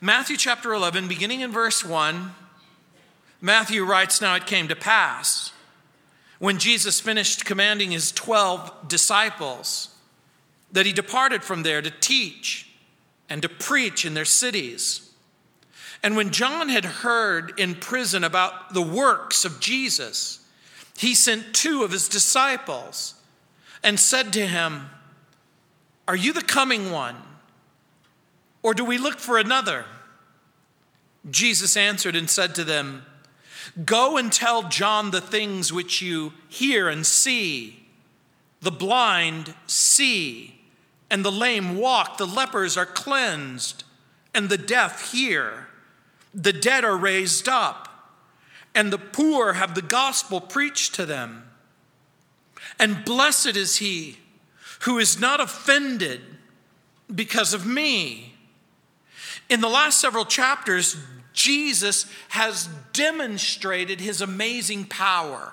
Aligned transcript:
Matthew 0.00 0.36
chapter 0.36 0.72
11, 0.72 1.08
beginning 1.08 1.40
in 1.40 1.52
verse 1.52 1.84
1, 1.84 2.32
Matthew 3.40 3.84
writes 3.84 4.20
Now 4.20 4.34
it 4.34 4.46
came 4.46 4.68
to 4.68 4.76
pass 4.76 5.52
when 6.38 6.58
Jesus 6.58 7.00
finished 7.00 7.44
commanding 7.44 7.92
his 7.92 8.10
12 8.12 8.88
disciples 8.88 9.94
that 10.72 10.84
he 10.84 10.92
departed 10.92 11.44
from 11.44 11.62
there 11.62 11.80
to 11.80 11.90
teach 11.90 12.68
and 13.28 13.40
to 13.42 13.48
preach 13.48 14.04
in 14.04 14.14
their 14.14 14.24
cities. 14.24 15.12
And 16.02 16.16
when 16.16 16.30
John 16.30 16.68
had 16.68 16.84
heard 16.84 17.58
in 17.58 17.76
prison 17.76 18.24
about 18.24 18.74
the 18.74 18.82
works 18.82 19.44
of 19.44 19.60
Jesus, 19.60 20.40
he 20.98 21.14
sent 21.14 21.54
two 21.54 21.84
of 21.84 21.92
his 21.92 22.08
disciples 22.08 23.14
and 23.82 23.98
said 23.98 24.32
to 24.32 24.46
him, 24.46 24.90
Are 26.08 26.16
you 26.16 26.32
the 26.32 26.42
coming 26.42 26.90
one? 26.90 27.16
Or 28.64 28.72
do 28.72 28.82
we 28.82 28.96
look 28.96 29.18
for 29.20 29.38
another? 29.38 29.84
Jesus 31.30 31.76
answered 31.76 32.16
and 32.16 32.28
said 32.28 32.54
to 32.54 32.64
them, 32.64 33.04
Go 33.84 34.16
and 34.16 34.32
tell 34.32 34.64
John 34.64 35.10
the 35.10 35.20
things 35.20 35.72
which 35.72 36.00
you 36.00 36.32
hear 36.48 36.88
and 36.88 37.04
see. 37.06 37.86
The 38.62 38.70
blind 38.70 39.54
see, 39.66 40.58
and 41.10 41.22
the 41.22 41.30
lame 41.30 41.76
walk, 41.76 42.16
the 42.16 42.26
lepers 42.26 42.78
are 42.78 42.86
cleansed, 42.86 43.84
and 44.34 44.48
the 44.48 44.58
deaf 44.58 45.12
hear. 45.12 45.68
The 46.34 46.52
dead 46.52 46.84
are 46.84 46.96
raised 46.96 47.48
up, 47.48 48.16
and 48.74 48.90
the 48.90 48.98
poor 48.98 49.52
have 49.52 49.74
the 49.74 49.82
gospel 49.82 50.40
preached 50.40 50.94
to 50.94 51.04
them. 51.04 51.44
And 52.78 53.04
blessed 53.04 53.56
is 53.56 53.76
he 53.76 54.18
who 54.80 54.98
is 54.98 55.20
not 55.20 55.40
offended 55.40 56.22
because 57.14 57.52
of 57.52 57.66
me. 57.66 58.33
In 59.54 59.60
the 59.60 59.68
last 59.68 60.00
several 60.00 60.24
chapters, 60.24 60.96
Jesus 61.32 62.10
has 62.30 62.68
demonstrated 62.92 64.00
his 64.00 64.20
amazing 64.20 64.86
power 64.86 65.52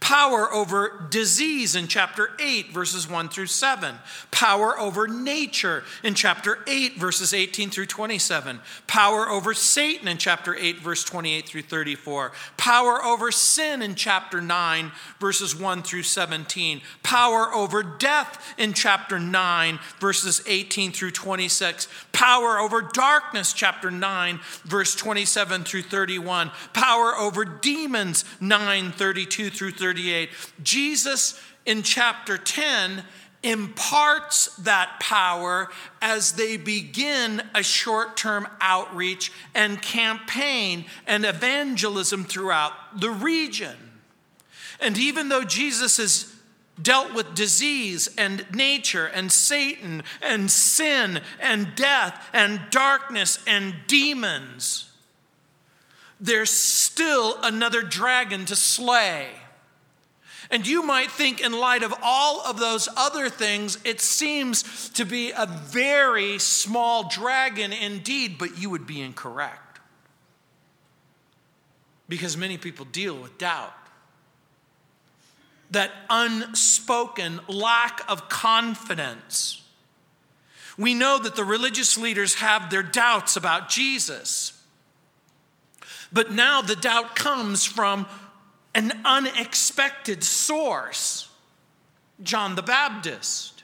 power 0.00 0.52
over 0.52 1.06
disease 1.10 1.74
in 1.74 1.88
chapter 1.88 2.30
8, 2.38 2.70
verses 2.72 3.08
1 3.08 3.28
through 3.28 3.46
7, 3.46 3.96
power 4.30 4.78
over 4.78 5.08
nature 5.08 5.82
in 6.02 6.14
chapter 6.14 6.58
8, 6.66 6.96
verses 6.96 7.34
18 7.34 7.70
through 7.70 7.86
27, 7.86 8.60
power 8.86 9.28
over 9.28 9.52
Satan 9.52 10.08
in 10.08 10.16
chapter 10.16 10.54
8, 10.54 10.78
verse 10.78 11.02
28 11.04 11.46
through 11.46 11.62
34, 11.62 12.32
power 12.56 13.02
over 13.02 13.32
sin 13.32 13.82
in 13.82 13.94
chapter 13.94 14.40
9, 14.40 14.92
verses 15.18 15.58
1 15.58 15.82
through 15.82 16.04
17, 16.04 16.80
power 17.02 17.52
over 17.52 17.82
death 17.82 18.54
in 18.56 18.72
chapter 18.72 19.18
9, 19.18 19.78
verses 19.98 20.42
18 20.46 20.92
through 20.92 21.10
26, 21.10 21.88
power 22.12 22.58
over 22.58 22.82
darkness, 22.82 23.52
chapter 23.52 23.90
9, 23.90 24.38
verse 24.64 24.94
27 24.94 25.64
through 25.64 25.82
31, 25.82 26.50
power 26.72 27.14
over 27.16 27.44
demons, 27.44 28.24
9, 28.40 28.92
32 28.92 29.50
through 29.50 29.72
32. 29.72 29.87
38, 29.88 30.28
Jesus 30.62 31.40
in 31.64 31.82
chapter 31.82 32.36
10 32.36 33.04
imparts 33.42 34.54
that 34.56 35.00
power 35.00 35.70
as 36.02 36.32
they 36.32 36.58
begin 36.58 37.40
a 37.54 37.62
short 37.62 38.14
term 38.14 38.46
outreach 38.60 39.32
and 39.54 39.80
campaign 39.80 40.84
and 41.06 41.24
evangelism 41.24 42.24
throughout 42.24 43.00
the 43.00 43.08
region. 43.08 43.76
And 44.78 44.98
even 44.98 45.30
though 45.30 45.44
Jesus 45.44 45.96
has 45.96 46.34
dealt 46.82 47.14
with 47.14 47.34
disease 47.34 48.10
and 48.18 48.44
nature 48.54 49.06
and 49.06 49.32
Satan 49.32 50.02
and 50.20 50.50
sin 50.50 51.22
and 51.40 51.74
death 51.74 52.28
and 52.34 52.60
darkness 52.68 53.38
and 53.46 53.74
demons, 53.86 54.90
there's 56.20 56.50
still 56.50 57.38
another 57.42 57.82
dragon 57.82 58.44
to 58.44 58.56
slay. 58.56 59.30
And 60.50 60.66
you 60.66 60.82
might 60.82 61.10
think, 61.10 61.42
in 61.42 61.52
light 61.52 61.82
of 61.82 61.94
all 62.02 62.40
of 62.40 62.58
those 62.58 62.88
other 62.96 63.28
things, 63.28 63.78
it 63.84 64.00
seems 64.00 64.88
to 64.90 65.04
be 65.04 65.30
a 65.30 65.46
very 65.46 66.38
small 66.38 67.08
dragon 67.08 67.72
indeed, 67.72 68.36
but 68.38 68.56
you 68.56 68.70
would 68.70 68.86
be 68.86 69.02
incorrect. 69.02 69.80
Because 72.08 72.36
many 72.36 72.56
people 72.56 72.86
deal 72.86 73.14
with 73.14 73.36
doubt. 73.36 73.74
That 75.70 75.92
unspoken 76.08 77.40
lack 77.46 78.00
of 78.08 78.30
confidence. 78.30 79.62
We 80.78 80.94
know 80.94 81.18
that 81.18 81.36
the 81.36 81.44
religious 81.44 81.98
leaders 81.98 82.36
have 82.36 82.70
their 82.70 82.82
doubts 82.82 83.36
about 83.36 83.68
Jesus. 83.68 84.58
But 86.10 86.32
now 86.32 86.62
the 86.62 86.76
doubt 86.76 87.14
comes 87.16 87.66
from 87.66 88.06
an 88.74 89.00
unexpected 89.04 90.22
source 90.22 91.28
John 92.22 92.54
the 92.54 92.62
Baptist. 92.62 93.62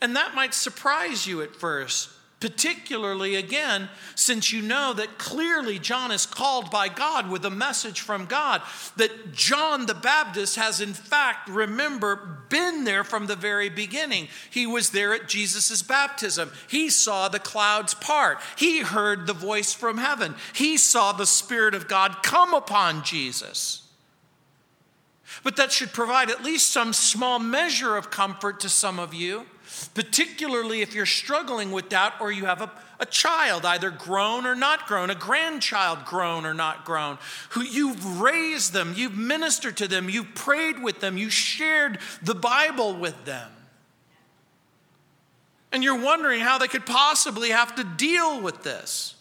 And 0.00 0.16
that 0.16 0.34
might 0.34 0.54
surprise 0.54 1.26
you 1.26 1.42
at 1.42 1.54
first, 1.54 2.10
particularly 2.40 3.36
again, 3.36 3.88
since 4.16 4.52
you 4.52 4.60
know 4.62 4.92
that 4.94 5.18
clearly 5.18 5.78
John 5.78 6.10
is 6.10 6.26
called 6.26 6.72
by 6.72 6.88
God 6.88 7.30
with 7.30 7.44
a 7.44 7.50
message 7.50 8.00
from 8.00 8.26
God, 8.26 8.62
that 8.96 9.32
John 9.32 9.86
the 9.86 9.94
Baptist 9.94 10.56
has, 10.56 10.80
in 10.80 10.92
fact, 10.92 11.48
remember, 11.48 12.44
been 12.48 12.82
there 12.82 13.04
from 13.04 13.26
the 13.26 13.36
very 13.36 13.68
beginning. 13.68 14.26
He 14.50 14.66
was 14.66 14.90
there 14.90 15.14
at 15.14 15.28
Jesus' 15.28 15.82
baptism. 15.82 16.50
He 16.68 16.90
saw 16.90 17.28
the 17.28 17.38
clouds 17.38 17.94
part, 17.94 18.40
he 18.56 18.80
heard 18.80 19.26
the 19.26 19.32
voice 19.32 19.72
from 19.72 19.98
heaven, 19.98 20.34
he 20.52 20.76
saw 20.76 21.12
the 21.12 21.26
Spirit 21.26 21.74
of 21.74 21.86
God 21.86 22.24
come 22.24 22.54
upon 22.54 23.04
Jesus. 23.04 23.81
But 25.42 25.56
that 25.56 25.72
should 25.72 25.92
provide 25.92 26.30
at 26.30 26.44
least 26.44 26.70
some 26.70 26.92
small 26.92 27.38
measure 27.38 27.96
of 27.96 28.10
comfort 28.10 28.60
to 28.60 28.68
some 28.68 28.98
of 29.00 29.12
you, 29.12 29.46
particularly 29.94 30.82
if 30.82 30.94
you're 30.94 31.06
struggling 31.06 31.72
with 31.72 31.88
doubt 31.88 32.14
or 32.20 32.30
you 32.30 32.44
have 32.44 32.60
a, 32.60 32.70
a 33.00 33.06
child, 33.06 33.64
either 33.64 33.90
grown 33.90 34.46
or 34.46 34.54
not 34.54 34.86
grown, 34.86 35.10
a 35.10 35.14
grandchild 35.16 36.04
grown 36.04 36.46
or 36.46 36.54
not 36.54 36.84
grown, 36.84 37.18
who 37.50 37.62
you've 37.62 38.20
raised 38.20 38.72
them, 38.72 38.94
you've 38.96 39.16
ministered 39.16 39.76
to 39.78 39.88
them, 39.88 40.08
you've 40.08 40.34
prayed 40.34 40.80
with 40.80 41.00
them, 41.00 41.18
you 41.18 41.28
shared 41.28 41.98
the 42.22 42.34
Bible 42.34 42.94
with 42.94 43.24
them. 43.24 43.50
And 45.72 45.82
you're 45.82 46.00
wondering 46.00 46.40
how 46.40 46.58
they 46.58 46.68
could 46.68 46.86
possibly 46.86 47.50
have 47.50 47.74
to 47.76 47.84
deal 47.84 48.40
with 48.40 48.62
this. 48.62 49.16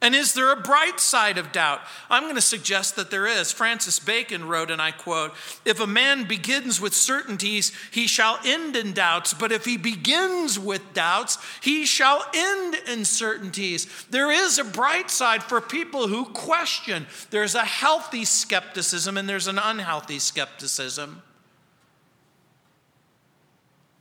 And 0.00 0.14
is 0.14 0.34
there 0.34 0.52
a 0.52 0.56
bright 0.56 1.00
side 1.00 1.38
of 1.38 1.50
doubt? 1.50 1.80
I'm 2.08 2.22
going 2.22 2.36
to 2.36 2.40
suggest 2.40 2.94
that 2.94 3.10
there 3.10 3.26
is. 3.26 3.50
Francis 3.50 3.98
Bacon 3.98 4.46
wrote, 4.46 4.70
and 4.70 4.80
I 4.80 4.92
quote 4.92 5.34
If 5.64 5.80
a 5.80 5.88
man 5.88 6.22
begins 6.22 6.80
with 6.80 6.94
certainties, 6.94 7.72
he 7.90 8.06
shall 8.06 8.38
end 8.44 8.76
in 8.76 8.92
doubts. 8.92 9.34
But 9.34 9.50
if 9.50 9.64
he 9.64 9.76
begins 9.76 10.56
with 10.56 10.94
doubts, 10.94 11.38
he 11.60 11.84
shall 11.84 12.24
end 12.32 12.76
in 12.86 13.04
certainties. 13.04 13.88
There 14.08 14.30
is 14.30 14.58
a 14.58 14.64
bright 14.64 15.10
side 15.10 15.42
for 15.42 15.60
people 15.60 16.06
who 16.06 16.26
question. 16.26 17.06
There's 17.30 17.56
a 17.56 17.64
healthy 17.64 18.24
skepticism 18.24 19.16
and 19.16 19.28
there's 19.28 19.48
an 19.48 19.58
unhealthy 19.58 20.20
skepticism. 20.20 21.22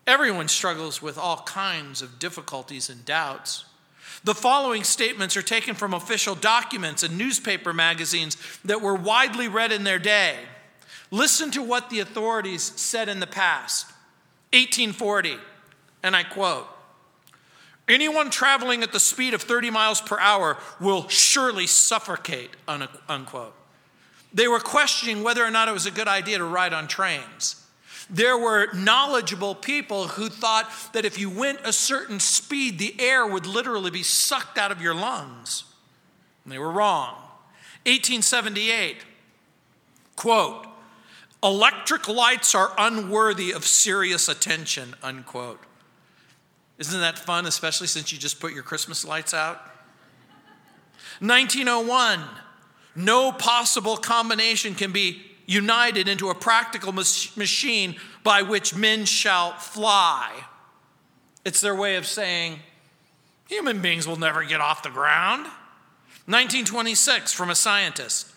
Everyone 0.06 0.48
struggles 0.48 1.02
with 1.02 1.18
all 1.18 1.42
kinds 1.42 2.04
of 2.04 2.20
difficulties 2.20 2.88
and 2.88 3.04
doubts. 3.04 3.66
The 4.28 4.36
following 4.36 4.84
statements 4.84 5.38
are 5.38 5.42
taken 5.42 5.74
from 5.74 5.94
official 5.94 6.36
documents 6.36 7.02
and 7.02 7.18
newspaper 7.18 7.72
magazines 7.72 8.36
that 8.66 8.82
were 8.82 8.94
widely 8.94 9.48
read 9.48 9.72
in 9.72 9.86
their 9.86 10.00
day. 10.00 10.36
Listen 11.12 11.50
to 11.52 11.64
what 11.64 11.90
the 11.90 12.02
authorities 12.02 12.62
said 12.62 13.08
in 13.08 13.22
the 13.22 13.26
past. 13.26 13.86
1840, 14.52 15.38
and 16.04 16.14
I 16.14 16.24
quote 16.24 16.68
Anyone 17.88 18.30
traveling 18.30 18.84
at 18.84 18.92
the 18.92 19.00
speed 19.00 19.34
of 19.34 19.44
30 19.44 19.70
miles 19.70 20.02
per 20.02 20.20
hour 20.20 20.58
will 20.82 21.08
surely 21.08 21.66
suffocate, 21.66 22.50
unquote. 22.68 23.54
They 24.34 24.50
were 24.50 24.60
questioning 24.60 25.24
whether 25.24 25.42
or 25.42 25.52
not 25.52 25.70
it 25.70 25.74
was 25.74 25.86
a 25.86 25.92
good 25.92 26.10
idea 26.10 26.40
to 26.40 26.44
ride 26.44 26.74
on 26.74 26.90
trains. 26.90 27.66
There 28.10 28.38
were 28.38 28.74
knowledgeable 28.74 29.54
people 29.54 30.08
who 30.08 30.30
thought 30.30 30.72
that 30.94 31.04
if 31.04 31.20
you 31.20 31.30
went 31.30 31.60
a 31.66 31.74
certain 31.74 32.20
speed, 32.20 32.80
the 32.80 32.96
air 33.00 33.28
would 33.28 33.46
literally 33.46 33.92
be 33.92 34.04
sucked 34.04 34.58
out 34.58 34.72
of 34.72 34.82
your 34.82 34.96
lungs. 34.96 35.66
And 36.44 36.54
they 36.54 36.60
were 36.60 36.72
wrong. 36.72 37.16
1878, 37.86 38.98
quote, 40.16 40.68
electric 41.44 42.08
lights 42.08 42.56
are 42.56 42.72
unworthy 42.78 43.52
of 43.52 43.66
serious 43.66 44.28
attention, 44.28 44.96
unquote. 45.04 45.62
Isn't 46.78 47.00
that 47.00 47.18
fun, 47.18 47.46
especially 47.46 47.88
since 47.88 48.12
you 48.12 48.18
just 48.18 48.40
put 48.40 48.54
your 48.54 48.64
Christmas 48.64 49.04
lights 49.06 49.34
out? 49.34 49.58
1901, 51.20 52.22
no 52.96 53.32
possible 53.32 53.98
combination 53.98 54.76
can 54.76 54.92
be 54.92 55.22
united 55.48 56.08
into 56.08 56.30
a 56.30 56.36
practical 56.36 56.92
machine 56.92 57.96
by 58.24 58.44
which 58.44 58.76
men 58.76 59.06
shall 59.06 59.54
fly. 59.54 60.32
It's 61.44 61.62
their 61.62 61.76
way 61.76 61.96
of 61.96 62.06
saying 62.06 62.60
Human 63.48 63.82
beings 63.82 64.08
will 64.08 64.18
never 64.18 64.44
get 64.44 64.62
off 64.62 64.84
the 64.84 64.90
ground. 64.90 65.44
1926 66.26 67.32
from 67.32 67.50
a 67.50 67.56
scientist. 67.56 68.32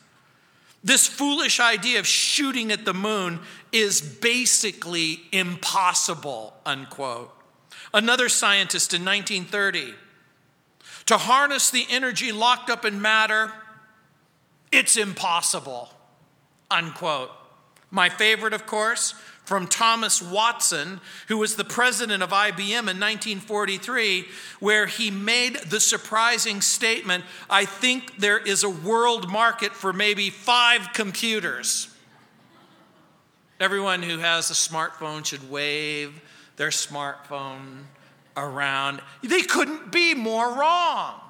This 0.83 1.07
foolish 1.07 1.61
idea 1.61 1.99
of 1.99 2.07
shooting 2.07 2.71
at 2.71 2.85
the 2.85 2.95
moon 2.95 3.41
is 3.73 4.01
basically 4.01 5.23
impossible, 5.33 6.55
unquote. 6.65 7.35
Another 7.93 8.29
scientist 8.29 8.95
in 8.95 9.05
1930. 9.05 9.95
To 11.07 11.19
harness 11.19 11.71
the 11.71 11.87
energy 11.91 12.31
locked 12.31 12.71
up 12.71 12.85
in 12.85 13.03
matter, 13.03 13.53
it's 14.71 14.97
impossible, 14.97 15.91
unquote. 16.71 17.31
My 17.91 18.09
favorite, 18.09 18.53
of 18.53 18.67
course, 18.67 19.15
from 19.45 19.67
Thomas 19.67 20.23
Watson, 20.23 21.01
who 21.27 21.37
was 21.39 21.57
the 21.57 21.65
president 21.65 22.23
of 22.23 22.31
IBM 22.31 22.61
in 22.61 23.01
1943, 23.01 24.27
where 24.61 24.87
he 24.87 25.11
made 25.11 25.57
the 25.57 25.81
surprising 25.81 26.61
statement 26.61 27.25
I 27.49 27.65
think 27.65 28.19
there 28.19 28.39
is 28.39 28.63
a 28.63 28.71
world 28.71 29.29
market 29.29 29.73
for 29.73 29.93
maybe 29.93 30.31
five 30.31 30.93
computers. 30.93 31.89
Everyone 33.59 34.03
who 34.03 34.19
has 34.19 34.51
a 34.51 34.55
smartphone 34.55 35.25
should 35.27 35.51
wave 35.51 36.21
their 36.55 36.69
smartphone 36.69 37.83
around. 38.37 39.03
They 39.23 39.43
couldn't 39.43 39.91
be 39.91 40.15
more 40.15 40.55
wrong. 40.55 41.21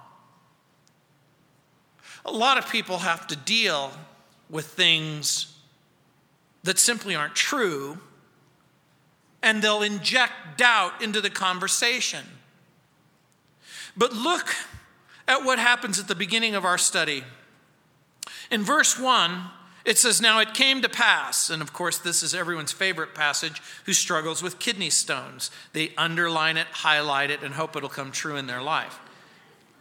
A 2.27 2.31
lot 2.31 2.59
of 2.59 2.69
people 2.71 2.99
have 2.99 3.27
to 3.29 3.37
deal 3.37 3.93
with 4.51 4.67
things 4.67 5.57
that 6.65 6.79
simply 6.79 7.15
aren't 7.15 7.35
true 7.35 7.99
and 9.43 9.63
they'll 9.63 9.83
inject 9.83 10.59
doubt 10.59 11.01
into 11.03 11.21
the 11.21 11.31
conversation. 11.31 12.25
But 13.97 14.13
look 14.13 14.55
at 15.27 15.45
what 15.45 15.59
happens 15.59 15.99
at 15.99 16.09
the 16.09 16.15
beginning 16.15 16.55
of 16.55 16.65
our 16.65 16.79
study. 16.79 17.25
In 18.51 18.63
verse 18.63 18.99
1, 18.99 19.45
it 19.85 19.97
says, 19.97 20.21
Now 20.21 20.41
it 20.41 20.55
came 20.55 20.83
to 20.83 20.89
pass, 20.89 21.49
and 21.51 21.63
of 21.63 21.73
course, 21.73 21.99
this 21.99 22.23
is 22.23 22.35
everyone's 22.35 22.73
favorite 22.73 23.15
passage 23.15 23.63
who 23.87 23.93
struggles 23.93 24.43
with 24.43 24.59
kidney 24.59 24.91
stones. 24.91 25.51
They 25.73 25.93
underline 25.97 26.57
it, 26.57 26.67
highlight 26.67 27.31
it, 27.31 27.43
and 27.43 27.55
hope 27.55 27.77
it'll 27.77 27.89
come 27.89 28.13
true 28.13 28.37
in 28.37 28.47
their 28.47 28.63
life. 28.63 28.99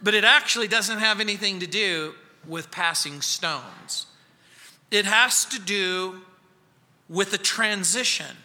But 0.02 0.14
it 0.14 0.24
actually 0.24 0.68
doesn't 0.68 0.98
have 0.98 1.20
anything 1.20 1.60
to 1.60 1.66
do 1.66 2.14
with 2.46 2.70
passing 2.70 3.20
stones, 3.20 4.06
it 4.90 5.04
has 5.04 5.44
to 5.46 5.60
do 5.60 6.20
with 7.08 7.32
a 7.32 7.38
transition. 7.38 8.36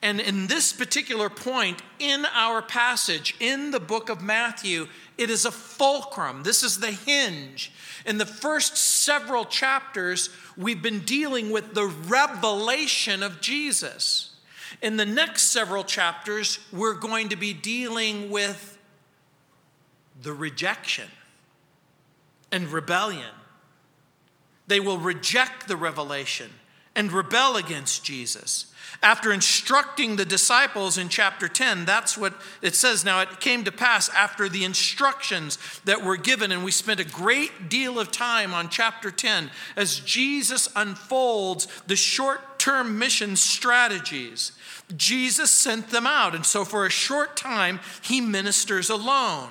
And 0.00 0.20
in 0.20 0.46
this 0.46 0.72
particular 0.72 1.28
point 1.28 1.82
in 1.98 2.24
our 2.32 2.62
passage, 2.62 3.34
in 3.40 3.72
the 3.72 3.80
book 3.80 4.08
of 4.08 4.22
Matthew, 4.22 4.86
it 5.16 5.28
is 5.28 5.44
a 5.44 5.50
fulcrum. 5.50 6.44
This 6.44 6.62
is 6.62 6.78
the 6.78 6.92
hinge. 6.92 7.72
In 8.06 8.18
the 8.18 8.26
first 8.26 8.76
several 8.76 9.44
chapters, 9.44 10.30
we've 10.56 10.82
been 10.82 11.00
dealing 11.00 11.50
with 11.50 11.74
the 11.74 11.86
revelation 11.86 13.24
of 13.24 13.40
Jesus. 13.40 14.36
In 14.80 14.96
the 14.96 15.06
next 15.06 15.44
several 15.44 15.82
chapters, 15.82 16.60
we're 16.72 16.94
going 16.94 17.30
to 17.30 17.36
be 17.36 17.52
dealing 17.52 18.30
with 18.30 18.78
the 20.22 20.32
rejection 20.32 21.08
and 22.52 22.68
rebellion. 22.68 23.34
They 24.68 24.80
will 24.80 24.98
reject 24.98 25.66
the 25.66 25.76
revelation 25.76 26.50
and 26.94 27.12
rebel 27.12 27.56
against 27.56 28.04
Jesus. 28.04 28.72
After 29.02 29.32
instructing 29.32 30.16
the 30.16 30.24
disciples 30.24 30.98
in 30.98 31.08
chapter 31.08 31.46
10, 31.46 31.84
that's 31.84 32.18
what 32.18 32.34
it 32.62 32.74
says. 32.74 33.04
Now, 33.04 33.20
it 33.20 33.38
came 33.38 33.62
to 33.64 33.72
pass 33.72 34.08
after 34.08 34.48
the 34.48 34.64
instructions 34.64 35.58
that 35.84 36.02
were 36.02 36.16
given, 36.16 36.50
and 36.50 36.64
we 36.64 36.72
spent 36.72 36.98
a 36.98 37.04
great 37.04 37.68
deal 37.68 38.00
of 38.00 38.10
time 38.10 38.52
on 38.52 38.68
chapter 38.68 39.10
10 39.10 39.50
as 39.76 40.00
Jesus 40.00 40.68
unfolds 40.74 41.68
the 41.86 41.96
short 41.96 42.58
term 42.58 42.98
mission 42.98 43.36
strategies. 43.36 44.52
Jesus 44.96 45.50
sent 45.50 45.90
them 45.90 46.06
out, 46.06 46.34
and 46.34 46.44
so 46.44 46.64
for 46.64 46.84
a 46.84 46.90
short 46.90 47.36
time, 47.36 47.78
he 48.02 48.20
ministers 48.20 48.90
alone. 48.90 49.50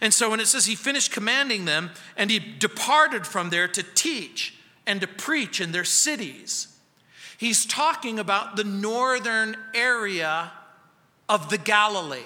And 0.00 0.12
so 0.12 0.30
when 0.30 0.40
it 0.40 0.46
says 0.46 0.66
he 0.66 0.74
finished 0.74 1.12
commanding 1.12 1.64
them 1.64 1.90
and 2.16 2.30
he 2.30 2.38
departed 2.38 3.26
from 3.26 3.50
there 3.50 3.68
to 3.68 3.82
teach 3.82 4.54
and 4.86 5.00
to 5.00 5.06
preach 5.06 5.60
in 5.60 5.72
their 5.72 5.84
cities, 5.84 6.76
He's 7.38 7.66
talking 7.66 8.18
about 8.18 8.56
the 8.56 8.64
northern 8.64 9.56
area 9.74 10.52
of 11.28 11.50
the 11.50 11.58
Galilee. 11.58 12.22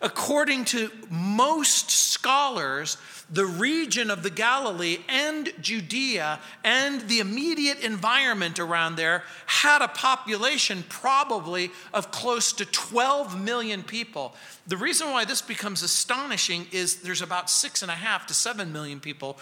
According 0.00 0.66
to 0.66 0.90
most 1.10 1.90
scholars, 1.90 2.96
the 3.34 3.44
region 3.46 4.10
of 4.10 4.22
the 4.22 4.30
Galilee 4.30 4.98
and 5.08 5.52
Judea 5.60 6.38
and 6.62 7.00
the 7.08 7.18
immediate 7.18 7.80
environment 7.80 8.60
around 8.60 8.94
there 8.94 9.24
had 9.46 9.82
a 9.82 9.88
population 9.88 10.84
probably 10.88 11.72
of 11.92 12.12
close 12.12 12.52
to 12.54 12.64
12 12.64 13.40
million 13.40 13.82
people. 13.82 14.36
The 14.68 14.76
reason 14.76 15.10
why 15.10 15.24
this 15.24 15.42
becomes 15.42 15.82
astonishing 15.82 16.68
is 16.70 17.02
there's 17.02 17.22
about 17.22 17.50
six 17.50 17.82
and 17.82 17.90
a 17.90 17.96
half 17.96 18.26
to 18.28 18.34
seven 18.34 18.72
million 18.72 19.00
people 19.00 19.36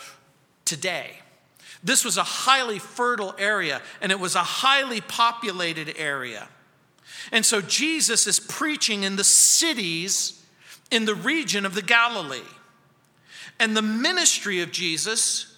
today. 0.64 1.18
This 1.84 2.02
was 2.02 2.16
a 2.16 2.22
highly 2.22 2.78
fertile 2.78 3.34
area 3.38 3.82
and 4.00 4.10
it 4.10 4.18
was 4.18 4.34
a 4.34 4.42
highly 4.42 5.02
populated 5.02 5.94
area. 5.98 6.48
And 7.30 7.44
so 7.44 7.60
Jesus 7.60 8.26
is 8.26 8.40
preaching 8.40 9.02
in 9.02 9.16
the 9.16 9.24
cities 9.24 10.42
in 10.90 11.04
the 11.04 11.14
region 11.14 11.66
of 11.66 11.74
the 11.74 11.82
Galilee. 11.82 12.40
And 13.62 13.76
the 13.76 13.80
ministry 13.80 14.60
of 14.60 14.72
Jesus 14.72 15.56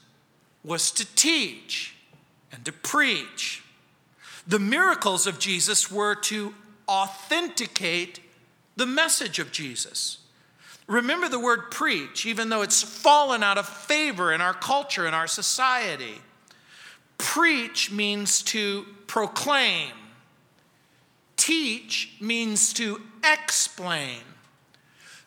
was 0.62 0.90
to 0.90 1.06
teach 1.16 1.96
and 2.52 2.62
to 2.66 2.70
preach. 2.70 3.62
The 4.46 4.58
miracles 4.58 5.26
of 5.26 5.38
Jesus 5.38 5.90
were 5.90 6.14
to 6.16 6.52
authenticate 6.86 8.20
the 8.76 8.84
message 8.84 9.38
of 9.38 9.52
Jesus. 9.52 10.18
Remember 10.86 11.30
the 11.30 11.40
word 11.40 11.70
preach, 11.70 12.26
even 12.26 12.50
though 12.50 12.60
it's 12.60 12.82
fallen 12.82 13.42
out 13.42 13.56
of 13.56 13.66
favor 13.66 14.34
in 14.34 14.42
our 14.42 14.52
culture, 14.52 15.06
in 15.06 15.14
our 15.14 15.26
society. 15.26 16.20
Preach 17.16 17.90
means 17.90 18.42
to 18.42 18.84
proclaim, 19.06 19.92
teach 21.38 22.18
means 22.20 22.74
to 22.74 23.00
explain. 23.24 24.20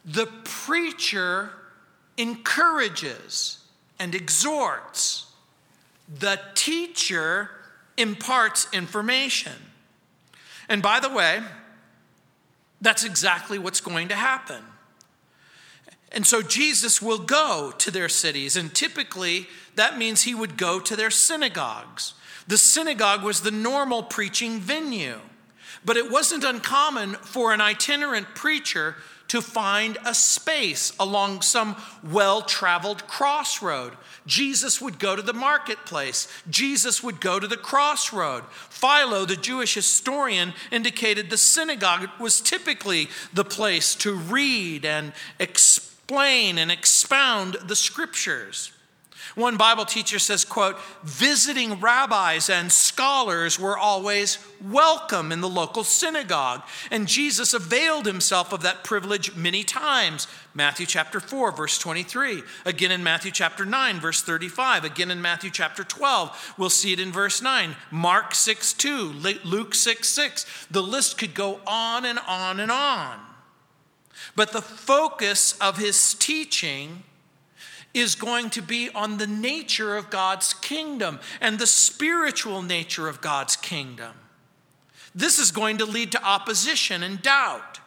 The 0.06 0.28
preacher 0.44 1.54
encourages 2.18 3.60
and 4.00 4.14
exhorts, 4.16 5.32
the 6.08 6.40
teacher 6.56 7.50
imparts 7.98 8.68
information. 8.74 9.54
And 10.70 10.82
by 10.82 11.00
the 11.00 11.10
way, 11.10 11.42
that's 12.82 13.04
exactly 13.04 13.58
what's 13.58 13.82
going 13.82 14.10
to 14.10 14.16
happen. 14.16 14.64
And 16.12 16.26
so 16.26 16.42
Jesus 16.42 17.02
will 17.02 17.18
go 17.18 17.74
to 17.78 17.92
their 17.92 18.10
cities, 18.10 18.56
and 18.56 18.74
typically 18.74 19.48
that 19.76 19.98
means 19.98 20.24
he 20.24 20.36
would 20.36 20.58
go 20.58 20.80
to 20.80 20.96
their 20.96 21.10
synagogues. 21.10 22.14
The 22.48 22.58
synagogue 22.58 23.24
was 23.24 23.42
the 23.42 23.52
normal 23.52 24.04
preaching 24.04 24.60
venue, 24.60 25.20
but 25.84 25.98
it 25.98 26.10
wasn't 26.10 26.46
uncommon 26.46 27.16
for 27.16 27.54
an 27.54 27.60
itinerant 27.60 28.36
preacher 28.36 28.96
to 29.28 29.42
find 29.42 29.98
a 30.06 30.14
space 30.14 30.94
along 31.00 31.42
some 31.42 31.76
well 32.04 32.42
traveled 32.42 33.08
crossroad. 33.08 33.94
Jesus 34.26 34.82
would 34.82 35.00
go 35.00 35.16
to 35.16 35.22
the 35.22 35.34
marketplace. 35.34 36.28
Jesus 36.50 37.02
would 37.02 37.22
go 37.22 37.40
to 37.40 37.48
the 37.48 37.58
crossroad. 37.58 38.44
Philo, 38.70 39.26
the 39.26 39.36
Jewish 39.36 39.74
historian, 39.74 40.54
indicated 40.72 41.30
the 41.30 41.38
synagogue 41.38 42.10
was 42.20 42.42
typically 42.42 43.10
the 43.34 43.46
place 43.46 43.96
to 43.96 44.14
read 44.14 44.86
and 44.86 45.14
explain 45.40 46.58
and 46.58 46.72
expound 46.72 47.56
the 47.66 47.76
scriptures. 47.76 48.72
One 49.38 49.56
Bible 49.56 49.86
teacher 49.86 50.18
says, 50.18 50.44
quote, 50.44 50.80
visiting 51.04 51.80
rabbis 51.80 52.50
and 52.50 52.72
scholars 52.72 53.60
were 53.60 53.78
always 53.78 54.40
welcome 54.60 55.32
in 55.32 55.42
the 55.42 55.48
local 55.48 55.84
synagogue. 55.84 56.64
And 56.90 57.08
Jesus 57.08 57.54
availed 57.54 58.08
himself 58.08 58.52
of 58.52 58.64
that 58.64 58.84
privilege 58.84 59.36
many 59.36 59.64
times. 59.64 60.28
Matthew 60.56 60.88
chapter 60.88 61.20
4, 61.20 61.52
verse 61.52 61.78
23. 61.78 62.42
Again 62.66 62.90
in 62.90 63.04
Matthew 63.04 63.30
chapter 63.30 63.64
9, 63.64 64.00
verse 64.00 64.24
35. 64.24 64.84
Again 64.84 65.12
in 65.12 65.22
Matthew 65.22 65.52
chapter 65.52 65.84
12. 65.84 66.56
We'll 66.58 66.72
see 66.72 66.94
it 66.94 67.00
in 67.00 67.12
verse 67.12 67.40
9. 67.40 67.76
Mark 67.92 68.34
6, 68.34 68.74
2. 68.74 69.14
Luke 69.44 69.76
6, 69.76 70.10
6. 70.10 70.68
The 70.72 70.82
list 70.82 71.20
could 71.20 71.36
go 71.36 71.60
on 71.68 72.06
and 72.06 72.18
on 72.28 72.60
and 72.60 72.72
on. 72.72 73.20
But 74.36 74.52
the 74.52 74.64
focus 74.64 75.56
of 75.62 75.78
his 75.78 76.16
teaching 76.16 77.04
is 78.00 78.16
going 78.16 78.50
to 78.52 78.62
be 78.62 78.90
on 78.94 79.18
the 79.18 79.28
nature 79.28 79.96
of 79.96 80.10
God's 80.10 80.54
kingdom 80.54 81.20
and 81.42 81.60
the 81.60 81.68
spiritual 81.68 82.62
nature 82.62 83.08
of 83.08 83.22
God's 83.22 83.56
kingdom. 83.56 84.14
This 85.14 85.40
is 85.40 85.52
going 85.52 85.80
to 85.80 85.86
lead 85.86 86.12
to 86.12 86.24
opposition 86.24 87.04
and 87.04 87.22
doubt. 87.22 87.80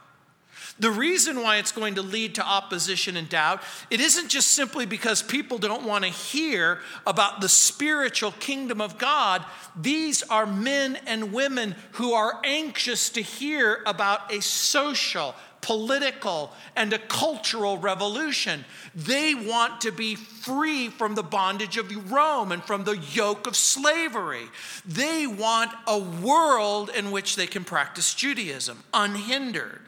The 0.80 0.90
reason 0.90 1.42
why 1.42 1.58
it's 1.58 1.72
going 1.72 1.96
to 1.96 2.02
lead 2.02 2.36
to 2.36 2.42
opposition 2.42 3.18
and 3.18 3.28
doubt, 3.28 3.62
it 3.90 4.00
isn't 4.00 4.28
just 4.28 4.52
simply 4.52 4.86
because 4.86 5.22
people 5.22 5.58
don't 5.58 5.84
want 5.84 6.04
to 6.04 6.10
hear 6.10 6.80
about 7.06 7.42
the 7.42 7.50
spiritual 7.50 8.32
kingdom 8.32 8.80
of 8.80 8.96
God. 8.96 9.44
These 9.76 10.22
are 10.24 10.46
men 10.46 10.96
and 11.06 11.34
women 11.34 11.76
who 11.92 12.14
are 12.14 12.40
anxious 12.44 13.10
to 13.10 13.20
hear 13.20 13.82
about 13.84 14.32
a 14.32 14.40
social, 14.40 15.34
political, 15.60 16.52
and 16.76 16.92
a 16.92 16.98
cultural 16.98 17.78
revolution. 17.78 18.64
They 18.94 19.34
want 19.34 19.80
to 19.82 19.92
be 19.92 20.14
free 20.14 20.88
from 20.88 21.14
the 21.14 21.22
bondage 21.22 21.76
of 21.76 22.10
Rome 22.10 22.52
and 22.52 22.62
from 22.64 22.84
the 22.84 22.96
yoke 22.96 23.46
of 23.46 23.56
slavery. 23.56 24.46
They 24.86 25.26
want 25.26 25.70
a 25.86 25.98
world 25.98 26.90
in 26.90 27.10
which 27.10 27.36
they 27.36 27.46
can 27.46 27.64
practice 27.64 28.14
Judaism 28.14 28.82
unhindered. 28.94 29.82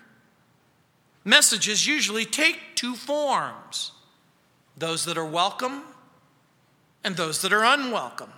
Messages 1.25 1.87
usually 1.87 2.25
take 2.25 2.59
two 2.75 2.95
forms 2.95 3.93
those 4.77 5.05
that 5.05 5.19
are 5.19 5.25
welcome 5.25 5.83
and 7.05 7.17
those 7.17 7.43
that 7.43 7.53
are 7.53 7.65
unwelcome. 7.65 8.33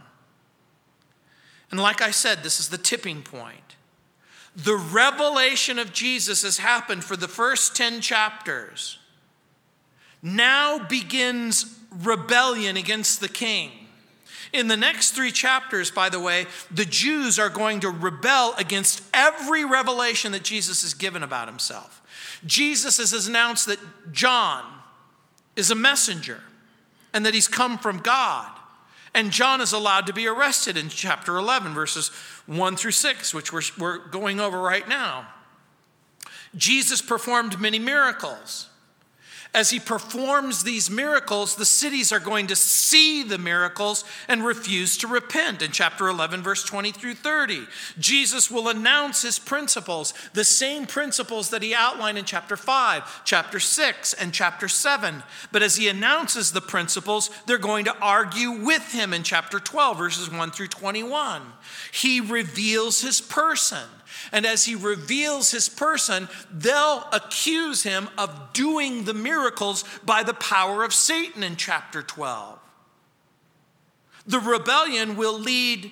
And 1.70 1.80
like 1.80 2.02
I 2.02 2.10
said, 2.10 2.42
this 2.42 2.60
is 2.60 2.68
the 2.68 2.78
tipping 2.78 3.22
point. 3.22 3.76
The 4.56 4.76
revelation 4.76 5.78
of 5.78 5.92
Jesus 5.92 6.42
has 6.42 6.58
happened 6.58 7.04
for 7.04 7.16
the 7.16 7.28
first 7.28 7.74
10 7.76 8.00
chapters. 8.00 8.98
Now 10.22 10.78
begins 10.78 11.78
rebellion 11.90 12.76
against 12.76 13.20
the 13.20 13.28
king. 13.28 13.70
In 14.52 14.68
the 14.68 14.76
next 14.76 15.10
three 15.10 15.32
chapters, 15.32 15.90
by 15.90 16.08
the 16.08 16.20
way, 16.20 16.46
the 16.70 16.84
Jews 16.84 17.40
are 17.40 17.48
going 17.48 17.80
to 17.80 17.90
rebel 17.90 18.54
against 18.56 19.02
every 19.12 19.64
revelation 19.64 20.30
that 20.32 20.44
Jesus 20.44 20.82
has 20.82 20.94
given 20.94 21.24
about 21.24 21.48
himself. 21.48 22.00
Jesus 22.46 22.98
has 22.98 23.26
announced 23.26 23.66
that 23.66 23.80
John 24.12 24.64
is 25.56 25.72
a 25.72 25.74
messenger 25.74 26.40
and 27.12 27.26
that 27.26 27.34
he's 27.34 27.48
come 27.48 27.78
from 27.78 27.98
God. 27.98 28.53
And 29.14 29.30
John 29.30 29.60
is 29.60 29.72
allowed 29.72 30.06
to 30.06 30.12
be 30.12 30.26
arrested 30.26 30.76
in 30.76 30.88
chapter 30.88 31.36
11, 31.36 31.72
verses 31.72 32.08
1 32.46 32.76
through 32.76 32.90
6, 32.90 33.32
which 33.32 33.52
we're, 33.52 33.62
we're 33.78 33.98
going 34.08 34.40
over 34.40 34.60
right 34.60 34.88
now. 34.88 35.28
Jesus 36.56 37.00
performed 37.00 37.60
many 37.60 37.78
miracles 37.78 38.68
as 39.54 39.70
he 39.70 39.78
performs 39.78 40.64
these 40.64 40.90
miracles, 40.90 41.54
the 41.54 41.64
cities 41.64 42.10
are 42.10 42.18
going 42.18 42.48
to 42.48 42.56
see 42.56 43.22
the 43.22 43.38
miracles 43.38 44.04
and 44.26 44.44
refuse 44.44 44.98
to 44.98 45.06
repent. 45.06 45.62
In 45.62 45.70
chapter 45.70 46.08
11, 46.08 46.42
verse 46.42 46.64
20 46.64 46.90
through 46.90 47.14
30, 47.14 47.60
Jesus 47.96 48.50
will 48.50 48.68
announce 48.68 49.22
his 49.22 49.38
principles, 49.38 50.12
the 50.32 50.44
same 50.44 50.86
principles 50.86 51.50
that 51.50 51.62
he 51.62 51.72
outlined 51.72 52.18
in 52.18 52.24
chapter 52.24 52.56
5, 52.56 53.22
chapter 53.24 53.60
6, 53.60 54.12
and 54.14 54.34
chapter 54.34 54.66
7. 54.66 55.22
But 55.52 55.62
as 55.62 55.76
he 55.76 55.88
announces 55.88 56.50
the 56.50 56.60
principles, 56.60 57.30
they're 57.46 57.56
going 57.56 57.84
to 57.84 57.96
argue 57.98 58.50
with 58.50 58.92
him 58.92 59.14
in 59.14 59.22
chapter 59.22 59.60
12, 59.60 59.96
verses 59.96 60.32
1 60.32 60.50
through 60.50 60.68
21. 60.68 61.42
He 61.92 62.20
reveals 62.20 63.02
his 63.02 63.20
person. 63.20 63.86
And 64.32 64.46
as 64.46 64.64
he 64.64 64.74
reveals 64.74 65.50
his 65.50 65.68
person, 65.68 66.28
they'll 66.50 67.04
accuse 67.12 67.82
him 67.82 68.08
of 68.16 68.52
doing 68.52 69.04
the 69.04 69.14
miracles 69.14 69.84
by 70.04 70.22
the 70.22 70.34
power 70.34 70.84
of 70.84 70.94
Satan 70.94 71.42
in 71.42 71.56
chapter 71.56 72.02
12. 72.02 72.58
The 74.26 74.40
rebellion 74.40 75.16
will 75.16 75.38
lead 75.38 75.90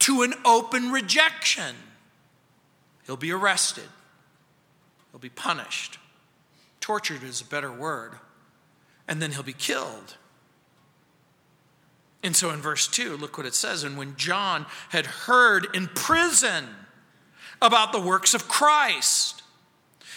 to 0.00 0.22
an 0.22 0.34
open 0.44 0.92
rejection. 0.92 1.74
He'll 3.06 3.16
be 3.16 3.32
arrested, 3.32 3.88
he'll 5.10 5.20
be 5.20 5.28
punished. 5.28 5.98
Tortured 6.80 7.22
is 7.22 7.40
a 7.40 7.44
better 7.44 7.72
word. 7.72 8.12
And 9.06 9.22
then 9.22 9.32
he'll 9.32 9.42
be 9.42 9.52
killed. 9.54 10.16
And 12.22 12.36
so 12.36 12.50
in 12.50 12.60
verse 12.60 12.88
2, 12.88 13.16
look 13.16 13.38
what 13.38 13.46
it 13.46 13.54
says. 13.54 13.84
And 13.84 13.96
when 13.96 14.16
John 14.16 14.66
had 14.90 15.06
heard 15.06 15.68
in 15.74 15.86
prison, 15.88 16.66
about 17.60 17.92
the 17.92 18.00
works 18.00 18.34
of 18.34 18.48
Christ. 18.48 19.42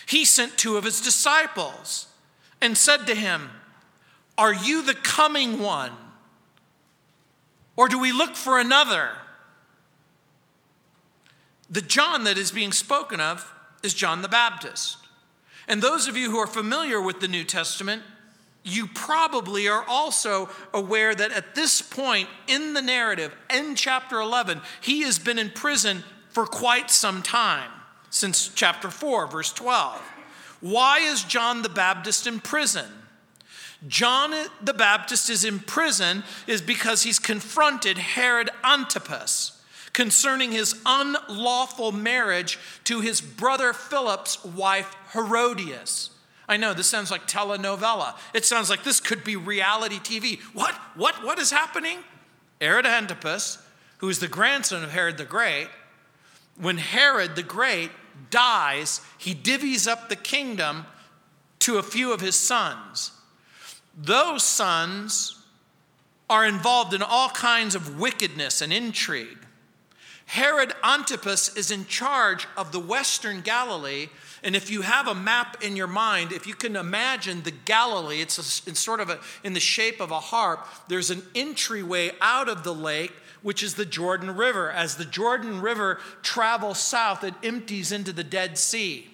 He 0.05 0.25
sent 0.25 0.57
two 0.57 0.77
of 0.77 0.83
his 0.83 1.01
disciples 1.01 2.07
and 2.59 2.77
said 2.77 3.07
to 3.07 3.15
him, 3.15 3.49
Are 4.37 4.53
you 4.53 4.81
the 4.81 4.93
coming 4.93 5.59
one? 5.59 5.91
Or 7.75 7.87
do 7.87 7.97
we 7.97 8.11
look 8.11 8.35
for 8.35 8.59
another? 8.59 9.11
The 11.69 11.81
John 11.81 12.25
that 12.25 12.37
is 12.37 12.51
being 12.51 12.73
spoken 12.73 13.19
of 13.19 13.51
is 13.81 13.93
John 13.93 14.21
the 14.21 14.27
Baptist. 14.27 14.97
And 15.67 15.81
those 15.81 16.07
of 16.07 16.17
you 16.17 16.29
who 16.29 16.37
are 16.37 16.47
familiar 16.47 17.01
with 17.01 17.21
the 17.21 17.27
New 17.27 17.45
Testament, 17.45 18.03
you 18.63 18.87
probably 18.87 19.67
are 19.67 19.85
also 19.87 20.49
aware 20.73 21.15
that 21.15 21.31
at 21.31 21.55
this 21.55 21.81
point 21.81 22.27
in 22.47 22.73
the 22.73 22.81
narrative, 22.81 23.35
in 23.49 23.75
chapter 23.75 24.19
11, 24.19 24.61
he 24.81 25.01
has 25.03 25.17
been 25.17 25.39
in 25.39 25.49
prison 25.49 26.03
for 26.31 26.45
quite 26.45 26.89
some 26.89 27.21
time, 27.21 27.69
since 28.09 28.49
chapter 28.49 28.89
4, 28.89 29.27
verse 29.27 29.53
12. 29.53 30.01
Why 30.61 30.99
is 30.99 31.23
John 31.23 31.61
the 31.61 31.69
Baptist 31.69 32.27
in 32.27 32.39
prison? 32.39 32.89
John 33.87 34.33
the 34.61 34.73
Baptist 34.73 35.29
is 35.29 35.43
in 35.43 35.59
prison 35.59 36.23
is 36.45 36.61
because 36.61 37.03
he's 37.03 37.17
confronted 37.17 37.97
Herod 37.97 38.49
Antipas 38.63 39.59
concerning 39.91 40.51
his 40.51 40.79
unlawful 40.85 41.91
marriage 41.91 42.59
to 42.85 43.01
his 43.01 43.21
brother 43.21 43.73
Philip's 43.73 44.43
wife 44.45 44.95
Herodias. 45.13 46.11
I 46.47 46.57
know 46.57 46.73
this 46.73 46.87
sounds 46.87 47.11
like 47.11 47.27
telenovela. 47.27 48.15
It 48.33 48.45
sounds 48.45 48.69
like 48.69 48.83
this 48.83 48.99
could 48.99 49.23
be 49.23 49.35
reality 49.35 49.97
TV. 49.97 50.39
What? 50.53 50.73
What? 50.95 51.23
What 51.23 51.39
is 51.39 51.51
happening? 51.51 51.99
Herod 52.59 52.85
Antipas, 52.85 53.57
who 53.97 54.09
is 54.09 54.19
the 54.19 54.27
grandson 54.27 54.83
of 54.83 54.91
Herod 54.91 55.17
the 55.17 55.25
Great, 55.25 55.67
when 56.57 56.77
Herod 56.77 57.35
the 57.35 57.43
Great 57.43 57.91
dies, 58.29 59.01
he 59.17 59.33
divvies 59.33 59.87
up 59.87 60.09
the 60.09 60.15
kingdom 60.15 60.85
to 61.59 61.77
a 61.77 61.83
few 61.83 62.13
of 62.13 62.21
his 62.21 62.35
sons. 62.35 63.11
Those 63.97 64.43
sons 64.43 65.37
are 66.29 66.45
involved 66.45 66.93
in 66.93 67.01
all 67.01 67.29
kinds 67.29 67.75
of 67.75 67.99
wickedness 67.99 68.61
and 68.61 68.71
intrigue. 68.71 69.37
Herod 70.27 70.73
Antipas 70.81 71.57
is 71.57 71.71
in 71.71 71.85
charge 71.87 72.47
of 72.55 72.71
the 72.71 72.79
western 72.79 73.41
Galilee. 73.41 74.07
And 74.43 74.55
if 74.55 74.71
you 74.71 74.81
have 74.81 75.09
a 75.09 75.13
map 75.13 75.61
in 75.61 75.75
your 75.75 75.87
mind, 75.87 76.31
if 76.31 76.47
you 76.47 76.53
can 76.53 76.77
imagine 76.77 77.43
the 77.43 77.51
Galilee, 77.51 78.21
it's, 78.21 78.37
a, 78.37 78.69
it's 78.69 78.79
sort 78.79 79.01
of 79.01 79.09
a, 79.09 79.19
in 79.43 79.51
the 79.51 79.59
shape 79.59 79.99
of 79.99 80.11
a 80.11 80.21
harp. 80.21 80.65
There's 80.87 81.11
an 81.11 81.21
entryway 81.35 82.11
out 82.21 82.47
of 82.47 82.63
the 82.63 82.73
lake 82.73 83.11
which 83.41 83.63
is 83.63 83.75
the 83.75 83.85
Jordan 83.85 84.35
River. 84.35 84.71
As 84.71 84.95
the 84.95 85.05
Jordan 85.05 85.61
River 85.61 85.99
travels 86.21 86.79
south, 86.79 87.23
it 87.23 87.33
empties 87.43 87.91
into 87.91 88.13
the 88.13 88.23
Dead 88.23 88.57
Sea. 88.57 89.07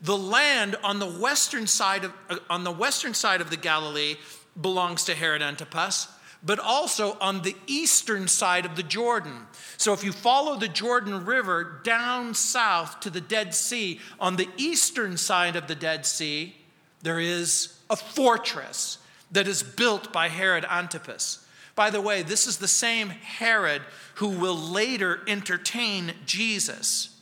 The 0.00 0.16
land 0.16 0.76
on 0.82 0.98
the 0.98 1.10
western 1.10 1.66
side 1.66 2.04
of, 2.04 2.12
uh, 2.28 2.38
on 2.50 2.64
the, 2.64 2.70
western 2.70 3.14
side 3.14 3.40
of 3.40 3.50
the 3.50 3.56
Galilee 3.56 4.16
belongs 4.60 5.04
to 5.04 5.14
Herod 5.14 5.42
Antipas, 5.42 6.08
but 6.42 6.58
also 6.58 7.16
on 7.20 7.42
the 7.42 7.56
eastern 7.66 8.28
side 8.28 8.66
of 8.66 8.76
the 8.76 8.82
Jordan. 8.82 9.46
So 9.78 9.92
if 9.92 10.04
you 10.04 10.12
follow 10.12 10.56
the 10.56 10.68
Jordan 10.68 11.24
River 11.24 11.80
down 11.84 12.34
south 12.34 13.00
to 13.00 13.10
the 13.10 13.20
Dead 13.20 13.54
Sea, 13.54 14.00
on 14.20 14.36
the 14.36 14.48
eastern 14.56 15.16
side 15.16 15.56
of 15.56 15.68
the 15.68 15.74
Dead 15.74 16.04
Sea, 16.04 16.54
there 17.02 17.18
is 17.18 17.78
a 17.88 17.96
fortress 17.96 18.98
that 19.32 19.48
is 19.48 19.62
built 19.62 20.12
by 20.12 20.28
Herod 20.28 20.64
Antipas. 20.64 21.43
By 21.74 21.90
the 21.90 22.00
way, 22.00 22.22
this 22.22 22.46
is 22.46 22.58
the 22.58 22.68
same 22.68 23.08
Herod 23.08 23.82
who 24.16 24.28
will 24.28 24.56
later 24.56 25.20
entertain 25.26 26.12
Jesus. 26.24 27.20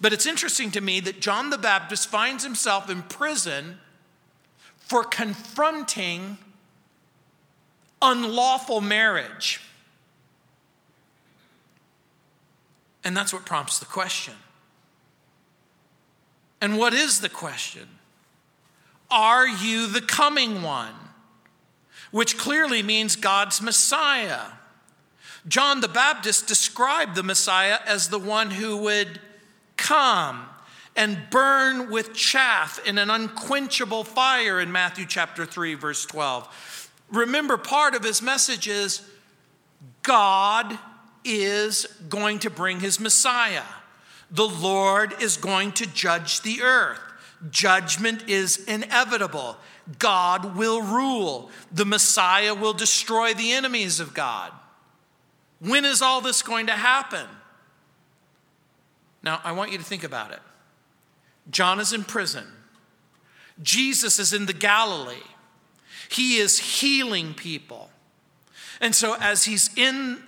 But 0.00 0.12
it's 0.12 0.26
interesting 0.26 0.70
to 0.72 0.80
me 0.80 1.00
that 1.00 1.20
John 1.20 1.50
the 1.50 1.58
Baptist 1.58 2.08
finds 2.08 2.42
himself 2.42 2.88
in 2.88 3.02
prison 3.02 3.78
for 4.78 5.04
confronting 5.04 6.38
unlawful 8.00 8.80
marriage. 8.80 9.60
And 13.04 13.16
that's 13.16 13.32
what 13.32 13.44
prompts 13.44 13.78
the 13.78 13.86
question. 13.86 14.34
And 16.60 16.78
what 16.78 16.94
is 16.94 17.20
the 17.20 17.28
question? 17.28 17.88
Are 19.10 19.46
you 19.46 19.86
the 19.86 20.02
coming 20.02 20.62
one? 20.62 20.94
Which 22.10 22.38
clearly 22.38 22.82
means 22.82 23.16
God's 23.16 23.60
Messiah. 23.62 24.52
John 25.48 25.80
the 25.80 25.88
Baptist 25.88 26.46
described 26.46 27.14
the 27.14 27.22
Messiah 27.22 27.78
as 27.86 28.08
the 28.08 28.18
one 28.18 28.50
who 28.50 28.76
would 28.78 29.20
come 29.76 30.46
and 30.96 31.18
burn 31.30 31.90
with 31.90 32.12
chaff 32.12 32.84
in 32.86 32.98
an 32.98 33.10
unquenchable 33.10 34.04
fire 34.04 34.60
in 34.60 34.70
Matthew 34.70 35.06
chapter 35.06 35.46
3 35.46 35.74
verse 35.74 36.04
12. 36.06 36.90
Remember 37.10 37.56
part 37.56 37.94
of 37.94 38.04
his 38.04 38.20
message 38.20 38.68
is 38.68 39.02
God 40.02 40.78
is 41.24 41.86
going 42.08 42.38
to 42.40 42.50
bring 42.50 42.80
his 42.80 43.00
Messiah. 43.00 43.64
The 44.30 44.46
Lord 44.46 45.14
is 45.20 45.36
going 45.36 45.72
to 45.72 45.86
judge 45.86 46.42
the 46.42 46.62
earth. 46.62 47.00
Judgment 47.50 48.28
is 48.28 48.64
inevitable. 48.64 49.56
God 49.98 50.56
will 50.56 50.82
rule. 50.82 51.50
The 51.72 51.84
Messiah 51.84 52.54
will 52.54 52.72
destroy 52.72 53.34
the 53.34 53.52
enemies 53.52 54.00
of 54.00 54.14
God. 54.14 54.52
When 55.58 55.84
is 55.84 56.00
all 56.02 56.20
this 56.20 56.42
going 56.42 56.66
to 56.68 56.72
happen? 56.72 57.26
Now, 59.22 59.40
I 59.44 59.52
want 59.52 59.72
you 59.72 59.78
to 59.78 59.84
think 59.84 60.04
about 60.04 60.32
it. 60.32 60.40
John 61.50 61.80
is 61.80 61.92
in 61.92 62.04
prison. 62.04 62.46
Jesus 63.62 64.18
is 64.18 64.32
in 64.32 64.46
the 64.46 64.52
Galilee. 64.52 65.16
He 66.10 66.36
is 66.36 66.58
healing 66.58 67.34
people. 67.34 67.90
And 68.80 68.94
so, 68.94 69.16
as 69.20 69.44
he's 69.44 69.70
in 69.76 70.22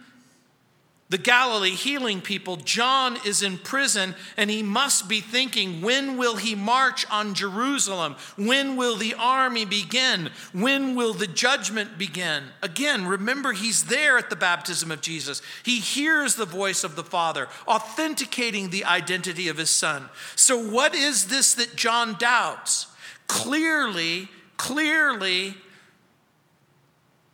the 1.12 1.18
Galilee 1.18 1.74
healing 1.74 2.22
people, 2.22 2.56
John 2.56 3.18
is 3.26 3.42
in 3.42 3.58
prison 3.58 4.14
and 4.38 4.48
he 4.48 4.62
must 4.62 5.10
be 5.10 5.20
thinking, 5.20 5.82
when 5.82 6.16
will 6.16 6.36
he 6.36 6.54
march 6.54 7.04
on 7.10 7.34
Jerusalem? 7.34 8.16
When 8.36 8.76
will 8.76 8.96
the 8.96 9.12
army 9.18 9.66
begin? 9.66 10.30
When 10.54 10.96
will 10.96 11.12
the 11.12 11.26
judgment 11.26 11.98
begin? 11.98 12.44
Again, 12.62 13.06
remember, 13.06 13.52
he's 13.52 13.84
there 13.84 14.16
at 14.16 14.30
the 14.30 14.36
baptism 14.36 14.90
of 14.90 15.02
Jesus. 15.02 15.42
He 15.62 15.80
hears 15.80 16.36
the 16.36 16.46
voice 16.46 16.82
of 16.82 16.96
the 16.96 17.04
Father, 17.04 17.46
authenticating 17.68 18.70
the 18.70 18.86
identity 18.86 19.48
of 19.48 19.58
his 19.58 19.68
Son. 19.68 20.08
So, 20.34 20.56
what 20.56 20.94
is 20.94 21.26
this 21.26 21.52
that 21.56 21.76
John 21.76 22.16
doubts? 22.18 22.86
Clearly, 23.26 24.30
clearly, 24.56 25.56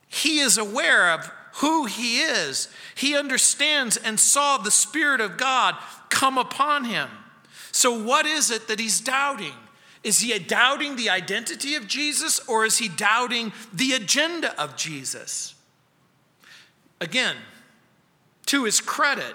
he 0.08 0.40
is 0.40 0.58
aware 0.58 1.12
of 1.12 1.30
who 1.58 1.86
he 1.86 2.20
is. 2.20 2.68
He 2.94 3.16
understands 3.16 3.96
and 3.96 4.18
saw 4.18 4.58
the 4.58 4.70
Spirit 4.70 5.20
of 5.20 5.36
God 5.36 5.76
come 6.08 6.38
upon 6.38 6.84
him. 6.84 7.08
So, 7.72 8.02
what 8.02 8.26
is 8.26 8.50
it 8.50 8.68
that 8.68 8.80
he's 8.80 9.00
doubting? 9.00 9.54
Is 10.04 10.20
he 10.20 10.36
doubting 10.38 10.96
the 10.96 11.10
identity 11.10 11.74
of 11.74 11.86
Jesus 11.86 12.40
or 12.48 12.64
is 12.64 12.78
he 12.78 12.88
doubting 12.88 13.52
the 13.72 13.92
agenda 13.92 14.58
of 14.60 14.76
Jesus? 14.76 15.54
Again, 17.00 17.36
to 18.46 18.64
his 18.64 18.80
credit, 18.80 19.34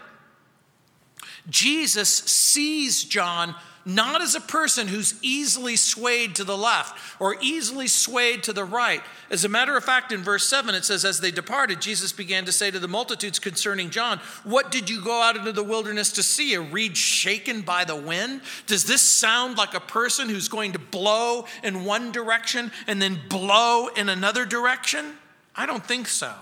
Jesus 1.50 2.10
sees 2.10 3.04
John 3.04 3.56
not 3.86 4.22
as 4.22 4.34
a 4.34 4.42
person 4.42 4.88
who's 4.88 5.16
easily 5.22 5.76
swayed 5.76 6.36
to 6.36 6.44
the 6.44 6.58
left 6.58 6.98
or 7.20 7.36
easily 7.42 7.88
swayed 7.88 8.44
to 8.44 8.54
the 8.54 8.64
right. 8.64 9.02
As 9.30 9.44
a 9.44 9.50
matter 9.50 9.76
of 9.76 9.84
fact, 9.84 10.12
in 10.12 10.22
verse 10.22 10.48
7, 10.48 10.74
it 10.74 10.86
says, 10.86 11.04
As 11.04 11.20
they 11.20 11.32
departed, 11.32 11.82
Jesus 11.82 12.14
began 12.14 12.46
to 12.46 12.52
say 12.52 12.72
to 12.72 12.80
the 12.80 12.88
multitudes 12.88 13.40
concerning 13.40 13.90
John, 13.90 14.20
What 14.44 14.72
did 14.72 14.90
you 14.90 15.04
go 15.04 15.22
out 15.22 15.36
into 15.36 15.52
the 15.52 15.64
wilderness 15.64 16.14
to 16.14 16.24
see? 16.24 16.54
A 16.54 16.62
reed 16.62 16.96
shaken 16.96 17.62
by 17.62 17.84
the 17.84 17.96
wind? 17.96 18.42
Does 18.68 18.86
this 18.86 19.02
sound 19.02 19.58
like 19.58 19.74
a 19.74 19.80
person 19.82 20.30
who's 20.30 20.48
going 20.48 20.72
to 20.74 20.80
blow 20.80 21.46
in 21.64 21.84
one 21.84 22.12
direction 22.12 22.72
and 22.88 23.02
then 23.02 23.20
blow 23.28 23.88
in 23.88 24.08
another 24.08 24.46
direction? 24.46 25.14
I 25.56 25.66
don't 25.66 25.86
think 25.86 26.08
so. 26.08 26.34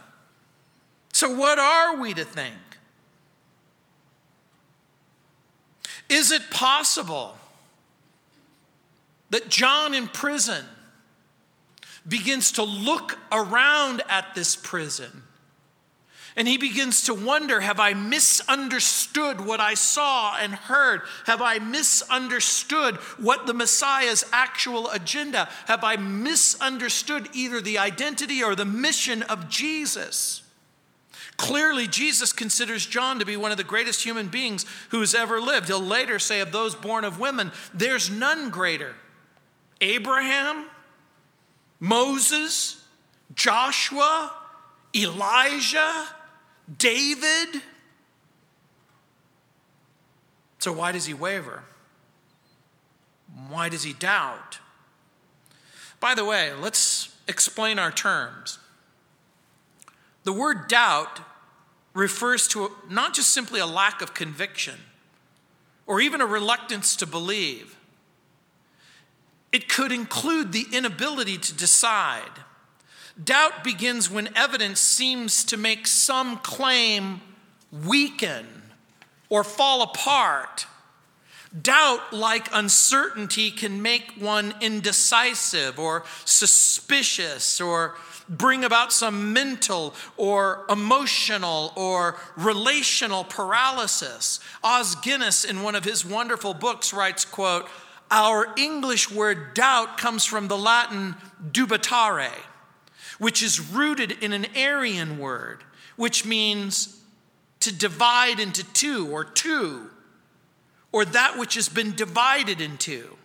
So, 1.14 1.36
what 1.36 1.60
are 1.60 1.98
we 1.98 2.14
to 2.14 2.24
think? 2.24 2.56
Is 6.12 6.32
it 6.32 6.52
possible 6.52 7.38
that 9.30 9.48
John 9.48 9.94
in 9.94 10.10
prison 10.10 10.66
begins 12.06 12.52
to 12.54 12.64
look 12.64 13.18
around 13.32 14.04
at 14.10 14.36
this 14.36 14.58
prison 14.58 15.24
and 16.36 16.50
he 16.50 16.58
begins 16.58 17.04
to 17.04 17.14
wonder 17.14 17.62
Have 17.62 17.80
I 17.80 17.94
misunderstood 17.94 19.40
what 19.40 19.62
I 19.62 19.74
saw 19.74 20.36
and 20.38 20.54
heard? 20.54 21.02
Have 21.28 21.42
I 21.42 21.60
misunderstood 21.60 22.96
what 23.18 23.48
the 23.48 23.54
Messiah's 23.54 24.26
actual 24.34 24.90
agenda? 24.90 25.48
Have 25.68 25.86
I 25.86 25.96
misunderstood 25.96 27.30
either 27.34 27.62
the 27.62 27.78
identity 27.78 28.44
or 28.44 28.56
the 28.56 28.66
mission 28.66 29.24
of 29.24 29.48
Jesus? 29.48 30.42
Clearly, 31.38 31.88
Jesus 31.88 32.34
considers 32.34 32.86
John 32.86 33.20
to 33.20 33.26
be 33.26 33.36
one 33.36 33.52
of 33.52 33.58
the 33.58 33.64
greatest 33.64 34.04
human 34.04 34.28
beings 34.28 34.66
who's 34.90 35.16
ever 35.16 35.42
lived. 35.42 35.68
He'll 35.68 35.80
later 35.80 36.20
say 36.20 36.40
of 36.40 36.52
those 36.52 36.76
born 36.76 37.04
of 37.04 37.20
women, 37.20 37.52
there's 37.74 38.10
none 38.10 38.50
greater. 38.50 38.94
Abraham, 39.80 40.68
Moses, 41.80 42.84
Joshua, 43.34 44.32
Elijah, 44.96 46.08
David. 46.78 47.62
So, 50.60 50.72
why 50.72 50.92
does 50.92 51.06
he 51.06 51.14
waver? 51.14 51.64
Why 53.50 53.70
does 53.70 53.84
he 53.84 53.94
doubt? 53.94 54.60
By 56.00 56.14
the 56.14 56.26
way, 56.26 56.54
let's 56.54 57.16
explain 57.28 57.80
our 57.80 57.92
terms. 57.92 58.60
The 60.24 60.34
word 60.34 60.68
doubt 60.68 61.20
refers 61.94 62.48
to 62.50 62.72
not 62.90 63.14
just 63.14 63.34
simply 63.34 63.60
a 63.60 63.66
lack 63.66 64.02
of 64.02 64.14
conviction 64.14 64.76
or 65.86 66.00
even 66.00 66.22
a 66.22 66.26
reluctance 66.26 66.96
to 66.96 67.06
believe, 67.06 67.78
it 69.52 69.68
could 69.68 69.92
include 69.92 70.54
the 70.54 70.66
inability 70.72 71.38
to 71.38 71.54
decide. 71.54 72.32
Doubt 73.22 73.64
begins 73.64 74.10
when 74.10 74.30
evidence 74.36 74.80
seems 74.80 75.44
to 75.46 75.58
make 75.58 75.86
some 75.86 76.38
claim 76.38 77.22
weaken 77.72 78.46
or 79.30 79.44
fall 79.44 79.82
apart. 79.82 80.66
Doubt, 81.62 82.14
like 82.14 82.48
uncertainty, 82.54 83.52
can 83.52 83.82
make 83.82 84.14
one 84.18 84.54
indecisive 84.62 85.78
or 85.78 86.06
suspicious 86.24 87.60
or 87.60 87.96
bring 88.30 88.64
about 88.64 88.94
some 88.94 89.34
mental 89.34 89.94
or 90.18 90.66
emotional 90.70 91.74
or 91.76 92.18
relational 92.38 93.24
paralysis. 93.24 94.40
Os 94.64 94.96
Guinness, 94.96 95.44
in 95.44 95.64
one 95.64 95.76
of 95.76 95.84
his 95.84 96.06
wonderful 96.06 96.54
books, 96.54 96.94
writes, 96.94 97.26
quote, 97.26 97.68
our 98.10 98.54
English 98.58 99.10
word 99.10 99.54
doubt 99.54 99.98
comes 99.98 100.26
from 100.26 100.50
the 100.50 100.58
Latin 100.58 101.16
dubitare, 101.52 102.34
which 103.20 103.42
is 103.42 103.60
rooted 103.60 104.12
in 104.22 104.34
an 104.34 104.48
Aryan 104.56 105.18
word, 105.18 105.64
which 105.96 106.26
means 106.26 107.02
to 107.62 107.74
divide 107.74 108.40
into 108.40 108.64
two 108.74 109.08
or 109.10 109.24
two, 109.24 109.90
or 110.92 111.06
that 111.06 111.38
which 111.38 111.56
has 111.56 111.70
been 111.70 111.96
divided 111.96 112.60
into. 112.60 113.18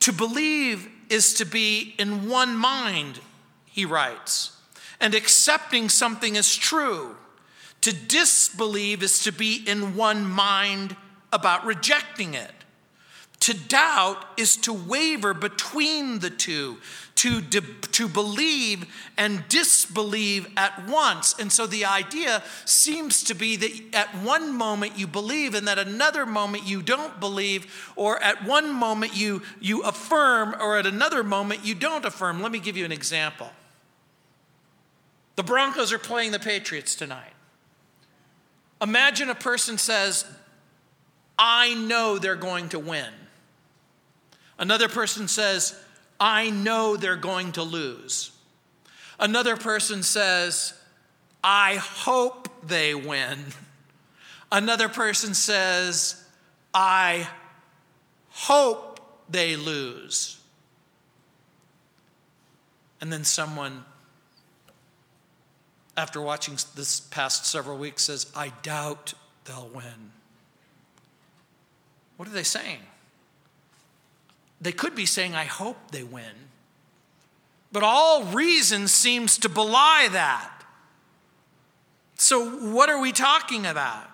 To 0.00 0.12
believe 0.12 0.88
is 1.12 1.34
to 1.34 1.44
be 1.44 1.94
in 1.98 2.26
one 2.28 2.56
mind, 2.56 3.20
he 3.66 3.84
writes, 3.84 4.56
and 4.98 5.14
accepting 5.14 5.90
something 5.90 6.38
as 6.38 6.56
true. 6.56 7.14
To 7.82 7.92
disbelieve 7.92 9.02
is 9.02 9.22
to 9.24 9.32
be 9.32 9.62
in 9.66 9.94
one 9.94 10.24
mind 10.24 10.96
about 11.30 11.66
rejecting 11.66 12.32
it. 12.32 12.52
To 13.40 13.52
doubt 13.52 14.24
is 14.38 14.56
to 14.58 14.72
waver 14.72 15.34
between 15.34 16.20
the 16.20 16.30
two, 16.30 16.78
to, 17.22 17.40
de- 17.40 17.60
to 17.92 18.08
believe 18.08 18.84
and 19.16 19.44
disbelieve 19.48 20.48
at 20.56 20.88
once. 20.88 21.36
And 21.38 21.52
so 21.52 21.68
the 21.68 21.84
idea 21.84 22.42
seems 22.64 23.22
to 23.22 23.34
be 23.34 23.54
that 23.54 23.80
at 23.92 24.08
one 24.24 24.52
moment 24.56 24.98
you 24.98 25.06
believe 25.06 25.54
and 25.54 25.68
that 25.68 25.78
another 25.78 26.26
moment 26.26 26.66
you 26.66 26.82
don't 26.82 27.20
believe, 27.20 27.92
or 27.94 28.20
at 28.20 28.44
one 28.44 28.74
moment 28.74 29.16
you, 29.16 29.42
you 29.60 29.82
affirm, 29.82 30.56
or 30.60 30.76
at 30.76 30.84
another 30.84 31.22
moment 31.22 31.64
you 31.64 31.76
don't 31.76 32.04
affirm. 32.04 32.42
Let 32.42 32.50
me 32.50 32.58
give 32.58 32.76
you 32.76 32.84
an 32.84 32.90
example. 32.90 33.50
The 35.36 35.44
Broncos 35.44 35.92
are 35.92 36.00
playing 36.00 36.32
the 36.32 36.40
Patriots 36.40 36.96
tonight. 36.96 37.34
Imagine 38.80 39.30
a 39.30 39.36
person 39.36 39.78
says, 39.78 40.24
I 41.38 41.74
know 41.74 42.18
they're 42.18 42.34
going 42.34 42.70
to 42.70 42.80
win. 42.80 43.12
Another 44.58 44.88
person 44.88 45.28
says, 45.28 45.78
I 46.24 46.50
know 46.50 46.96
they're 46.96 47.16
going 47.16 47.50
to 47.52 47.64
lose. 47.64 48.30
Another 49.18 49.56
person 49.56 50.04
says, 50.04 50.72
I 51.42 51.74
hope 51.74 52.48
they 52.64 52.94
win. 52.94 53.46
Another 54.52 54.88
person 54.88 55.34
says, 55.34 56.24
I 56.72 57.26
hope 58.30 59.00
they 59.28 59.56
lose. 59.56 60.38
And 63.00 63.12
then 63.12 63.24
someone, 63.24 63.84
after 65.96 66.20
watching 66.20 66.56
this 66.76 67.00
past 67.00 67.46
several 67.46 67.78
weeks, 67.78 68.04
says, 68.04 68.30
I 68.36 68.52
doubt 68.62 69.14
they'll 69.44 69.70
win. 69.74 70.12
What 72.16 72.28
are 72.28 72.32
they 72.32 72.44
saying? 72.44 72.78
They 74.62 74.72
could 74.72 74.94
be 74.94 75.06
saying, 75.06 75.34
I 75.34 75.44
hope 75.44 75.90
they 75.90 76.04
win. 76.04 76.48
But 77.72 77.82
all 77.82 78.24
reason 78.24 78.86
seems 78.86 79.38
to 79.38 79.48
belie 79.48 80.08
that. 80.12 80.50
So, 82.16 82.48
what 82.72 82.88
are 82.88 83.00
we 83.00 83.10
talking 83.10 83.66
about? 83.66 84.08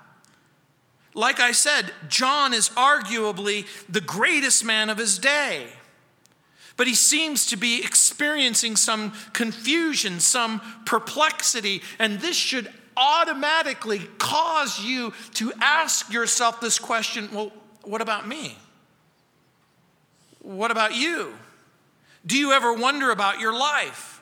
Like 1.13 1.41
I 1.41 1.53
said, 1.53 1.93
John 2.09 2.55
is 2.55 2.71
arguably 2.71 3.67
the 3.89 4.01
greatest 4.01 4.65
man 4.65 4.89
of 4.89 4.97
his 4.97 5.19
day. 5.19 5.67
But 6.77 6.87
he 6.87 6.95
seems 6.95 7.47
to 7.47 7.57
be 7.57 7.81
experiencing 7.81 8.77
some 8.77 9.13
confusion, 9.33 10.21
some 10.21 10.61
perplexity, 10.87 11.83
and 11.99 12.21
this 12.21 12.37
should 12.37 12.73
automatically 12.97 14.01
cause 14.19 14.81
you 14.81 15.13
to 15.35 15.53
ask 15.61 16.13
yourself 16.13 16.61
this 16.61 16.79
question 16.79 17.29
well, 17.33 17.53
what 17.83 18.01
about 18.01 18.27
me? 18.29 18.57
What 20.41 20.71
about 20.71 20.95
you? 20.95 21.35
Do 22.25 22.37
you 22.37 22.53
ever 22.53 22.73
wonder 22.73 23.11
about 23.11 23.41
your 23.41 23.53
life? 23.53 24.21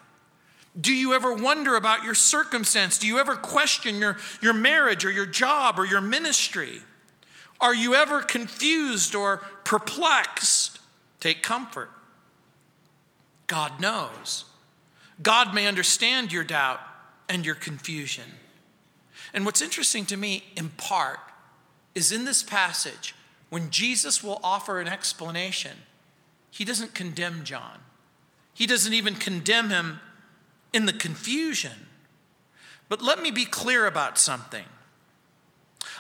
Do 0.79 0.93
you 0.93 1.15
ever 1.15 1.33
wonder 1.33 1.77
about 1.77 2.05
your 2.05 2.15
circumstance? 2.15 2.99
Do 2.99 3.07
you 3.07 3.19
ever 3.19 3.35
question 3.35 3.99
your, 3.99 4.19
your 4.43 4.53
marriage 4.53 5.05
or 5.05 5.11
your 5.11 5.27
job 5.27 5.79
or 5.79 5.87
your 5.87 6.03
ministry? 6.03 6.81
Are 7.61 7.75
you 7.75 7.95
ever 7.95 8.21
confused 8.21 9.15
or 9.15 9.39
perplexed? 9.65 10.79
Take 11.21 11.43
comfort. 11.43 11.91
God 13.47 13.81
knows. 13.81 14.45
God 15.23 15.55
may 15.55 15.67
understand 15.67 16.33
your 16.33 16.45
doubt 16.45 16.81
and 17.29 17.47
your 17.47 17.55
confusion. 17.55 18.25
And 19.33 19.45
what's 19.45 19.63
interesting 19.63 20.05
to 20.07 20.17
me, 20.17 20.45
in 20.57 20.69
part, 20.71 21.21
is 21.95 22.13
in 22.13 22.27
this 22.27 22.43
passage, 22.43 23.15
when 23.49 23.71
Jesus 23.71 24.23
will 24.23 24.41
offer 24.45 24.81
an 24.81 24.89
explanation, 24.89 25.73
he 26.57 26.65
doesn't 26.65 26.95
condemn 26.95 27.45
John. 27.45 27.81
He 28.55 28.67
doesn't 28.67 28.95
even 28.95 29.17
condemn 29.17 29.69
him 29.69 30.01
in 30.73 30.87
the 30.87 30.93
confusion. 30.95 31.87
But 32.89 33.03
let 33.03 33.21
me 33.21 33.31
be 33.31 33.45
clear 33.45 33.87
about 33.87 34.17
something. 34.17 34.65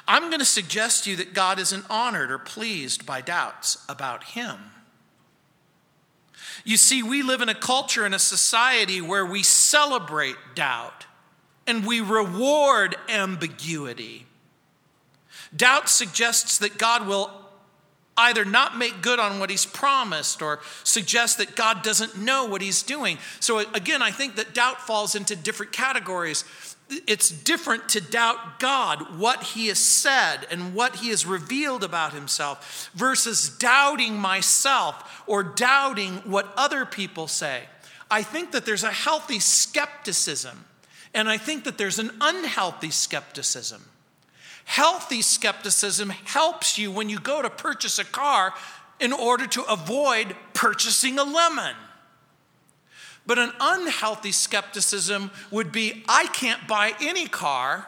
I'm 0.09 0.31
going 0.31 0.39
to 0.39 0.47
suggest 0.47 1.05
to 1.05 1.11
you 1.11 1.17
that 1.17 1.35
God 1.35 1.59
isn't 1.59 1.85
honored 1.91 2.31
or 2.31 2.39
pleased 2.39 3.05
by 3.05 3.21
doubts 3.21 3.85
about 3.87 4.25
him. 4.25 4.57
You 6.65 6.79
see, 6.79 7.03
we 7.03 7.23
live 7.23 7.43
in 7.43 7.51
a 7.51 7.55
culture 7.55 8.07
and 8.07 8.15
a 8.15 8.19
society 8.19 9.03
where 9.03 9.27
we 9.27 9.43
celebrate 9.43 10.37
doubt 10.55 11.05
and 11.67 11.85
we 11.85 12.01
reward 12.01 12.97
ambiguity. 13.11 14.25
Doubt 15.55 15.91
suggests 15.91 16.57
that 16.57 16.79
God 16.79 17.07
will 17.07 17.46
either 18.17 18.45
not 18.45 18.77
make 18.77 19.03
good 19.03 19.19
on 19.19 19.39
what 19.39 19.51
he's 19.51 19.67
promised 19.67 20.41
or 20.41 20.61
suggest 20.85 21.39
that 21.39 21.55
God 21.55 21.83
doesn't 21.83 22.19
know 22.19 22.47
what 22.47 22.63
he's 22.63 22.83
doing. 22.83 23.19
So, 23.41 23.59
again, 23.59 24.03
I 24.03 24.11
think 24.11 24.37
that 24.37 24.55
doubt 24.55 24.81
falls 24.81 25.15
into 25.15 25.37
different 25.37 25.73
categories. 25.73 26.45
It's 27.07 27.31
different 27.31 27.89
to 27.91 28.01
doubt 28.01 28.61
God, 28.61 29.19
what 29.19 29.43
he 29.43 29.67
has 29.69 29.79
said 29.79 30.47
and 30.51 30.75
what 30.75 30.97
he 30.97 31.11
has 31.11 31.27
revealed 31.27 31.83
about 31.83 32.13
himself, 32.13 32.91
versus 32.95 33.51
doubting 33.51 34.17
myself 34.19 35.23
or 35.27 35.43
doubting 35.43 36.19
what 36.19 36.53
other 36.57 36.87
people 36.87 37.29
say. 37.29 37.65
I 38.11 38.23
think 38.23 38.53
that 38.53 38.65
there's 38.65 38.85
a 38.85 38.93
healthy 38.93 39.41
skepticism, 39.41 40.65
and 41.13 41.29
I 41.29 41.39
think 41.39 41.65
that 41.65 41.77
there's 41.77 41.99
an 41.99 42.13
unhealthy 42.21 42.91
skepticism. 42.91 43.85
Healthy 44.67 45.23
skepticism 45.23 46.11
helps 46.11 46.77
you 46.77 46.91
when 46.91 47.09
you 47.09 47.21
go 47.21 47.41
to 47.41 47.49
purchase 47.49 48.01
a 48.01 48.05
car 48.05 48.53
in 48.99 49.13
order 49.13 49.47
to 49.47 49.63
avoid 49.63 50.35
purchasing 50.55 51.21
a 51.21 51.25
lemon. 51.25 51.77
But 53.25 53.39
an 53.39 53.53
unhealthy 53.61 54.33
skepticism 54.33 55.31
would 55.53 55.71
be 55.71 56.05
I 56.09 56.27
can't 56.27 56.67
buy 56.67 56.95
any 57.01 57.27
car 57.29 57.87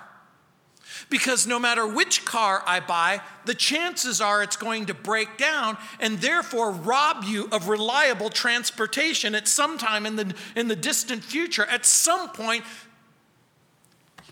because 1.10 1.48
no 1.48 1.58
matter 1.58 1.86
which 1.86 2.24
car 2.24 2.62
I 2.64 2.78
buy, 2.78 3.22
the 3.44 3.54
chances 3.54 4.20
are 4.20 4.42
it's 4.42 4.56
going 4.56 4.86
to 4.86 4.94
break 4.94 5.36
down 5.36 5.78
and 5.98 6.20
therefore 6.20 6.70
rob 6.70 7.24
you 7.24 7.48
of 7.50 7.68
reliable 7.68 8.30
transportation 8.30 9.34
at 9.34 9.48
some 9.48 9.78
time 9.78 10.06
in 10.06 10.14
the, 10.14 10.32
in 10.54 10.68
the 10.68 10.76
distant 10.76 11.24
future. 11.24 11.66
At 11.66 11.84
some 11.84 12.28
point, 12.30 12.64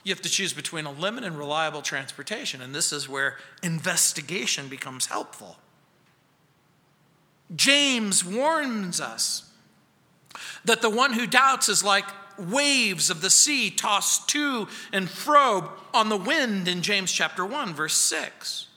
you 0.07 0.13
have 0.13 0.23
to 0.23 0.29
choose 0.29 0.53
between 0.53 0.87
a 0.87 0.93
limit 0.93 1.25
and 1.25 1.37
reliable 1.37 1.83
transportation. 1.83 2.63
And 2.63 2.73
this 2.73 2.93
is 2.93 3.09
where 3.09 3.39
investigation 3.61 4.69
becomes 4.69 5.07
helpful. 5.07 5.57
James 7.57 8.25
warns 8.25 9.01
us 9.01 9.51
that 10.65 10.81
the 10.81 10.91
one 10.91 11.15
who 11.15 11.27
doubts 11.27 11.69
is 11.69 11.83
like 11.83 12.05
waves 12.39 13.11
of 13.11 13.21
the 13.21 13.31
sea 13.31 13.69
tossed 13.69 14.29
to 14.29 14.69
and 14.93 15.11
fro 15.11 15.73
on 15.93 16.09
the 16.09 16.17
wind 16.17 16.69
in 16.69 16.83
James 16.83 17.11
chapter 17.11 17.45
1, 17.45 17.75
verse 17.75 17.95
6. 17.95 18.69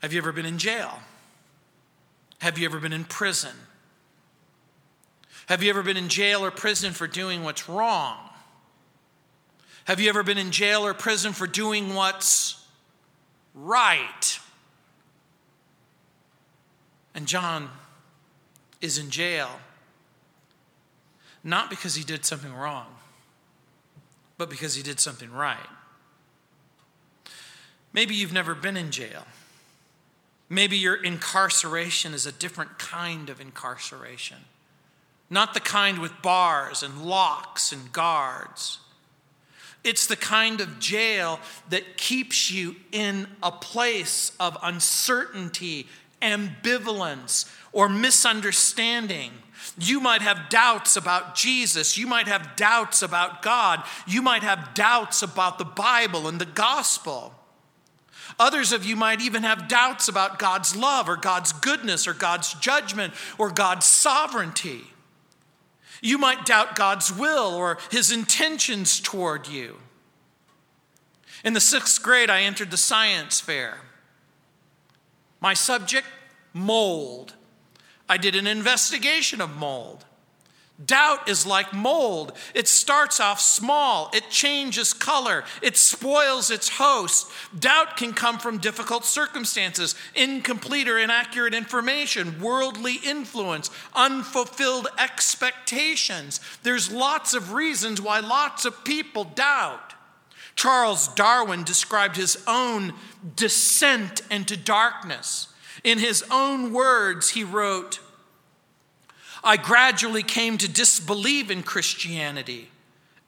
Have 0.00 0.14
you 0.14 0.20
ever 0.20 0.32
been 0.32 0.46
in 0.46 0.56
jail? 0.56 1.00
Have 2.38 2.56
you 2.56 2.64
ever 2.64 2.80
been 2.80 2.94
in 2.94 3.04
prison? 3.04 3.56
Have 5.48 5.62
you 5.62 5.68
ever 5.68 5.82
been 5.82 5.98
in 5.98 6.08
jail 6.08 6.42
or 6.42 6.50
prison 6.50 6.94
for 6.94 7.06
doing 7.06 7.44
what's 7.44 7.68
wrong? 7.68 8.27
Have 9.88 10.00
you 10.00 10.10
ever 10.10 10.22
been 10.22 10.36
in 10.36 10.50
jail 10.50 10.84
or 10.84 10.92
prison 10.92 11.32
for 11.32 11.46
doing 11.46 11.94
what's 11.94 12.62
right? 13.54 14.38
And 17.14 17.26
John 17.26 17.70
is 18.82 18.98
in 18.98 19.08
jail 19.08 19.48
not 21.42 21.70
because 21.70 21.94
he 21.94 22.04
did 22.04 22.26
something 22.26 22.52
wrong, 22.52 22.96
but 24.36 24.50
because 24.50 24.74
he 24.74 24.82
did 24.82 25.00
something 25.00 25.32
right. 25.32 25.56
Maybe 27.94 28.14
you've 28.14 28.30
never 28.30 28.54
been 28.54 28.76
in 28.76 28.90
jail. 28.90 29.26
Maybe 30.50 30.76
your 30.76 31.02
incarceration 31.02 32.12
is 32.12 32.26
a 32.26 32.32
different 32.32 32.78
kind 32.78 33.30
of 33.30 33.40
incarceration, 33.40 34.44
not 35.30 35.54
the 35.54 35.60
kind 35.60 35.98
with 35.98 36.20
bars 36.20 36.82
and 36.82 37.06
locks 37.06 37.72
and 37.72 37.90
guards. 37.90 38.80
It's 39.88 40.06
the 40.06 40.16
kind 40.16 40.60
of 40.60 40.78
jail 40.78 41.40
that 41.70 41.96
keeps 41.96 42.50
you 42.50 42.76
in 42.92 43.26
a 43.42 43.50
place 43.50 44.32
of 44.38 44.58
uncertainty, 44.62 45.86
ambivalence, 46.20 47.50
or 47.72 47.88
misunderstanding. 47.88 49.30
You 49.78 49.98
might 50.00 50.20
have 50.20 50.50
doubts 50.50 50.98
about 50.98 51.34
Jesus. 51.34 51.96
You 51.96 52.06
might 52.06 52.28
have 52.28 52.54
doubts 52.54 53.00
about 53.00 53.40
God. 53.40 53.82
You 54.06 54.20
might 54.20 54.42
have 54.42 54.74
doubts 54.74 55.22
about 55.22 55.56
the 55.56 55.64
Bible 55.64 56.28
and 56.28 56.38
the 56.38 56.44
gospel. 56.44 57.32
Others 58.38 58.72
of 58.72 58.84
you 58.84 58.94
might 58.94 59.22
even 59.22 59.42
have 59.42 59.68
doubts 59.68 60.06
about 60.06 60.38
God's 60.38 60.76
love 60.76 61.08
or 61.08 61.16
God's 61.16 61.54
goodness 61.54 62.06
or 62.06 62.12
God's 62.12 62.52
judgment 62.52 63.14
or 63.38 63.50
God's 63.50 63.86
sovereignty. 63.86 64.82
You 66.00 66.18
might 66.18 66.46
doubt 66.46 66.76
God's 66.76 67.12
will 67.12 67.54
or 67.54 67.78
his 67.90 68.12
intentions 68.12 69.00
toward 69.00 69.48
you. 69.48 69.78
In 71.44 71.52
the 71.52 71.60
sixth 71.60 72.02
grade, 72.02 72.30
I 72.30 72.42
entered 72.42 72.70
the 72.70 72.76
science 72.76 73.40
fair. 73.40 73.78
My 75.40 75.54
subject, 75.54 76.06
mold. 76.52 77.34
I 78.08 78.16
did 78.16 78.34
an 78.34 78.46
investigation 78.46 79.40
of 79.40 79.56
mold. 79.56 80.04
Doubt 80.84 81.28
is 81.28 81.44
like 81.44 81.72
mold. 81.72 82.32
It 82.54 82.68
starts 82.68 83.18
off 83.18 83.40
small, 83.40 84.10
it 84.14 84.30
changes 84.30 84.94
color, 84.94 85.42
it 85.60 85.76
spoils 85.76 86.52
its 86.52 86.68
host. 86.68 87.28
Doubt 87.58 87.96
can 87.96 88.12
come 88.12 88.38
from 88.38 88.58
difficult 88.58 89.04
circumstances, 89.04 89.96
incomplete 90.14 90.88
or 90.88 90.96
inaccurate 90.96 91.52
information, 91.52 92.40
worldly 92.40 93.00
influence, 93.04 93.70
unfulfilled 93.92 94.86
expectations. 94.98 96.40
There's 96.62 96.92
lots 96.92 97.34
of 97.34 97.52
reasons 97.52 98.00
why 98.00 98.20
lots 98.20 98.64
of 98.64 98.84
people 98.84 99.24
doubt. 99.24 99.94
Charles 100.54 101.08
Darwin 101.08 101.64
described 101.64 102.16
his 102.16 102.40
own 102.46 102.94
descent 103.34 104.22
into 104.30 104.56
darkness. 104.56 105.48
In 105.82 105.98
his 105.98 106.24
own 106.30 106.72
words, 106.72 107.30
he 107.30 107.42
wrote, 107.42 107.98
I 109.42 109.56
gradually 109.56 110.22
came 110.22 110.58
to 110.58 110.68
disbelieve 110.68 111.50
in 111.50 111.62
Christianity 111.62 112.70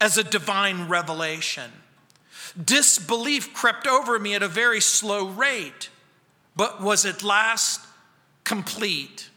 as 0.01 0.16
a 0.16 0.25
divine 0.25 0.88
revelation. 0.88 1.70
Disbelief 2.62 3.55
crept 3.55 3.87
over 3.87 4.18
me 4.18 4.35
at 4.35 4.42
a 4.42 4.49
very 4.49 4.81
slow 4.81 5.29
rate, 5.29 5.88
but 6.57 6.83
was 6.83 7.05
at 7.05 7.23
last 7.23 7.81
complete. 8.44 9.31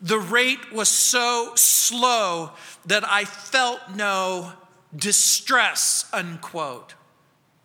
The 0.00 0.18
rate 0.18 0.72
was 0.72 0.88
so 0.88 1.52
slow 1.54 2.50
that 2.84 3.04
I 3.08 3.24
felt 3.24 3.80
no 3.94 4.52
distress, 4.94 6.08
unquote. 6.12 6.94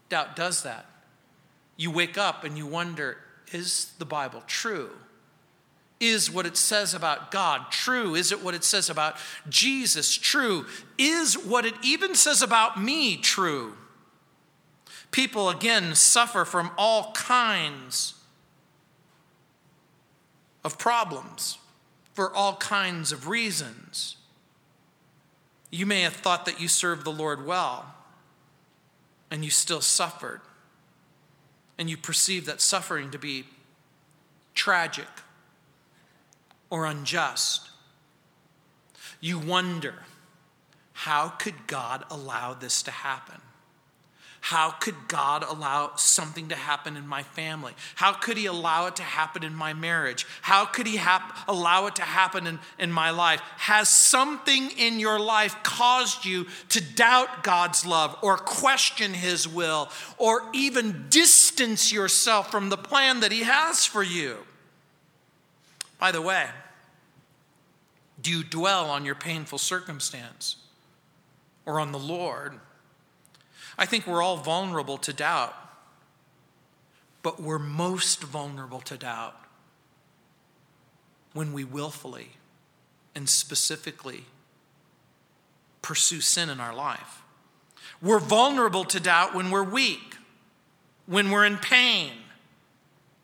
Doubt 0.07 0.35
does 0.35 0.63
that. 0.63 0.85
You 1.75 1.91
wake 1.91 2.17
up 2.17 2.43
and 2.43 2.57
you 2.57 2.65
wonder 2.65 3.17
is 3.51 3.93
the 3.97 4.05
Bible 4.05 4.43
true? 4.47 4.91
Is 5.99 6.31
what 6.31 6.45
it 6.45 6.55
says 6.55 6.93
about 6.93 7.29
God 7.29 7.71
true? 7.71 8.15
Is 8.15 8.31
it 8.31 8.41
what 8.41 8.55
it 8.55 8.63
says 8.63 8.89
about 8.89 9.17
Jesus 9.49 10.15
true? 10.15 10.65
Is 10.97 11.37
what 11.37 11.65
it 11.65 11.73
even 11.83 12.15
says 12.15 12.41
about 12.41 12.81
me 12.81 13.17
true? 13.17 13.73
People, 15.11 15.49
again, 15.49 15.95
suffer 15.95 16.45
from 16.45 16.71
all 16.77 17.11
kinds 17.13 18.13
of 20.63 20.77
problems 20.77 21.57
for 22.13 22.33
all 22.33 22.55
kinds 22.57 23.11
of 23.11 23.27
reasons. 23.27 24.17
You 25.71 25.85
may 25.85 26.01
have 26.01 26.15
thought 26.15 26.45
that 26.45 26.59
you 26.59 26.67
served 26.67 27.05
the 27.05 27.11
Lord 27.11 27.45
well, 27.45 27.93
and 29.31 29.43
you 29.43 29.51
still 29.51 29.81
suffered. 29.81 30.41
And 31.77 31.89
you 31.89 31.95
perceive 31.95 32.45
that 32.45 32.59
suffering 32.59 33.09
to 33.11 33.17
be 33.17 33.45
tragic 34.53 35.07
or 36.69 36.85
unjust. 36.85 37.69
You 39.21 39.39
wonder, 39.39 39.95
how 40.93 41.29
could 41.29 41.67
God 41.67 42.03
allow 42.09 42.53
this 42.53 42.83
to 42.83 42.91
happen? 42.91 43.41
How 44.41 44.71
could 44.71 44.95
God 45.07 45.43
allow 45.43 45.91
something 45.95 46.47
to 46.49 46.55
happen 46.55 46.95
in 46.95 47.05
my 47.05 47.23
family? 47.23 47.73
How 47.95 48.13
could 48.13 48.37
He 48.37 48.45
allow 48.45 48.87
it 48.87 48.95
to 48.95 49.03
happen 49.03 49.43
in 49.43 49.53
my 49.53 49.73
marriage? 49.73 50.25
How 50.41 50.65
could 50.65 50.87
He 50.87 50.95
hap- 50.95 51.37
allow 51.47 51.87
it 51.87 51.95
to 51.97 52.03
happen 52.03 52.47
in, 52.47 52.59
in 52.77 52.91
my 52.91 53.09
life? 53.09 53.41
Has 53.57 53.89
something 53.89 54.71
in 54.77 54.99
your 54.99 55.19
life 55.19 55.61
caused 55.63 56.25
you 56.25 56.47
to 56.69 56.81
doubt 56.81 57.43
God's 57.43 57.85
love 57.85 58.17
or 58.21 58.37
question 58.37 59.13
His 59.13 59.47
will 59.47 59.89
or 60.17 60.43
even 60.53 61.07
distance 61.09 61.91
yourself 61.91 62.49
from 62.49 62.69
the 62.69 62.77
plan 62.77 63.19
that 63.19 63.33
He 63.33 63.43
has 63.43 63.85
for 63.85 64.03
you? 64.03 64.37
By 65.99 66.11
the 66.11 66.21
way, 66.21 66.47
do 68.21 68.31
you 68.31 68.43
dwell 68.43 68.89
on 68.89 69.05
your 69.05 69.15
painful 69.15 69.59
circumstance 69.59 70.55
or 71.65 71.79
on 71.79 71.91
the 71.91 71.99
Lord? 71.99 72.59
I 73.77 73.85
think 73.85 74.07
we're 74.07 74.21
all 74.21 74.37
vulnerable 74.37 74.97
to 74.97 75.13
doubt, 75.13 75.55
but 77.21 77.39
we're 77.39 77.59
most 77.59 78.23
vulnerable 78.23 78.81
to 78.81 78.97
doubt 78.97 79.35
when 81.33 81.53
we 81.53 81.63
willfully 81.63 82.31
and 83.13 83.29
specifically 83.29 84.25
pursue 85.81 86.21
sin 86.21 86.49
in 86.49 86.59
our 86.59 86.73
life. 86.73 87.21
We're 88.01 88.19
vulnerable 88.19 88.85
to 88.85 88.99
doubt 88.99 89.35
when 89.35 89.51
we're 89.51 89.63
weak, 89.63 90.15
when 91.05 91.31
we're 91.31 91.45
in 91.45 91.57
pain, 91.57 92.11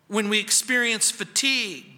when 0.08 0.30
we 0.30 0.40
experience 0.40 1.12
fatigue. 1.12 1.95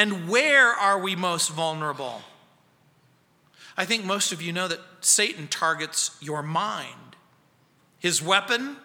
And 0.00 0.30
where 0.30 0.68
are 0.68 0.98
we 0.98 1.14
most 1.14 1.50
vulnerable? 1.50 2.22
I 3.76 3.84
think 3.84 4.02
most 4.02 4.32
of 4.32 4.40
you 4.40 4.50
know 4.50 4.66
that 4.66 4.80
Satan 5.02 5.46
targets 5.46 6.16
your 6.22 6.42
mind. 6.42 7.16
His 7.98 8.22
weapon, 8.22 8.76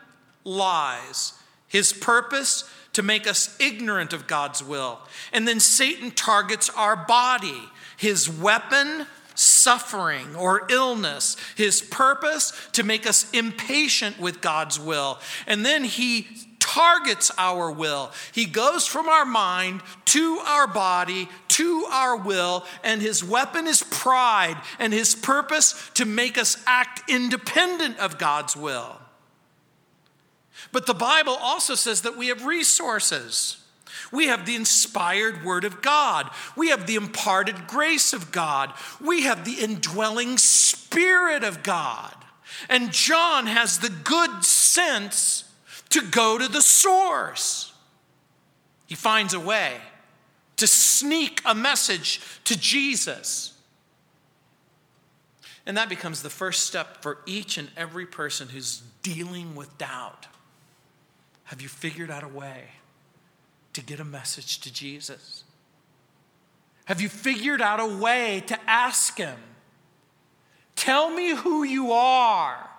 lies. 0.43 1.31
His 1.69 1.93
purpose, 1.93 2.69
to 2.91 3.01
make 3.01 3.27
us 3.27 3.57
ignorant 3.61 4.11
of 4.11 4.27
God's 4.27 4.61
will. 4.61 4.99
And 5.31 5.47
then 5.47 5.61
Satan 5.61 6.11
targets 6.11 6.69
our 6.71 6.97
body. 6.97 7.63
His 7.95 8.29
weapon, 8.29 9.07
suffering 9.35 10.35
or 10.35 10.67
illness. 10.69 11.37
His 11.55 11.81
purpose, 11.81 12.51
to 12.73 12.83
make 12.83 13.07
us 13.07 13.31
impatient 13.31 14.19
with 14.19 14.41
God's 14.41 14.81
will. 14.81 15.19
And 15.47 15.65
then 15.65 15.85
he 15.85 16.27
targets 16.75 17.31
our 17.37 17.71
will. 17.71 18.11
He 18.33 18.45
goes 18.45 18.85
from 18.85 19.07
our 19.07 19.23
mind 19.23 19.81
to 20.05 20.39
our 20.45 20.67
body, 20.67 21.29
to 21.47 21.85
our 21.89 22.17
will, 22.17 22.65
and 22.83 23.01
his 23.01 23.23
weapon 23.23 23.65
is 23.65 23.81
pride, 23.81 24.57
and 24.77 24.91
his 24.91 25.15
purpose 25.15 25.89
to 25.93 26.03
make 26.03 26.37
us 26.37 26.61
act 26.67 27.09
independent 27.09 27.97
of 27.99 28.17
God's 28.17 28.57
will. 28.57 28.99
But 30.73 30.85
the 30.85 30.93
Bible 30.93 31.37
also 31.39 31.75
says 31.75 32.01
that 32.01 32.17
we 32.17 32.27
have 32.27 32.45
resources. 32.45 33.63
We 34.11 34.27
have 34.27 34.45
the 34.45 34.55
inspired 34.55 35.45
word 35.45 35.63
of 35.63 35.81
God. 35.81 36.29
We 36.57 36.69
have 36.71 36.87
the 36.87 36.95
imparted 36.95 37.67
grace 37.67 38.11
of 38.11 38.33
God. 38.33 38.73
We 38.99 39.23
have 39.23 39.45
the 39.45 39.63
indwelling 39.63 40.37
spirit 40.37 41.45
of 41.45 41.63
God. 41.63 42.13
And 42.67 42.91
John 42.91 43.47
has 43.47 43.79
the 43.79 43.89
good 43.89 44.43
sense 44.43 45.45
to 45.89 46.01
go 46.01 46.37
to 46.37 46.47
the 46.47 46.61
source. 46.61 47.73
He 48.85 48.95
finds 48.95 49.33
a 49.33 49.39
way 49.39 49.73
to 50.57 50.67
sneak 50.67 51.41
a 51.45 51.55
message 51.55 52.21
to 52.45 52.57
Jesus. 52.57 53.53
And 55.65 55.77
that 55.77 55.89
becomes 55.89 56.21
the 56.21 56.29
first 56.29 56.67
step 56.67 57.01
for 57.01 57.19
each 57.25 57.57
and 57.57 57.69
every 57.75 58.05
person 58.05 58.49
who's 58.49 58.83
dealing 59.01 59.55
with 59.55 59.77
doubt. 59.77 60.27
Have 61.45 61.61
you 61.61 61.67
figured 61.67 62.11
out 62.11 62.23
a 62.23 62.27
way 62.27 62.65
to 63.73 63.81
get 63.81 63.99
a 63.99 64.05
message 64.05 64.59
to 64.61 64.73
Jesus? 64.73 65.43
Have 66.85 67.01
you 67.01 67.09
figured 67.09 67.61
out 67.61 67.79
a 67.79 67.97
way 67.97 68.43
to 68.47 68.59
ask 68.69 69.17
Him, 69.17 69.37
Tell 70.75 71.09
me 71.09 71.35
who 71.35 71.63
you 71.63 71.91
are? 71.91 72.69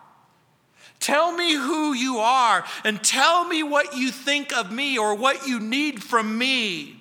Tell 1.06 1.30
me 1.30 1.54
who 1.54 1.92
you 1.92 2.18
are 2.18 2.64
and 2.82 3.00
tell 3.00 3.46
me 3.46 3.62
what 3.62 3.96
you 3.96 4.10
think 4.10 4.52
of 4.52 4.72
me 4.72 4.98
or 4.98 5.14
what 5.14 5.46
you 5.46 5.60
need 5.60 6.02
from 6.02 6.36
me. 6.36 7.00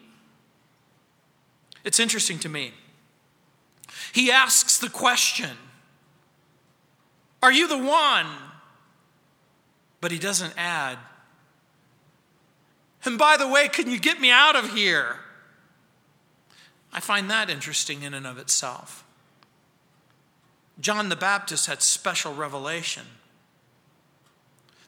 It's 1.83 1.99
interesting 1.99 2.37
to 2.41 2.47
me. 2.47 2.71
He 4.13 4.31
asks 4.31 4.77
the 4.77 4.91
question 4.91 5.49
Are 7.41 7.51
you 7.51 7.67
the 7.67 7.79
one? 7.79 8.27
But 10.01 10.11
he 10.11 10.19
doesn't 10.19 10.53
add, 10.55 10.99
And 13.05 13.17
by 13.17 13.37
the 13.37 13.47
way, 13.47 13.67
can 13.69 13.89
you 13.89 13.97
get 13.97 14.21
me 14.21 14.29
out 14.29 14.55
of 14.55 14.75
here? 14.75 15.15
I 16.93 16.99
find 16.99 17.27
that 17.31 17.49
interesting 17.49 18.03
in 18.03 18.13
and 18.13 18.27
of 18.27 18.37
itself. 18.37 19.03
John 20.79 21.09
the 21.09 21.15
Baptist 21.15 21.65
had 21.65 21.81
special 21.81 22.35
revelation. 22.35 23.05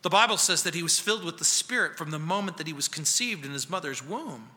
The 0.07 0.11
Bible 0.11 0.37
says 0.37 0.63
that 0.63 0.73
he 0.73 0.83
was 0.83 1.01
filled 1.01 1.25
with 1.25 1.37
the 1.37 1.43
Spirit 1.43 1.97
from 1.97 2.11
the 2.11 2.17
moment 2.17 2.55
that 2.55 2.67
he 2.67 2.71
was 2.71 2.87
conceived 2.87 3.45
in 3.45 3.51
his 3.51 3.69
mother's 3.69 4.01
womb. 4.01 4.47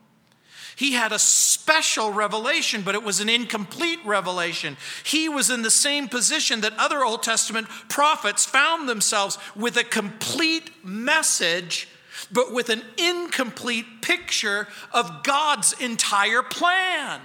He 0.77 0.93
had 0.93 1.11
a 1.11 1.19
special 1.19 2.09
revelation, 2.09 2.83
but 2.83 2.95
it 2.95 3.03
was 3.03 3.19
an 3.19 3.27
incomplete 3.27 3.99
revelation. 4.05 4.77
He 5.03 5.27
was 5.27 5.49
in 5.49 5.61
the 5.61 5.69
same 5.69 6.07
position 6.07 6.61
that 6.61 6.71
other 6.77 7.03
Old 7.03 7.21
Testament 7.21 7.67
prophets 7.89 8.45
found 8.45 8.87
themselves 8.87 9.37
with 9.53 9.75
a 9.75 9.83
complete 9.83 10.71
message, 10.85 11.89
but 12.31 12.53
with 12.53 12.69
an 12.69 12.83
incomplete 12.97 14.01
picture 14.01 14.69
of 14.93 15.21
God's 15.21 15.73
entire 15.81 16.43
plan. 16.43 17.19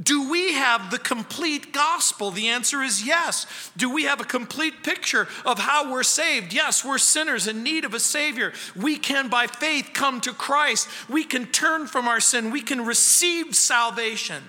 Do 0.00 0.30
we 0.30 0.52
have 0.52 0.90
the 0.90 0.98
complete 0.98 1.72
gospel? 1.72 2.30
The 2.30 2.48
answer 2.48 2.82
is 2.82 3.06
yes. 3.06 3.46
Do 3.78 3.88
we 3.88 4.04
have 4.04 4.20
a 4.20 4.24
complete 4.24 4.82
picture 4.82 5.26
of 5.46 5.58
how 5.58 5.90
we're 5.90 6.02
saved? 6.02 6.52
Yes, 6.52 6.84
we're 6.84 6.98
sinners 6.98 7.46
in 7.46 7.62
need 7.62 7.86
of 7.86 7.94
a 7.94 8.00
Savior. 8.00 8.52
We 8.74 8.98
can, 8.98 9.28
by 9.28 9.46
faith, 9.46 9.90
come 9.94 10.20
to 10.20 10.34
Christ. 10.34 10.86
We 11.08 11.24
can 11.24 11.46
turn 11.46 11.86
from 11.86 12.08
our 12.08 12.20
sin. 12.20 12.50
We 12.50 12.60
can 12.60 12.84
receive 12.84 13.54
salvation. 13.54 14.42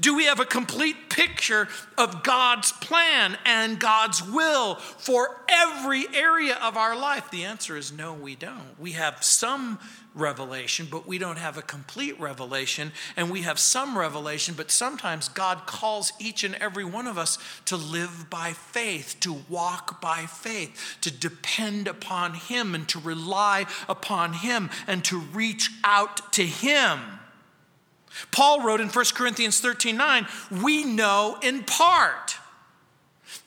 Do 0.00 0.16
we 0.16 0.24
have 0.24 0.40
a 0.40 0.44
complete 0.44 1.10
picture 1.10 1.68
of 1.98 2.22
God's 2.22 2.72
plan 2.72 3.36
and 3.44 3.78
God's 3.78 4.22
will 4.22 4.76
for 4.76 5.44
every 5.48 6.06
area 6.14 6.56
of 6.62 6.76
our 6.76 6.96
life? 6.96 7.30
The 7.30 7.44
answer 7.44 7.76
is 7.76 7.92
no, 7.92 8.12
we 8.12 8.34
don't. 8.34 8.78
We 8.78 8.92
have 8.92 9.22
some 9.22 9.78
revelation, 10.14 10.88
but 10.90 11.06
we 11.06 11.18
don't 11.18 11.38
have 11.38 11.56
a 11.56 11.62
complete 11.62 12.18
revelation. 12.20 12.92
And 13.16 13.30
we 13.30 13.42
have 13.42 13.58
some 13.58 13.96
revelation, 13.96 14.54
but 14.56 14.70
sometimes 14.70 15.28
God 15.28 15.66
calls 15.66 16.12
each 16.18 16.44
and 16.44 16.54
every 16.56 16.84
one 16.84 17.06
of 17.06 17.18
us 17.18 17.38
to 17.66 17.76
live 17.76 18.28
by 18.28 18.52
faith, 18.52 19.16
to 19.20 19.42
walk 19.48 20.00
by 20.00 20.26
faith, 20.26 20.98
to 21.00 21.10
depend 21.10 21.88
upon 21.88 22.34
Him 22.34 22.74
and 22.74 22.88
to 22.88 22.98
rely 22.98 23.66
upon 23.88 24.34
Him 24.34 24.70
and 24.86 25.04
to 25.04 25.18
reach 25.18 25.70
out 25.84 26.32
to 26.34 26.44
Him. 26.44 26.98
Paul 28.30 28.62
wrote 28.62 28.80
in 28.80 28.88
1 28.88 29.04
Corinthians 29.14 29.60
13 29.60 29.96
9, 29.96 30.26
we 30.62 30.84
know 30.84 31.38
in 31.42 31.64
part. 31.64 32.36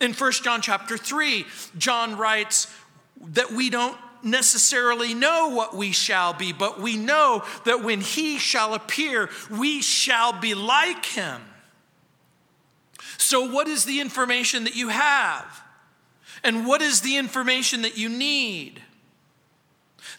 In 0.01 0.13
1 0.13 0.31
John 0.43 0.61
chapter 0.61 0.97
3, 0.97 1.45
John 1.77 2.17
writes 2.17 2.73
that 3.21 3.51
we 3.51 3.69
don't 3.69 3.97
necessarily 4.23 5.13
know 5.13 5.49
what 5.49 5.75
we 5.75 5.91
shall 5.91 6.33
be, 6.33 6.51
but 6.51 6.81
we 6.81 6.97
know 6.97 7.43
that 7.65 7.83
when 7.83 8.01
he 8.01 8.37
shall 8.37 8.73
appear, 8.73 9.29
we 9.49 9.81
shall 9.81 10.33
be 10.33 10.53
like 10.53 11.05
him. 11.05 11.41
So, 13.17 13.49
what 13.49 13.67
is 13.67 13.85
the 13.85 14.01
information 14.01 14.65
that 14.65 14.75
you 14.75 14.89
have? 14.89 15.61
And 16.43 16.67
what 16.67 16.81
is 16.81 17.01
the 17.01 17.17
information 17.17 17.83
that 17.83 17.97
you 17.97 18.09
need? 18.09 18.81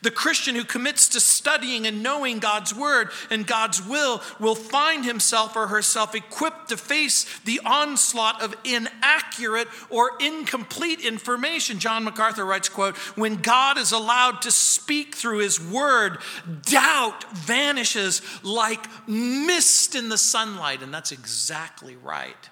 The 0.03 0.11
Christian 0.11 0.55
who 0.55 0.65
commits 0.65 1.09
to 1.09 1.21
studying 1.21 1.87
and 1.87 2.03
knowing 2.03 2.39
God's 2.39 2.75
word 2.75 3.11
and 3.31 3.47
God's 3.47 3.83
will 3.83 4.23
will 4.39 4.55
find 4.55 5.05
himself 5.05 5.57
or 5.57 5.69
herself 5.69 6.15
equipped 6.15 6.69
to 6.69 6.77
face 6.77 7.25
the 7.45 7.61
onslaught 7.65 8.43
of 8.43 8.55
inaccurate 8.65 9.69
or 9.89 10.13
incomplete 10.21 11.01
information. 11.01 11.79
John 11.79 12.05
MacArthur 12.05 12.45
writes, 12.45 12.69
quote, 12.69 12.97
"When 13.17 13.37
God 13.37 13.79
is 13.79 13.93
allowed 13.93 14.43
to 14.43 14.51
speak 14.51 15.15
through 15.15 15.39
his 15.39 15.59
word, 15.59 16.19
doubt 16.63 17.25
vanishes 17.33 18.23
like 18.43 19.09
mist 19.09 19.95
in 19.95 20.09
the 20.09 20.19
sunlight." 20.19 20.83
And 20.83 20.93
that's 20.93 21.13
exactly 21.13 21.97
right. 21.97 22.51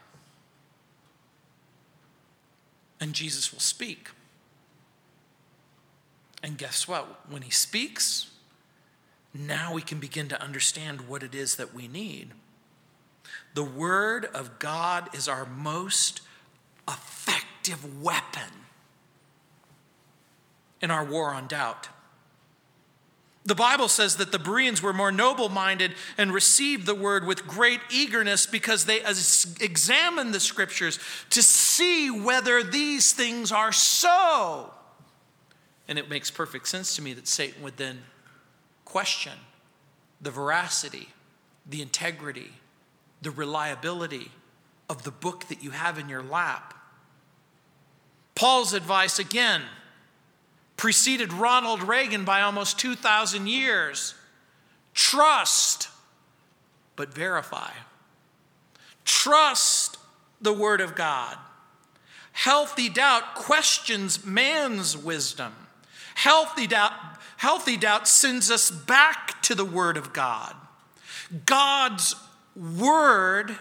And 3.00 3.12
Jesus 3.12 3.52
will 3.52 3.60
speak. 3.60 4.08
And 6.44 6.58
guess 6.58 6.86
what? 6.86 7.22
When 7.30 7.40
he 7.40 7.50
speaks, 7.50 8.30
now 9.32 9.72
we 9.72 9.80
can 9.80 9.98
begin 9.98 10.28
to 10.28 10.40
understand 10.42 11.08
what 11.08 11.22
it 11.22 11.34
is 11.34 11.56
that 11.56 11.72
we 11.72 11.88
need. 11.88 12.32
The 13.54 13.64
Word 13.64 14.26
of 14.26 14.58
God 14.58 15.08
is 15.14 15.26
our 15.26 15.46
most 15.46 16.20
effective 16.86 18.02
weapon 18.02 18.50
in 20.82 20.90
our 20.90 21.02
war 21.02 21.30
on 21.30 21.46
doubt. 21.46 21.88
The 23.46 23.54
Bible 23.54 23.88
says 23.88 24.16
that 24.16 24.30
the 24.30 24.38
Bereans 24.38 24.82
were 24.82 24.92
more 24.92 25.12
noble 25.12 25.48
minded 25.48 25.94
and 26.18 26.30
received 26.30 26.84
the 26.84 26.94
word 26.94 27.26
with 27.26 27.46
great 27.46 27.80
eagerness 27.90 28.46
because 28.46 28.84
they 28.84 29.00
examined 29.60 30.34
the 30.34 30.40
scriptures 30.40 30.98
to 31.30 31.42
see 31.42 32.10
whether 32.10 32.62
these 32.62 33.12
things 33.12 33.50
are 33.50 33.72
so. 33.72 34.70
And 35.86 35.98
it 35.98 36.08
makes 36.08 36.30
perfect 36.30 36.68
sense 36.68 36.96
to 36.96 37.02
me 37.02 37.12
that 37.14 37.28
Satan 37.28 37.62
would 37.62 37.76
then 37.76 38.02
question 38.84 39.34
the 40.20 40.30
veracity, 40.30 41.08
the 41.66 41.82
integrity, 41.82 42.52
the 43.20 43.30
reliability 43.30 44.30
of 44.88 45.02
the 45.02 45.10
book 45.10 45.48
that 45.48 45.62
you 45.62 45.70
have 45.70 45.98
in 45.98 46.08
your 46.08 46.22
lap. 46.22 46.74
Paul's 48.34 48.72
advice, 48.72 49.18
again, 49.18 49.62
preceded 50.76 51.32
Ronald 51.32 51.82
Reagan 51.82 52.24
by 52.24 52.40
almost 52.40 52.78
2,000 52.78 53.46
years. 53.46 54.14
Trust, 54.92 55.88
but 56.96 57.14
verify. 57.14 57.70
Trust 59.04 59.98
the 60.40 60.52
Word 60.52 60.80
of 60.80 60.94
God. 60.94 61.36
Healthy 62.32 62.88
doubt 62.88 63.34
questions 63.34 64.24
man's 64.24 64.96
wisdom. 64.96 65.52
Healthy 66.14 66.68
doubt, 66.68 66.92
healthy 67.36 67.76
doubt 67.76 68.08
sends 68.08 68.50
us 68.50 68.70
back 68.70 69.42
to 69.42 69.54
the 69.54 69.64
Word 69.64 69.96
of 69.96 70.12
God. 70.12 70.54
God's 71.46 72.14
Word 72.54 73.56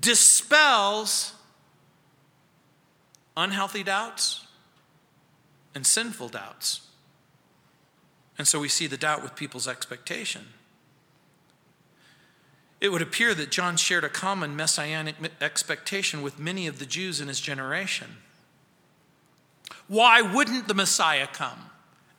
dispels 0.00 1.34
unhealthy 3.36 3.82
doubts 3.82 4.46
and 5.74 5.86
sinful 5.86 6.30
doubts. 6.30 6.80
And 8.38 8.48
so 8.48 8.60
we 8.60 8.68
see 8.68 8.86
the 8.86 8.96
doubt 8.96 9.22
with 9.22 9.36
people's 9.36 9.68
expectation. 9.68 10.46
It 12.80 12.90
would 12.90 13.02
appear 13.02 13.34
that 13.34 13.50
John 13.50 13.76
shared 13.76 14.04
a 14.04 14.08
common 14.08 14.54
messianic 14.56 15.16
expectation 15.40 16.22
with 16.22 16.38
many 16.38 16.66
of 16.66 16.78
the 16.78 16.86
Jews 16.86 17.20
in 17.20 17.28
his 17.28 17.40
generation. 17.40 18.18
Why 19.88 20.22
wouldn't 20.22 20.68
the 20.68 20.74
Messiah 20.74 21.26
come 21.26 21.70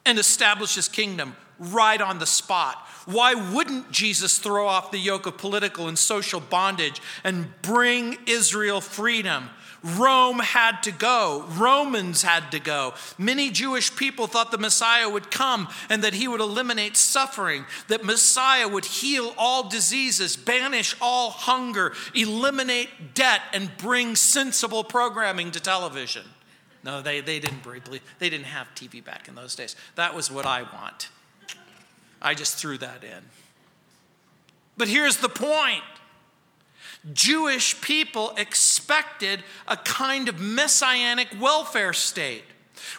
and 0.06 0.18
establish 0.18 0.76
his 0.76 0.88
kingdom 0.88 1.36
right 1.60 2.02
on 2.02 2.20
the 2.20 2.26
spot? 2.26 2.78
Why 3.06 3.34
wouldn't 3.34 3.92
Jesus 3.92 4.38
throw 4.38 4.68
off 4.68 4.92
the 4.92 5.00
yoke 5.00 5.26
of 5.26 5.38
political 5.38 5.88
and 5.88 5.98
social 5.98 6.40
bondage 6.40 7.02
and 7.24 7.50
bring 7.62 8.18
Israel 8.26 8.82
freedom? 8.82 9.50
Rome 9.84 10.40
had 10.40 10.82
to 10.84 10.92
go. 10.92 11.46
Romans 11.50 12.24
had 12.24 12.52
to 12.52 12.60
go. 12.60 12.94
Many 13.18 13.50
Jewish 13.52 13.96
people 13.96 14.28
thought 14.28 14.52
the 14.52 14.58
Messiah 14.58 15.10
would 15.10 15.32
come 15.32 15.70
and 15.90 16.04
that 16.04 16.16
he 16.16 16.28
would 16.28 16.42
eliminate 16.42 16.98
suffering, 16.98 17.66
that 17.88 18.04
Messiah 18.04 18.68
would 18.68 18.86
heal 18.86 19.34
all 19.38 19.70
diseases, 19.70 20.36
banish 20.36 20.96
all 21.00 21.30
hunger, 21.30 21.94
eliminate 22.14 23.14
debt, 23.14 23.42
and 23.54 23.76
bring 23.78 24.16
sensible 24.16 24.84
programming 24.84 25.52
to 25.52 25.60
television. 25.60 26.24
No, 26.88 27.02
they, 27.02 27.20
they, 27.20 27.42
didn't 27.42 27.64
believe, 27.64 28.02
they 28.18 28.30
didn't 28.30 28.46
have 28.46 28.74
TV 28.74 29.04
back 29.04 29.28
in 29.28 29.36
those 29.36 29.56
days. 29.58 29.76
That 29.96 30.16
was 30.16 30.32
what 30.32 30.46
I 30.46 30.62
want. 30.62 31.10
I 32.22 32.34
just 32.34 32.56
threw 32.56 32.78
that 32.78 33.04
in. 33.04 33.26
But 34.78 34.88
here's 34.88 35.18
the 35.18 35.28
point 35.28 35.84
Jewish 37.12 37.82
people 37.82 38.34
expected 38.38 39.44
a 39.68 39.76
kind 39.76 40.30
of 40.30 40.40
messianic 40.40 41.28
welfare 41.42 41.92
state 41.92 42.46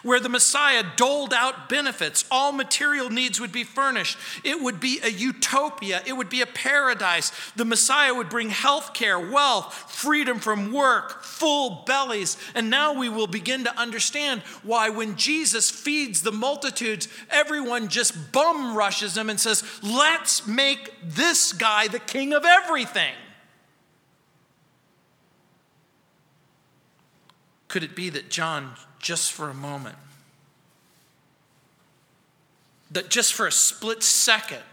where 0.03 0.19
the 0.19 0.29
Messiah 0.29 0.83
doled 0.95 1.33
out 1.33 1.69
benefits, 1.69 2.25
all 2.31 2.51
material 2.51 3.09
needs 3.09 3.39
would 3.39 3.51
be 3.51 3.63
furnished. 3.63 4.17
It 4.43 4.61
would 4.61 4.79
be 4.79 4.99
a 5.03 5.09
utopia, 5.09 6.01
it 6.05 6.13
would 6.13 6.29
be 6.29 6.41
a 6.41 6.45
paradise. 6.45 7.31
The 7.55 7.65
Messiah 7.65 8.13
would 8.13 8.29
bring 8.29 8.49
health 8.49 8.93
care, 8.93 9.19
wealth, 9.19 9.73
freedom 9.91 10.39
from 10.39 10.71
work, 10.71 11.23
full 11.23 11.83
bellies. 11.85 12.37
And 12.55 12.69
now 12.69 12.93
we 12.93 13.09
will 13.09 13.27
begin 13.27 13.63
to 13.65 13.79
understand 13.79 14.41
why 14.63 14.89
when 14.89 15.15
Jesus 15.15 15.69
feeds 15.69 16.21
the 16.21 16.31
multitudes, 16.31 17.07
everyone 17.29 17.87
just 17.87 18.31
bum 18.31 18.75
rushes 18.75 19.17
him 19.17 19.29
and 19.29 19.39
says, 19.39 19.63
Let's 19.83 20.47
make 20.47 20.93
this 21.03 21.53
guy 21.53 21.87
the 21.87 21.99
king 21.99 22.33
of 22.33 22.45
everything. 22.45 23.13
Could 27.69 27.83
it 27.83 27.95
be 27.95 28.09
that 28.09 28.29
John, 28.29 28.73
just 28.99 29.31
for 29.31 29.49
a 29.49 29.53
moment, 29.53 29.95
that 32.91 33.09
just 33.09 33.33
for 33.33 33.47
a 33.47 33.51
split 33.51 34.03
second, 34.03 34.63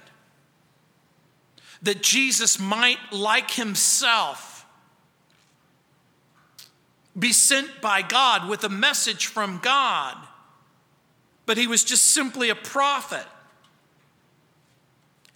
that 1.83 2.03
Jesus 2.03 2.59
might, 2.59 2.99
like 3.13 3.51
himself, 3.53 4.67
be 7.17 7.33
sent 7.33 7.83
by 7.83 8.01
God 8.03 8.49
with 8.49 8.65
a 8.65 8.69
message 8.71 9.27
from 9.27 9.59
God, 9.59 10.17
but 11.45 11.59
he 11.59 11.67
was 11.67 11.85
just 11.85 12.07
simply 12.09 12.49
a 12.49 12.55
prophet? 12.55 13.27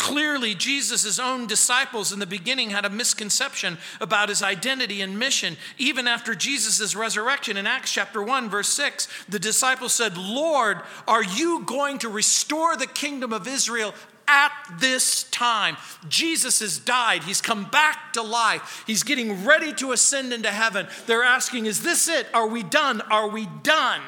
Clearly, 0.01 0.55
Jesus' 0.55 1.19
own 1.19 1.47
disciples 1.47 2.11
in 2.11 2.21
the 2.21 2.27
beginning 2.27 2.71
had 2.71 2.87
a 2.87 2.91
misconception 2.91 3.77
about 4.01 4.31
his 4.31 4.43
identity 4.43 5.03
and 5.03 5.19
mission. 5.19 5.59
Even 5.77 6.09
after 6.09 6.35
Jesus' 6.35 6.97
resurrection 6.97 7.59
in 7.59 7.67
Acts 7.67 7.93
chapter 7.93 8.23
1, 8.23 8.49
verse 8.49 8.71
6, 8.71 9.09
the 9.29 9.39
disciples 9.39 9.93
said, 9.93 10.17
Lord, 10.17 10.81
are 11.07 11.23
you 11.23 11.65
going 11.67 11.99
to 11.99 12.09
restore 12.09 12.79
the 12.79 12.87
kingdom 12.87 13.35
of 13.35 13.47
Israel 13.47 13.93
at 14.27 14.53
this 14.79 15.25
time. 15.25 15.77
Jesus 16.09 16.61
has 16.61 16.79
died. 16.79 17.25
He's 17.25 17.43
come 17.43 17.69
back 17.69 18.15
to 18.15 18.23
life. 18.23 18.85
He's 18.87 19.03
getting 19.03 19.45
ready 19.45 19.75
to 19.75 19.93
ascend 19.93 20.33
into 20.33 20.51
heaven. 20.51 20.87
They're 21.07 21.25
asking, 21.25 21.67
Is 21.67 21.83
this 21.83 22.09
it? 22.09 22.27
Are 22.33 22.47
we 22.47 22.63
done? 22.63 23.03
Are 23.03 23.29
we 23.29 23.49
done? 23.63 24.01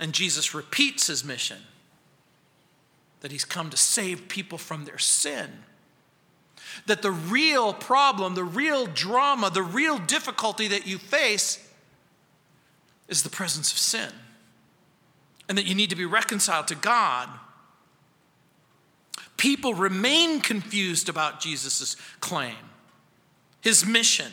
And 0.00 0.14
Jesus 0.14 0.52
repeats 0.52 1.06
his 1.06 1.22
mission 1.22 1.58
that 3.20 3.32
he's 3.32 3.44
come 3.44 3.70
to 3.70 3.76
save 3.76 4.28
people 4.28 4.58
from 4.58 4.84
their 4.84 4.98
sin. 4.98 5.50
That 6.86 7.02
the 7.02 7.10
real 7.10 7.72
problem, 7.72 8.34
the 8.34 8.44
real 8.44 8.86
drama, 8.86 9.50
the 9.50 9.62
real 9.62 9.98
difficulty 9.98 10.68
that 10.68 10.86
you 10.86 10.98
face 10.98 11.66
is 13.08 13.22
the 13.22 13.30
presence 13.30 13.72
of 13.72 13.78
sin. 13.78 14.10
And 15.48 15.58
that 15.58 15.66
you 15.66 15.74
need 15.74 15.90
to 15.90 15.96
be 15.96 16.06
reconciled 16.06 16.68
to 16.68 16.74
God. 16.74 17.28
People 19.36 19.74
remain 19.74 20.40
confused 20.40 21.08
about 21.08 21.40
Jesus' 21.40 21.96
claim, 22.20 22.56
his 23.60 23.84
mission 23.84 24.30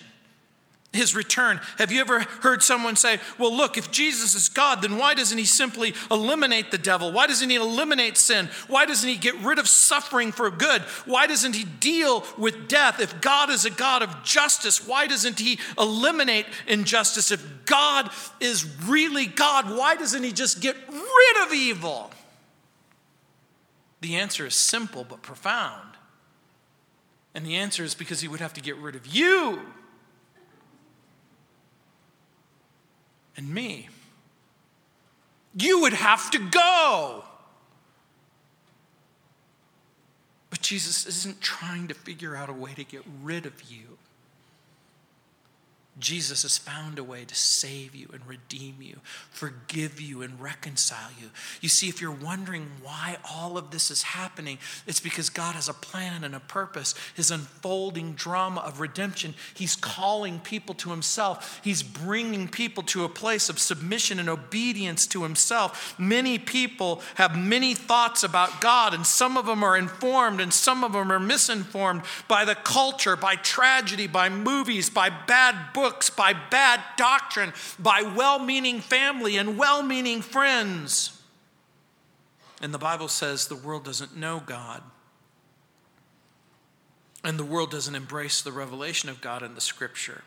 his 0.98 1.16
return. 1.16 1.62
Have 1.78 1.92
you 1.92 2.02
ever 2.02 2.20
heard 2.42 2.62
someone 2.62 2.98
say, 2.98 3.20
Well, 3.38 3.56
look, 3.56 3.78
if 3.78 3.92
Jesus 3.92 4.36
is 4.36 4.50
God, 4.50 4.82
then 4.82 4.98
why 4.98 5.14
doesn't 5.14 5.38
he 5.38 5.46
simply 5.46 5.94
eliminate 6.12 6.72
the 6.72 6.78
devil? 6.78 7.12
Why 7.12 7.28
doesn't 7.28 7.50
he 7.50 7.56
eliminate 7.56 8.18
sin? 8.18 8.50
Why 8.68 8.86
doesn't 8.86 9.08
he 9.08 9.16
get 9.16 9.36
rid 9.36 9.60
of 9.60 9.68
suffering 9.68 10.34
for 10.34 10.50
good? 10.50 10.82
Why 11.06 11.28
doesn't 11.28 11.56
he 11.56 11.64
deal 11.64 12.26
with 12.38 12.68
death? 12.68 13.00
If 13.00 13.22
God 13.22 13.50
is 13.50 13.64
a 13.64 13.70
God 13.70 14.04
of 14.04 14.24
justice, 14.24 14.86
why 14.86 15.08
doesn't 15.08 15.40
he 15.40 15.60
eliminate 15.80 16.48
injustice? 16.68 17.32
If 17.32 17.66
God 17.66 18.10
is 18.42 18.66
really 18.86 19.28
God, 19.28 19.70
why 19.70 19.96
doesn't 19.96 20.24
he 20.24 20.32
just 20.32 20.62
get 20.62 20.76
rid 20.90 21.46
of 21.46 21.54
evil? 21.54 22.12
The 24.02 24.16
answer 24.16 24.46
is 24.46 24.56
simple 24.56 25.04
but 25.04 25.22
profound. 25.22 25.98
And 27.34 27.46
the 27.46 27.56
answer 27.56 27.84
is 27.84 27.94
because 27.94 28.22
he 28.22 28.28
would 28.28 28.40
have 28.40 28.54
to 28.54 28.62
get 28.62 28.78
rid 28.78 28.96
of 28.96 29.06
you. 29.06 29.62
and 33.38 33.54
me. 33.54 33.88
You 35.56 35.82
would 35.82 35.94
have 35.94 36.30
to 36.32 36.40
go. 36.40 37.24
But 40.50 40.62
Jesus 40.62 41.06
isn't 41.06 41.42
trying 41.42 41.88
to 41.88 41.94
figure 41.94 42.36
out 42.36 42.50
a 42.50 42.54
way 42.54 42.74
to 42.74 42.84
get 42.84 43.04
rid 43.24 43.46
of 43.46 43.64
you. 43.64 43.98
Jesus 46.00 46.44
has 46.44 46.58
found 46.58 47.00
a 47.00 47.04
way 47.04 47.26
to 47.26 47.34
save 47.34 47.96
you 47.96 48.08
and 48.14 48.26
redeem 48.28 48.76
you, 48.80 49.00
forgive 49.32 50.00
you 50.00 50.22
and 50.22 50.40
reconcile 50.40 51.10
you. 51.20 51.30
You 51.60 51.70
see, 51.70 51.90
if 51.90 52.00
you're 52.00 52.12
wondering 52.12 52.68
why 52.84 53.18
all 53.34 53.58
of 53.58 53.72
this 53.72 53.90
is 53.90 54.04
happening, 54.04 54.60
it's 54.86 55.00
because 55.00 55.32
God 55.32 55.56
has 55.56 55.68
a 55.68 55.74
plan 55.74 56.24
and 56.24 56.36
a 56.36 56.40
purpose. 56.40 56.94
His 57.16 57.32
unfolding 57.32 58.14
drama 58.14 58.62
of 58.62 58.80
redemption, 58.80 59.34
He's 59.56 59.76
calling 59.76 60.40
people 60.40 60.76
to 60.76 60.92
Himself. 60.92 61.60
He's 61.64 61.82
bringing 61.82 62.48
people 62.48 62.84
to 62.84 63.04
a 63.04 63.10
place 63.10 63.50
of 63.50 63.58
submission 63.58 64.20
and 64.20 64.30
obedience 64.30 65.08
to 65.08 65.24
Himself. 65.24 65.96
Many 65.98 66.38
people 66.38 67.02
have 67.16 67.36
many 67.36 67.74
thoughts 67.74 68.24
about 68.24 68.62
God, 68.62 68.94
and 68.94 69.06
some 69.06 69.36
of 69.36 69.48
them 69.48 69.64
are 69.64 69.76
informed 69.76 70.42
and 70.42 70.54
some 70.54 70.84
of 70.84 70.94
them 70.94 71.12
are 71.12 71.20
misinformed 71.20 72.04
by 72.28 72.46
the 72.46 72.56
culture, 72.56 73.16
by 73.16 73.36
tragedy, 73.36 74.06
by 74.06 74.30
movies, 74.30 74.92
by 74.92 75.10
bad 75.10 75.74
books 75.74 75.87
by 76.10 76.34
bad 76.34 76.82
doctrine, 76.98 77.54
by 77.80 78.02
well 78.02 78.40
meaning 78.40 78.80
family 78.82 79.38
and 79.38 79.58
well 79.58 79.84
meaning 79.84 80.22
friends. 80.22 81.22
And 82.62 82.74
the 82.74 82.80
Bible 82.80 83.08
says 83.08 83.48
the 83.48 83.56
world 83.56 83.86
doesn't 83.86 84.18
know 84.18 84.42
God. 84.46 84.82
And 87.24 87.38
the 87.38 87.44
world 87.44 87.72
doesn't 87.72 87.96
embrace 87.96 88.42
the 88.42 88.52
revelation 88.52 89.10
of 89.10 89.22
God 89.22 89.44
in 89.44 89.54
the 89.54 89.62
scripture. 89.62 90.24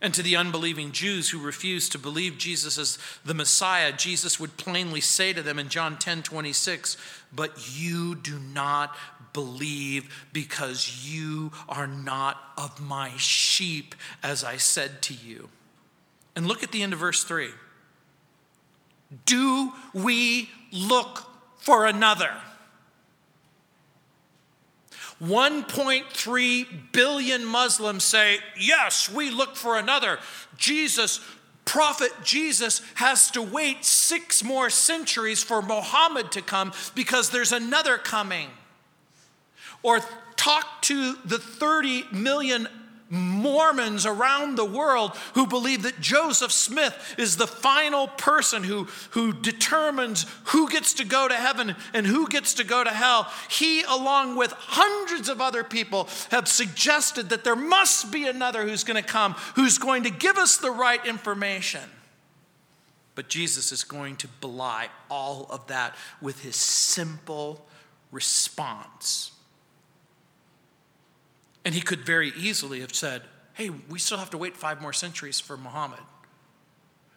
And 0.00 0.14
to 0.14 0.22
the 0.22 0.36
unbelieving 0.36 0.92
Jews 0.92 1.30
who 1.30 1.40
refused 1.40 1.90
to 1.92 1.98
believe 1.98 2.38
Jesus 2.38 2.78
as 2.78 2.98
the 3.24 3.34
Messiah, 3.34 3.92
Jesus 3.92 4.38
would 4.38 4.56
plainly 4.56 5.00
say 5.00 5.32
to 5.32 5.42
them 5.42 5.58
in 5.58 5.68
John 5.68 5.98
10 5.98 6.22
26, 6.22 6.96
But 7.32 7.76
you 7.78 8.14
do 8.14 8.38
not 8.38 8.96
believe 9.38 10.26
because 10.32 11.06
you 11.08 11.52
are 11.68 11.86
not 11.86 12.36
of 12.56 12.80
my 12.80 13.12
sheep, 13.18 13.94
as 14.20 14.42
I 14.42 14.56
said 14.56 15.00
to 15.02 15.14
you. 15.14 15.48
And 16.34 16.44
look 16.44 16.64
at 16.64 16.72
the 16.72 16.82
end 16.82 16.92
of 16.92 16.98
verse 16.98 17.22
3. 17.22 17.50
Do 19.26 19.72
we 19.94 20.50
look 20.72 21.24
for 21.58 21.86
another? 21.86 22.32
1.3 25.22 26.66
billion 26.90 27.44
Muslims 27.44 28.02
say, 28.02 28.38
Yes, 28.58 29.08
we 29.08 29.30
look 29.30 29.54
for 29.54 29.78
another. 29.78 30.18
Jesus, 30.56 31.20
prophet 31.64 32.10
Jesus, 32.24 32.82
has 32.94 33.30
to 33.30 33.42
wait 33.42 33.84
six 33.84 34.42
more 34.42 34.68
centuries 34.68 35.44
for 35.44 35.62
Muhammad 35.62 36.32
to 36.32 36.42
come 36.42 36.72
because 36.96 37.30
there's 37.30 37.52
another 37.52 37.98
coming. 37.98 38.48
Or 39.82 40.00
talk 40.36 40.82
to 40.82 41.14
the 41.24 41.38
30 41.38 42.04
million 42.12 42.68
Mormons 43.10 44.04
around 44.04 44.56
the 44.56 44.64
world 44.64 45.16
who 45.34 45.46
believe 45.46 45.82
that 45.84 46.00
Joseph 46.00 46.52
Smith 46.52 47.14
is 47.16 47.36
the 47.36 47.46
final 47.46 48.06
person 48.06 48.62
who, 48.62 48.84
who 49.10 49.32
determines 49.32 50.26
who 50.44 50.68
gets 50.68 50.94
to 50.94 51.04
go 51.04 51.26
to 51.26 51.34
heaven 51.34 51.74
and 51.94 52.06
who 52.06 52.28
gets 52.28 52.54
to 52.54 52.64
go 52.64 52.84
to 52.84 52.90
hell. 52.90 53.30
He, 53.48 53.82
along 53.82 54.36
with 54.36 54.52
hundreds 54.52 55.30
of 55.30 55.40
other 55.40 55.64
people, 55.64 56.08
have 56.30 56.48
suggested 56.48 57.30
that 57.30 57.44
there 57.44 57.56
must 57.56 58.12
be 58.12 58.26
another 58.26 58.64
who's 58.68 58.84
going 58.84 59.02
to 59.02 59.08
come, 59.08 59.32
who's 59.54 59.78
going 59.78 60.02
to 60.02 60.10
give 60.10 60.36
us 60.36 60.58
the 60.58 60.70
right 60.70 61.04
information. 61.06 61.88
But 63.14 63.28
Jesus 63.28 63.72
is 63.72 63.84
going 63.84 64.16
to 64.16 64.28
belie 64.42 64.88
all 65.10 65.46
of 65.48 65.66
that 65.68 65.96
with 66.20 66.42
his 66.42 66.56
simple 66.56 67.66
response 68.12 69.32
and 71.68 71.74
he 71.74 71.82
could 71.82 72.00
very 72.00 72.32
easily 72.34 72.80
have 72.80 72.94
said, 72.94 73.20
hey, 73.52 73.68
we 73.68 73.98
still 73.98 74.16
have 74.16 74.30
to 74.30 74.38
wait 74.38 74.56
five 74.56 74.80
more 74.80 74.94
centuries 74.94 75.38
for 75.38 75.58
Muhammad. 75.58 76.00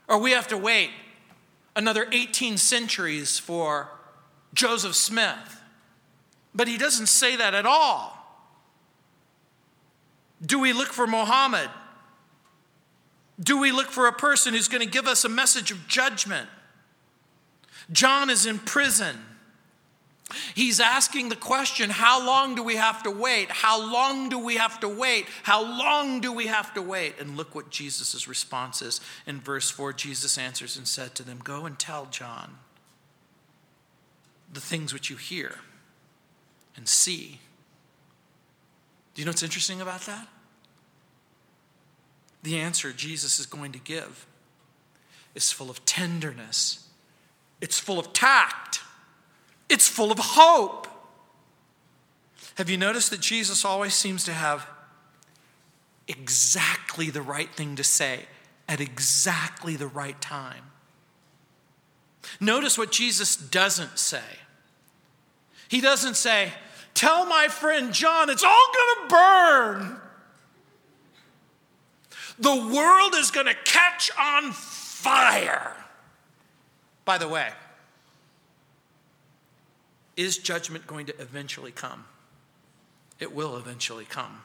Or 0.10 0.18
we 0.18 0.32
have 0.32 0.50
to 0.50 0.58
wait 0.58 0.90
another 1.74 2.06
18 2.12 2.58
centuries 2.58 3.40
for 3.40 3.90
Joseph 4.54 4.94
Smith. 4.94 5.62
But 6.54 6.68
he 6.68 6.78
doesn't 6.78 7.06
say 7.06 7.38
that 7.38 7.54
at 7.54 7.66
all. 7.66 8.18
Do 10.46 10.60
we 10.60 10.74
look 10.74 10.90
for 10.90 11.08
Muhammad? 11.08 11.70
Do 13.40 13.58
we 13.58 13.72
look 13.72 13.88
for 13.88 14.08
a 14.08 14.12
person 14.12 14.54
who's 14.54 14.68
going 14.68 14.84
to 14.84 14.92
give 14.92 15.08
us 15.08 15.24
a 15.24 15.30
message 15.30 15.72
of 15.72 15.88
judgment? 15.88 16.50
John 17.90 18.30
is 18.30 18.46
in 18.46 18.60
prison. 18.60 19.16
He's 20.56 20.80
asking 20.80 21.30
the 21.30 21.36
question 21.36 21.90
how 21.90 22.26
long 22.26 22.56
do 22.56 22.64
we 22.64 22.76
have 22.76 23.04
to 23.04 23.12
wait? 23.12 23.50
How 23.50 23.80
long 23.82 24.30
do 24.30 24.40
we 24.40 24.58
have 24.58 24.80
to 24.82 24.88
wait? 24.88 25.26
How 25.44 25.62
long 25.62 26.22
do 26.22 26.32
we 26.32 26.48
have 26.48 26.74
to 26.74 26.82
wait? 26.82 27.16
And 27.20 27.38
look 27.38 27.56
what 27.56 27.70
Jesus' 27.70 28.28
response 28.28 28.82
is. 28.82 29.02
In 29.26 29.40
verse 29.40 29.70
4, 29.70 29.94
Jesus 29.94 30.38
answers 30.38 30.78
and 30.78 30.88
said 30.88 31.16
to 31.16 31.24
them, 31.24 31.40
Go 31.44 31.66
and 31.66 31.78
tell 31.78 32.06
John 32.06 32.58
the 34.52 34.62
things 34.62 34.94
which 34.94 35.10
you 35.10 35.16
hear 35.16 35.56
and 36.76 36.88
see. 36.88 37.40
Do 39.14 39.22
you 39.22 39.26
know 39.26 39.30
what's 39.30 39.44
interesting 39.44 39.82
about 39.82 40.02
that? 40.02 40.28
The 42.44 42.58
answer 42.58 42.92
Jesus 42.92 43.40
is 43.40 43.46
going 43.46 43.72
to 43.72 43.80
give 43.80 44.26
is 45.36 45.52
full 45.52 45.70
of 45.70 45.86
tenderness, 45.86 46.88
it's 47.62 47.80
full 47.80 48.00
of 48.00 48.14
tact. 48.14 48.82
It's 49.72 49.88
full 49.88 50.12
of 50.12 50.20
hope. 50.20 50.86
Have 52.56 52.70
you 52.70 52.76
noticed 52.76 53.10
that 53.12 53.22
Jesus 53.22 53.64
always 53.64 53.94
seems 53.94 54.26
to 54.26 54.34
have 54.34 54.68
exactly 56.10 57.10
the 57.10 57.22
right 57.22 57.50
thing 57.50 57.78
to 57.78 57.84
say 57.84 58.26
at 58.68 58.82
exactly 58.82 59.78
the 59.78 59.88
right 59.88 60.20
time? 60.20 60.66
Notice 62.42 62.78
what 62.78 62.92
Jesus 62.92 63.38
doesn't 63.38 63.98
say. 63.98 64.20
He 65.70 65.80
doesn't 65.80 66.18
say, 66.18 66.52
Tell 66.94 67.26
my 67.26 67.48
friend 67.48 67.94
John 67.94 68.30
it's 68.30 68.44
all 68.44 68.68
going 68.74 69.08
to 69.08 69.16
burn. 69.16 70.02
The 72.40 72.76
world 72.76 73.14
is 73.16 73.32
going 73.32 73.46
to 73.46 73.56
catch 73.64 74.12
on 74.20 74.52
fire. 74.52 75.74
By 77.06 77.18
the 77.18 77.30
way, 77.30 77.48
is 80.22 80.38
judgment 80.38 80.86
going 80.86 81.08
to 81.08 81.20
eventually 81.20 81.72
come? 81.72 82.06
It 83.20 83.34
will 83.34 83.58
eventually 83.58 84.06
come. 84.06 84.42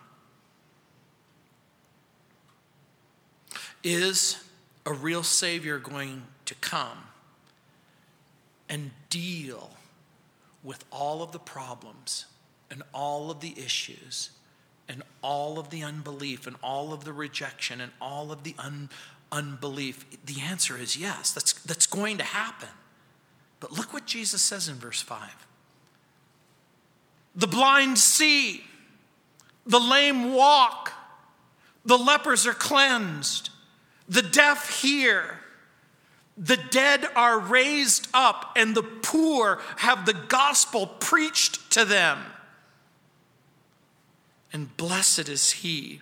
Is 3.84 4.42
a 4.86 4.92
real 4.92 5.22
Savior 5.22 5.78
going 5.78 6.22
to 6.46 6.54
come 6.56 6.98
and 8.68 8.90
deal 9.10 9.70
with 10.64 10.84
all 10.90 11.22
of 11.22 11.32
the 11.32 11.38
problems 11.38 12.24
and 12.70 12.82
all 12.92 13.30
of 13.30 13.40
the 13.40 13.54
issues 13.58 14.30
and 14.88 15.02
all 15.22 15.58
of 15.58 15.70
the 15.70 15.82
unbelief 15.82 16.46
and 16.46 16.56
all 16.62 16.92
of 16.92 17.04
the 17.04 17.12
rejection 17.12 17.80
and 17.80 17.92
all 18.00 18.32
of 18.32 18.44
the 18.44 18.54
un- 18.58 18.88
unbelief? 19.30 20.06
The 20.24 20.40
answer 20.40 20.76
is 20.78 20.96
yes, 20.96 21.32
that's, 21.32 21.52
that's 21.52 21.86
going 21.86 22.16
to 22.18 22.24
happen. 22.24 22.70
But 23.60 23.72
look 23.72 23.92
what 23.92 24.06
Jesus 24.06 24.42
says 24.42 24.68
in 24.68 24.76
verse 24.76 25.02
5 25.02 25.45
the 27.36 27.46
blind 27.46 27.98
see, 27.98 28.64
the 29.66 29.78
lame 29.78 30.32
walk, 30.32 30.92
the 31.84 31.98
lepers 31.98 32.46
are 32.46 32.54
cleansed, 32.54 33.50
the 34.08 34.22
deaf 34.22 34.80
hear, 34.80 35.38
the 36.38 36.56
dead 36.56 37.06
are 37.14 37.38
raised 37.38 38.08
up, 38.12 38.52
and 38.56 38.74
the 38.74 38.82
poor 38.82 39.60
have 39.76 40.06
the 40.06 40.14
gospel 40.14 40.86
preached 40.86 41.70
to 41.72 41.84
them. 41.84 42.18
And 44.52 44.74
blessed 44.76 45.28
is 45.28 45.50
he 45.52 46.00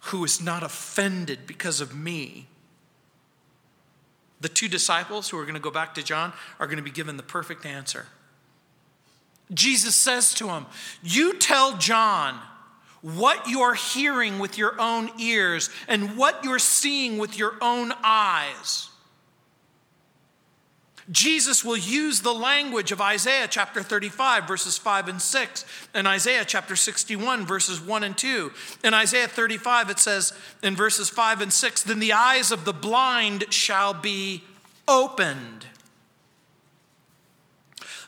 who 0.00 0.24
is 0.24 0.40
not 0.40 0.62
offended 0.62 1.46
because 1.46 1.80
of 1.80 1.94
me. 1.94 2.46
The 4.40 4.48
two 4.48 4.68
disciples 4.68 5.28
who 5.28 5.38
are 5.38 5.42
going 5.42 5.54
to 5.54 5.60
go 5.60 5.70
back 5.70 5.94
to 5.94 6.02
John 6.02 6.32
are 6.58 6.66
going 6.66 6.78
to 6.78 6.82
be 6.82 6.90
given 6.90 7.16
the 7.16 7.22
perfect 7.22 7.66
answer. 7.66 8.06
Jesus 9.52 9.94
says 9.94 10.34
to 10.34 10.48
him, 10.48 10.66
You 11.02 11.38
tell 11.38 11.76
John 11.78 12.38
what 13.00 13.48
you're 13.48 13.74
hearing 13.74 14.38
with 14.38 14.58
your 14.58 14.80
own 14.80 15.10
ears 15.18 15.70
and 15.86 16.16
what 16.16 16.44
you're 16.44 16.58
seeing 16.58 17.18
with 17.18 17.38
your 17.38 17.54
own 17.60 17.92
eyes. 18.02 18.90
Jesus 21.10 21.64
will 21.64 21.76
use 21.76 22.20
the 22.20 22.34
language 22.34 22.92
of 22.92 23.00
Isaiah 23.00 23.48
chapter 23.48 23.82
35, 23.82 24.46
verses 24.46 24.76
5 24.76 25.08
and 25.08 25.22
6, 25.22 25.64
and 25.94 26.06
Isaiah 26.06 26.44
chapter 26.44 26.76
61, 26.76 27.46
verses 27.46 27.80
1 27.80 28.04
and 28.04 28.16
2. 28.16 28.52
In 28.84 28.92
Isaiah 28.92 29.28
35, 29.28 29.88
it 29.88 29.98
says 29.98 30.34
in 30.62 30.76
verses 30.76 31.08
5 31.08 31.40
and 31.40 31.52
6, 31.52 31.82
Then 31.84 31.98
the 31.98 32.12
eyes 32.12 32.52
of 32.52 32.66
the 32.66 32.74
blind 32.74 33.46
shall 33.48 33.94
be 33.94 34.44
opened 34.86 35.66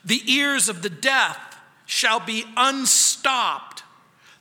the 0.04 0.22
ears 0.32 0.68
of 0.68 0.82
the 0.82 0.90
deaf 0.90 1.38
shall 1.86 2.20
be 2.20 2.44
unstopped. 2.56 3.82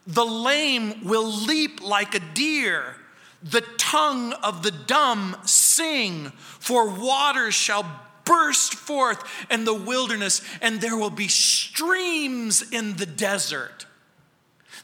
The 0.05 0.25
lame 0.25 1.03
will 1.03 1.29
leap 1.29 1.81
like 1.81 2.15
a 2.15 2.19
deer. 2.19 2.95
The 3.43 3.61
tongue 3.77 4.33
of 4.33 4.63
the 4.63 4.71
dumb 4.71 5.37
sing, 5.45 6.31
for 6.59 6.89
waters 6.89 7.55
shall 7.55 7.85
burst 8.25 8.75
forth 8.75 9.23
in 9.49 9.65
the 9.65 9.73
wilderness, 9.73 10.41
and 10.61 10.81
there 10.81 10.97
will 10.97 11.09
be 11.09 11.27
streams 11.27 12.61
in 12.71 12.97
the 12.97 13.05
desert. 13.05 13.85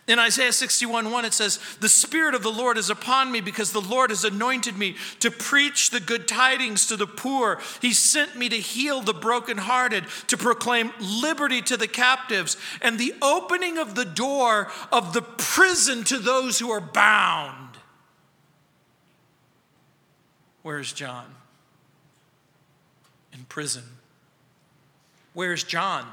In 0.07 0.19
Isaiah 0.19 0.53
61 0.53 1.09
1, 1.09 1.25
it 1.25 1.33
says, 1.33 1.59
The 1.79 1.89
Spirit 1.89 2.35
of 2.35 2.43
the 2.43 2.51
Lord 2.51 2.77
is 2.77 2.91
upon 2.91 3.31
me 3.31 3.41
because 3.41 3.71
the 3.71 3.81
Lord 3.81 4.11
has 4.11 4.23
anointed 4.23 4.77
me 4.77 4.97
to 5.19 5.31
preach 5.31 5.89
the 5.89 5.99
good 5.99 6.27
tidings 6.27 6.85
to 6.87 6.95
the 6.95 7.07
poor. 7.07 7.59
He 7.81 7.91
sent 7.91 8.35
me 8.35 8.47
to 8.49 8.57
heal 8.57 9.01
the 9.01 9.15
brokenhearted, 9.15 10.05
to 10.27 10.37
proclaim 10.37 10.91
liberty 10.99 11.61
to 11.63 11.75
the 11.75 11.87
captives, 11.87 12.55
and 12.83 12.99
the 12.99 13.15
opening 13.19 13.79
of 13.79 13.95
the 13.95 14.05
door 14.05 14.71
of 14.91 15.13
the 15.13 15.23
prison 15.23 16.03
to 16.03 16.19
those 16.19 16.59
who 16.59 16.69
are 16.69 16.81
bound. 16.81 17.77
Where's 20.61 20.93
John? 20.93 21.33
In 23.33 23.43
prison. 23.45 23.83
Where's 25.33 25.63
John? 25.63 26.05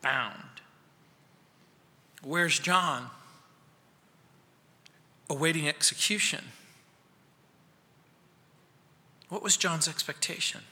Bound. 0.00 0.45
Where's 2.26 2.58
John? 2.58 3.10
Awaiting 5.30 5.68
execution. 5.68 6.46
What 9.28 9.44
was 9.44 9.56
John's 9.56 9.86
expectation? 9.86 10.62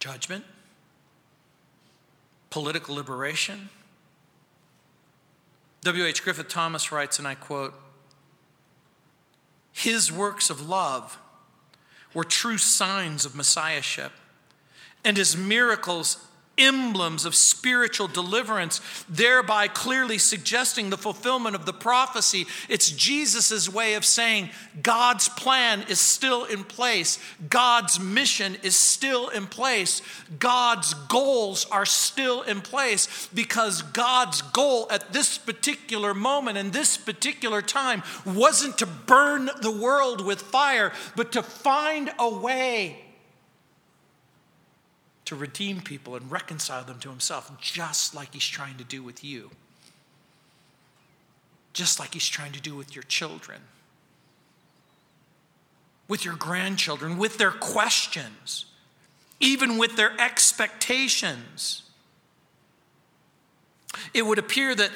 Judgment? 0.00 0.44
Political 2.50 2.96
liberation? 2.96 3.68
W.H. 5.82 6.24
Griffith 6.24 6.48
Thomas 6.48 6.90
writes, 6.90 7.20
and 7.20 7.28
I 7.28 7.36
quote 7.36 7.74
His 9.70 10.10
works 10.10 10.50
of 10.50 10.68
love 10.68 11.16
were 12.12 12.24
true 12.24 12.58
signs 12.58 13.24
of 13.24 13.36
messiahship, 13.36 14.10
and 15.04 15.16
his 15.16 15.36
miracles 15.36 16.26
emblems 16.60 17.24
of 17.24 17.34
spiritual 17.34 18.06
deliverance, 18.06 18.80
thereby 19.08 19.66
clearly 19.66 20.18
suggesting 20.18 20.90
the 20.90 20.98
fulfillment 20.98 21.56
of 21.56 21.66
the 21.66 21.72
prophecy. 21.72 22.46
It's 22.68 22.90
Jesus' 22.90 23.68
way 23.68 23.94
of 23.94 24.04
saying 24.04 24.50
God's 24.82 25.28
plan 25.28 25.84
is 25.88 25.98
still 25.98 26.44
in 26.44 26.64
place, 26.64 27.18
God's 27.48 27.98
mission 27.98 28.56
is 28.62 28.76
still 28.76 29.28
in 29.28 29.46
place, 29.46 30.02
God's 30.38 30.94
goals 30.94 31.66
are 31.70 31.86
still 31.86 32.42
in 32.42 32.60
place, 32.60 33.28
because 33.34 33.82
God's 33.82 34.42
goal 34.42 34.86
at 34.90 35.12
this 35.12 35.38
particular 35.38 36.14
moment 36.14 36.58
and 36.58 36.72
this 36.72 36.96
particular 36.96 37.62
time 37.62 38.02
wasn't 38.24 38.78
to 38.78 38.86
burn 38.86 39.50
the 39.62 39.70
world 39.70 40.24
with 40.24 40.42
fire, 40.42 40.92
but 41.16 41.32
to 41.32 41.42
find 41.42 42.10
a 42.18 42.28
way 42.28 43.09
to 45.30 45.36
redeem 45.36 45.80
people 45.80 46.16
and 46.16 46.28
reconcile 46.28 46.82
them 46.82 46.98
to 46.98 47.08
himself, 47.08 47.52
just 47.60 48.16
like 48.16 48.34
he's 48.34 48.44
trying 48.44 48.76
to 48.76 48.82
do 48.82 49.00
with 49.00 49.22
you, 49.22 49.48
just 51.72 52.00
like 52.00 52.14
he's 52.14 52.26
trying 52.26 52.50
to 52.50 52.60
do 52.60 52.74
with 52.74 52.96
your 52.96 53.04
children, 53.04 53.60
with 56.08 56.24
your 56.24 56.34
grandchildren, 56.34 57.16
with 57.16 57.38
their 57.38 57.52
questions, 57.52 58.64
even 59.38 59.78
with 59.78 59.94
their 59.94 60.20
expectations. 60.20 61.84
It 64.12 64.26
would 64.26 64.40
appear 64.40 64.74
that 64.74 64.90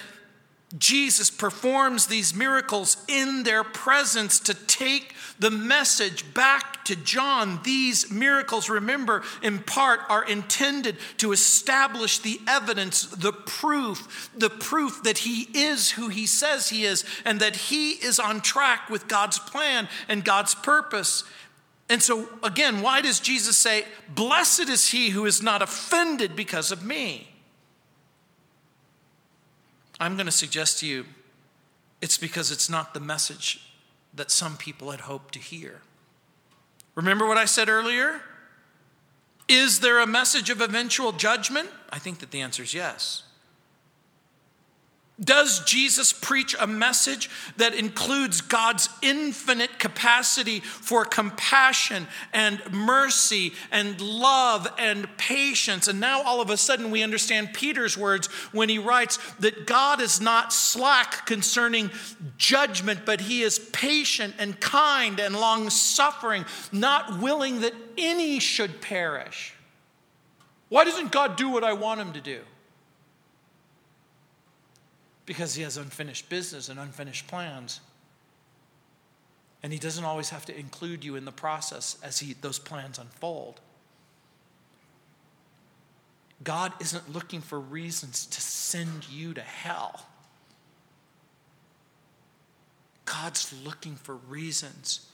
Jesus 0.79 1.31
performs 1.31 2.07
these 2.07 2.35
miracles 2.35 2.97
in 3.07 3.45
their 3.45 3.63
presence 3.63 4.41
to 4.41 4.55
take 4.55 5.15
the 5.39 5.51
message 5.51 6.35
back 6.35 6.85
to 6.85 6.97
John. 6.97 7.61
These 7.63 8.11
miracles, 8.11 8.69
remember, 8.69 9.23
in 9.43 9.61
part 9.61 10.01
are 10.09 10.25
intended 10.25 10.97
to 11.19 11.33
establish 11.33 12.19
the 12.19 12.41
evidence, 12.49 13.07
the 13.07 13.33
proof, 13.33 14.31
the 14.37 14.51
proof 14.51 15.03
that 15.05 15.19
he 15.19 15.43
is 15.55 15.93
who 15.93 16.09
he 16.09 16.27
says 16.27 16.69
he 16.69 16.85
is 16.85 17.05
and 17.25 17.41
that 17.41 17.57
he 17.57 17.93
is 17.93 18.19
on 18.19 18.41
track 18.41 18.91
with 18.91 19.07
God's 19.07 19.39
plan 19.39 19.89
and 20.09 20.25
God's 20.25 20.55
purpose. 20.55 21.25
And 21.89 22.03
so, 22.03 22.29
again, 22.43 22.81
why 22.81 23.01
does 23.01 23.21
Jesus 23.21 23.57
say, 23.57 23.85
Blessed 24.09 24.69
is 24.69 24.91
he 24.91 25.11
who 25.11 25.27
is 25.27 25.43
not 25.43 25.63
offended 25.63 26.35
because 26.35 26.73
of 26.73 26.85
me? 26.85 27.34
I'm 30.01 30.17
going 30.17 30.27
to 30.27 30.33
suggest 30.33 30.81
to 30.81 30.87
you 30.87 31.07
it's 32.01 32.19
because 32.19 32.51
it's 32.51 32.69
not 32.69 32.95
the 32.95 33.01
message 33.01 33.73
that 34.13 34.31
some 34.31 34.57
people 34.57 34.91
had 34.91 35.01
hoped 35.01 35.35
to 35.35 35.39
hear. 35.39 35.81
Remember 36.95 37.27
what 37.27 37.39
I 37.39 37.45
said 37.45 37.69
earlier? 37.69 38.21
Is 39.49 39.81
there 39.81 39.99
a 39.99 40.07
message 40.07 40.51
of 40.51 40.61
eventual 40.61 41.13
judgment? 41.13 41.69
I 41.91 41.99
think 41.99 42.19
that 42.21 42.31
the 42.31 42.41
answer 42.41 42.63
is 42.63 42.75
yes. 42.75 43.25
Does 45.23 45.65
Jesus 45.65 46.13
preach 46.13 46.57
a 46.59 46.67
message 46.67 47.31
that 47.57 47.73
includes 47.73 48.41
God's 48.41 48.89
infinite 49.01 49.79
capacity 49.79 50.59
for 50.59 51.05
compassion 51.05 52.09
and 52.33 52.61
mercy 52.73 53.53
and 53.71 54.01
love 54.01 54.67
and 54.77 55.07
patience? 55.17 55.87
And 55.87 56.01
now 56.01 56.23
all 56.23 56.41
of 56.41 56.51
a 56.51 56.57
sudden 56.57 56.91
we 56.91 57.05
understand 57.05 57.55
Peter's 57.55 57.97
words 57.97 58.27
when 58.51 58.69
he 58.69 58.79
writes 58.79 59.19
that 59.39 59.69
God 59.69 60.01
is 60.01 60.21
not 60.21 60.53
slack 60.53 61.27
concerning 61.27 61.93
judgment, 62.37 63.07
but 63.07 63.21
he 63.21 63.43
is 63.43 63.61
patient 63.61 64.35
and 64.41 64.59
kind 64.59 65.21
and 65.21 65.37
long 65.37 65.71
suffering, 65.71 66.45
not 66.73 67.21
willing 67.21 67.61
that 67.61 67.75
any 67.97 68.41
should 68.41 68.81
perish. 68.81 69.55
Why 70.71 70.83
doesn't 70.83 71.13
God 71.13 71.37
do 71.37 71.51
what 71.51 71.63
I 71.63 71.73
want 71.75 72.01
him 72.01 72.15
to 72.15 72.21
do? 72.21 72.41
Because 75.27 75.55
he 75.55 75.63
has 75.63 75.77
unfinished 75.77 76.29
business 76.29 76.69
and 76.69 76.79
unfinished 76.79 77.27
plans. 77.27 77.81
And 79.63 79.73
he 79.73 79.79
doesn't 79.79 80.05
always 80.05 80.31
have 80.31 80.45
to 80.47 80.59
include 80.59 81.05
you 81.05 81.17
in 81.17 81.25
the 81.25 81.33
process 81.33 81.97
as 82.03 82.19
he, 82.19 82.35
those 82.35 82.59
plans 82.59 82.99
unfold. 82.99 83.61
God 86.43 86.73
isn't 86.81 87.11
looking 87.11 87.41
for 87.41 87.59
reasons 87.59 88.27
to 88.27 88.41
send 88.41 89.09
you 89.09 89.33
to 89.33 89.41
hell. 89.41 90.07
God's 93.07 93.55
looking 93.65 93.97
for 93.97 94.17
reasons 94.17 95.07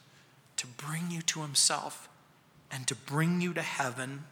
to 0.57 0.67
bring 0.67 1.11
you 1.11 1.23
to 1.23 1.43
himself 1.43 2.09
and 2.71 2.87
to 2.89 2.95
bring 2.95 3.41
you 3.41 3.55
to 3.55 3.63
heaven 3.63 4.25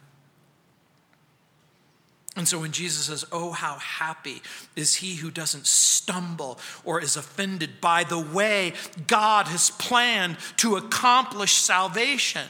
and 2.39 2.47
so 2.47 2.59
when 2.59 2.71
Jesus 2.71 3.07
says, 3.07 3.25
Oh, 3.33 3.51
how 3.51 3.79
happy 3.79 4.41
is 4.73 4.95
he 4.95 5.15
who 5.15 5.29
doesn't 5.29 5.67
stumble 5.67 6.57
or 6.85 7.01
is 7.01 7.17
offended 7.17 7.81
by 7.81 8.05
the 8.05 8.17
way 8.17 8.71
God 9.07 9.47
has 9.47 9.71
planned 9.71 10.37
to 10.55 10.77
accomplish 10.77 11.55
salvation, 11.55 12.47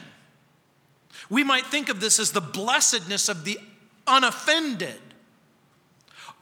we 1.28 1.42
might 1.42 1.66
think 1.66 1.88
of 1.88 1.98
this 1.98 2.20
as 2.20 2.30
the 2.30 2.40
blessedness 2.40 3.28
of 3.28 3.44
the 3.44 3.58
unoffended. 4.06 5.00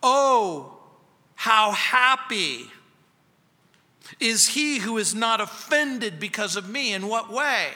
Oh, 0.03 0.81
how 1.35 1.71
happy 1.71 2.67
is 4.21 4.49
he 4.49 4.81
who 4.81 4.99
is 4.99 5.15
not 5.15 5.41
offended 5.41 6.21
because 6.21 6.55
of 6.55 6.69
me. 6.69 6.93
In 6.93 7.09
what 7.09 7.33
way? 7.33 7.69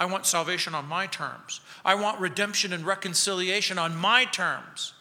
I 0.00 0.06
want 0.06 0.24
salvation 0.24 0.74
on 0.74 0.86
my 0.86 1.06
terms. 1.06 1.60
I 1.86 1.94
want 1.94 2.18
redemption 2.18 2.72
and 2.72 2.84
reconciliation 2.84 3.78
on 3.78 3.94
my 3.96 4.24
terms. 4.24 4.92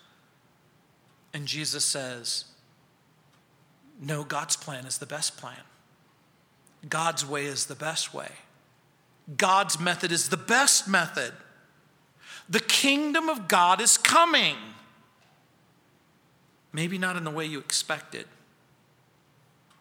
And 1.34 1.48
Jesus 1.48 1.84
says, 1.84 2.46
No, 4.00 4.24
God's 4.24 4.56
plan 4.56 4.86
is 4.86 5.00
the 5.00 5.08
best 5.08 5.36
plan. 5.36 5.58
God's 6.88 7.26
way 7.26 7.46
is 7.46 7.66
the 7.66 7.76
best 7.76 8.14
way. 8.14 8.30
God's 9.36 9.80
method 9.80 10.12
is 10.12 10.30
the 10.30 10.38
best 10.38 10.88
method. 10.88 11.34
The 12.48 12.60
kingdom 12.60 13.30
of 13.30 13.48
God 13.48 13.82
is 13.82 13.98
coming. 13.98 14.56
Maybe 16.72 17.00
not 17.00 17.18
in 17.18 17.24
the 17.24 17.32
way 17.32 17.48
you 17.48 17.58
expected, 17.58 18.28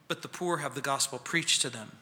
but 0.09 0.23
the 0.23 0.29
poor 0.29 0.59
have 0.59 0.75
the 0.75 0.81
gospel 0.81 1.19
preached 1.19 1.61
to 1.63 1.69
them 1.69 1.93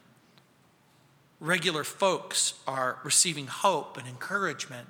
regular 1.42 1.82
folks 1.82 2.54
are 2.68 3.00
receiving 3.02 3.48
hope 3.48 3.98
and 3.98 4.06
encouragement. 4.06 4.86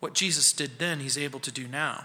What 0.00 0.12
Jesus 0.12 0.52
did 0.52 0.78
then, 0.78 0.98
he's 0.98 1.16
able 1.16 1.40
to 1.40 1.52
do 1.52 1.68
now. 1.68 2.04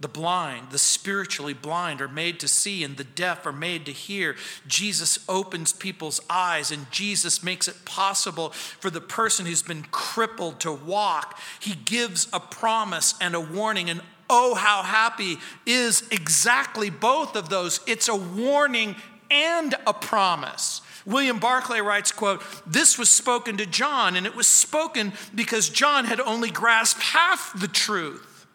The 0.00 0.08
blind, 0.08 0.70
the 0.70 0.78
spiritually 0.78 1.54
blind, 1.54 2.00
are 2.00 2.08
made 2.08 2.40
to 2.40 2.48
see, 2.48 2.82
and 2.82 2.96
the 2.96 3.04
deaf 3.04 3.46
are 3.46 3.52
made 3.52 3.86
to 3.86 3.92
hear. 3.92 4.36
Jesus 4.66 5.18
opens 5.28 5.72
people's 5.72 6.20
eyes, 6.28 6.72
and 6.72 6.90
Jesus 6.90 7.44
makes 7.44 7.68
it 7.68 7.84
possible 7.84 8.50
for 8.50 8.90
the 8.90 9.00
person 9.00 9.46
who's 9.46 9.62
been 9.62 9.84
crippled 9.92 10.60
to 10.60 10.72
walk. 10.72 11.38
He 11.60 11.74
gives 11.74 12.26
a 12.32 12.40
promise 12.40 13.14
and 13.20 13.34
a 13.34 13.40
warning, 13.40 13.88
and 13.88 14.00
oh, 14.28 14.54
how 14.54 14.82
happy 14.82 15.38
is 15.66 16.06
exactly 16.10 16.90
both 16.90 17.36
of 17.36 17.48
those. 17.48 17.80
It's 17.86 18.08
a 18.08 18.16
warning 18.16 18.96
and 19.30 19.74
a 19.86 19.92
promise. 19.92 20.80
William 21.06 21.38
Barclay 21.38 21.80
writes, 21.80 22.12
quote, 22.12 22.42
This 22.66 22.98
was 22.98 23.10
spoken 23.10 23.56
to 23.58 23.66
John, 23.66 24.16
and 24.16 24.26
it 24.26 24.34
was 24.34 24.46
spoken 24.46 25.12
because 25.34 25.68
John 25.68 26.06
had 26.06 26.20
only 26.20 26.50
grasped 26.50 27.02
half 27.02 27.52
the 27.58 27.68
truth. 27.68 28.46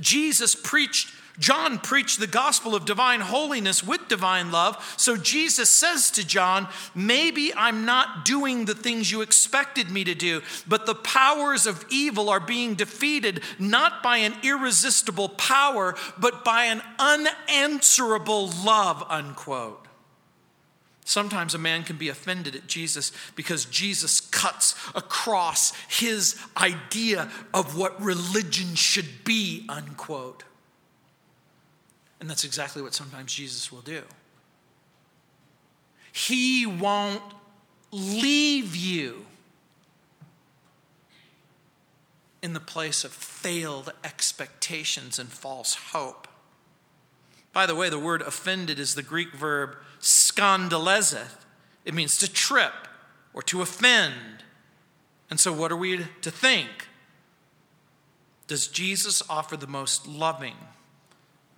Jesus 0.00 0.54
preached 0.54 1.12
John 1.40 1.78
preached 1.78 2.20
the 2.20 2.26
gospel 2.26 2.74
of 2.74 2.84
divine 2.84 3.20
holiness 3.20 3.82
with 3.82 4.08
divine 4.08 4.52
love. 4.52 4.94
So 4.98 5.16
Jesus 5.16 5.70
says 5.70 6.10
to 6.12 6.26
John, 6.26 6.68
Maybe 6.94 7.52
I'm 7.54 7.86
not 7.86 8.26
doing 8.26 8.66
the 8.66 8.74
things 8.74 9.10
you 9.10 9.22
expected 9.22 9.90
me 9.90 10.04
to 10.04 10.14
do, 10.14 10.42
but 10.68 10.84
the 10.84 10.94
powers 10.94 11.66
of 11.66 11.84
evil 11.88 12.28
are 12.28 12.40
being 12.40 12.74
defeated 12.74 13.40
not 13.58 14.02
by 14.02 14.18
an 14.18 14.34
irresistible 14.42 15.30
power, 15.30 15.96
but 16.18 16.44
by 16.44 16.64
an 16.64 16.82
unanswerable 16.98 18.50
love, 18.62 19.02
unquote. 19.08 19.88
Sometimes 21.06 21.54
a 21.54 21.58
man 21.58 21.84
can 21.84 21.96
be 21.96 22.10
offended 22.10 22.54
at 22.54 22.66
Jesus 22.66 23.12
because 23.34 23.64
Jesus 23.64 24.20
cuts 24.20 24.76
across 24.94 25.72
his 25.88 26.38
idea 26.56 27.30
of 27.54 27.78
what 27.78 28.00
religion 28.00 28.74
should 28.74 29.24
be, 29.24 29.64
unquote. 29.70 30.44
And 32.20 32.28
that's 32.28 32.44
exactly 32.44 32.82
what 32.82 32.94
sometimes 32.94 33.34
Jesus 33.34 33.72
will 33.72 33.80
do. 33.80 34.02
He 36.12 36.66
won't 36.66 37.22
leave 37.90 38.76
you 38.76 39.26
in 42.42 42.52
the 42.52 42.60
place 42.60 43.04
of 43.04 43.12
failed 43.12 43.92
expectations 44.04 45.18
and 45.18 45.28
false 45.28 45.74
hope. 45.74 46.28
By 47.52 47.66
the 47.66 47.74
way, 47.74 47.88
the 47.88 47.98
word 47.98 48.22
offended 48.22 48.78
is 48.78 48.94
the 48.94 49.02
Greek 49.02 49.32
verb 49.32 49.76
skandalezeth. 50.00 51.44
It 51.84 51.94
means 51.94 52.16
to 52.18 52.32
trip 52.32 52.72
or 53.34 53.42
to 53.42 53.62
offend. 53.62 54.44
And 55.28 55.38
so, 55.38 55.52
what 55.52 55.72
are 55.72 55.76
we 55.76 56.06
to 56.22 56.30
think? 56.30 56.88
Does 58.46 58.66
Jesus 58.66 59.22
offer 59.28 59.56
the 59.56 59.66
most 59.66 60.06
loving, 60.06 60.56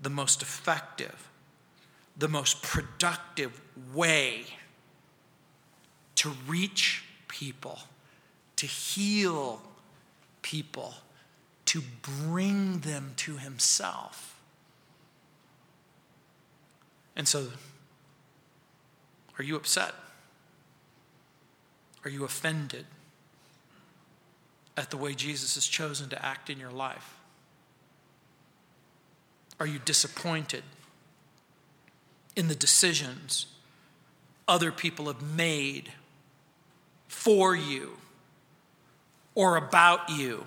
the 0.02 0.10
most 0.10 0.42
effective, 0.42 1.30
the 2.16 2.28
most 2.28 2.62
productive 2.62 3.60
way 3.94 4.44
to 6.16 6.30
reach 6.46 7.04
people, 7.28 7.78
to 8.56 8.66
heal 8.66 9.62
people, 10.42 10.94
to 11.66 11.82
bring 12.02 12.80
them 12.80 13.12
to 13.16 13.38
Himself. 13.38 14.38
And 17.16 17.26
so, 17.26 17.48
are 19.38 19.44
you 19.44 19.56
upset? 19.56 19.94
Are 22.04 22.10
you 22.10 22.24
offended 22.24 22.86
at 24.76 24.90
the 24.90 24.96
way 24.96 25.14
Jesus 25.14 25.54
has 25.54 25.66
chosen 25.66 26.08
to 26.10 26.24
act 26.24 26.50
in 26.50 26.58
your 26.58 26.70
life? 26.72 27.21
Are 29.60 29.66
you 29.66 29.78
disappointed 29.78 30.64
in 32.34 32.48
the 32.48 32.54
decisions 32.54 33.46
other 34.48 34.72
people 34.72 35.06
have 35.06 35.22
made 35.22 35.92
for 37.08 37.54
you 37.54 37.98
or 39.34 39.56
about 39.56 40.10
you? 40.10 40.44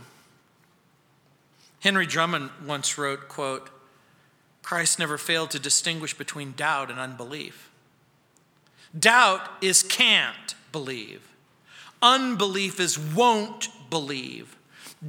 Henry 1.79 2.05
Drummond 2.05 2.49
once 2.65 2.97
wrote, 2.97 3.29
quote, 3.29 3.69
Christ 4.63 4.97
never 4.97 5.19
failed 5.19 5.51
to 5.51 5.59
distinguish 5.59 6.17
between 6.17 6.53
doubt 6.53 6.89
and 6.89 6.99
unbelief. 6.99 7.69
Doubt 8.97 9.47
is 9.61 9.83
can't 9.83 10.55
believe. 10.71 11.21
Unbelief 12.01 12.79
is 12.79 12.97
won't 12.97 13.69
believe. 13.89 14.54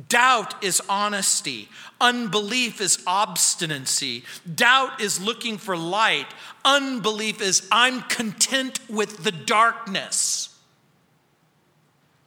Doubt 0.09 0.63
is 0.63 0.83
honesty. 0.89 1.69
Unbelief 2.01 2.81
is 2.81 3.03
obstinacy. 3.07 4.25
Doubt 4.55 5.01
is 5.01 5.23
looking 5.23 5.57
for 5.57 5.77
light. 5.77 6.27
Unbelief 6.65 7.41
is 7.41 7.67
I'm 7.73 8.03
content 8.03 8.79
with 8.91 9.25
the 9.25 9.33
darkness. 9.33 10.55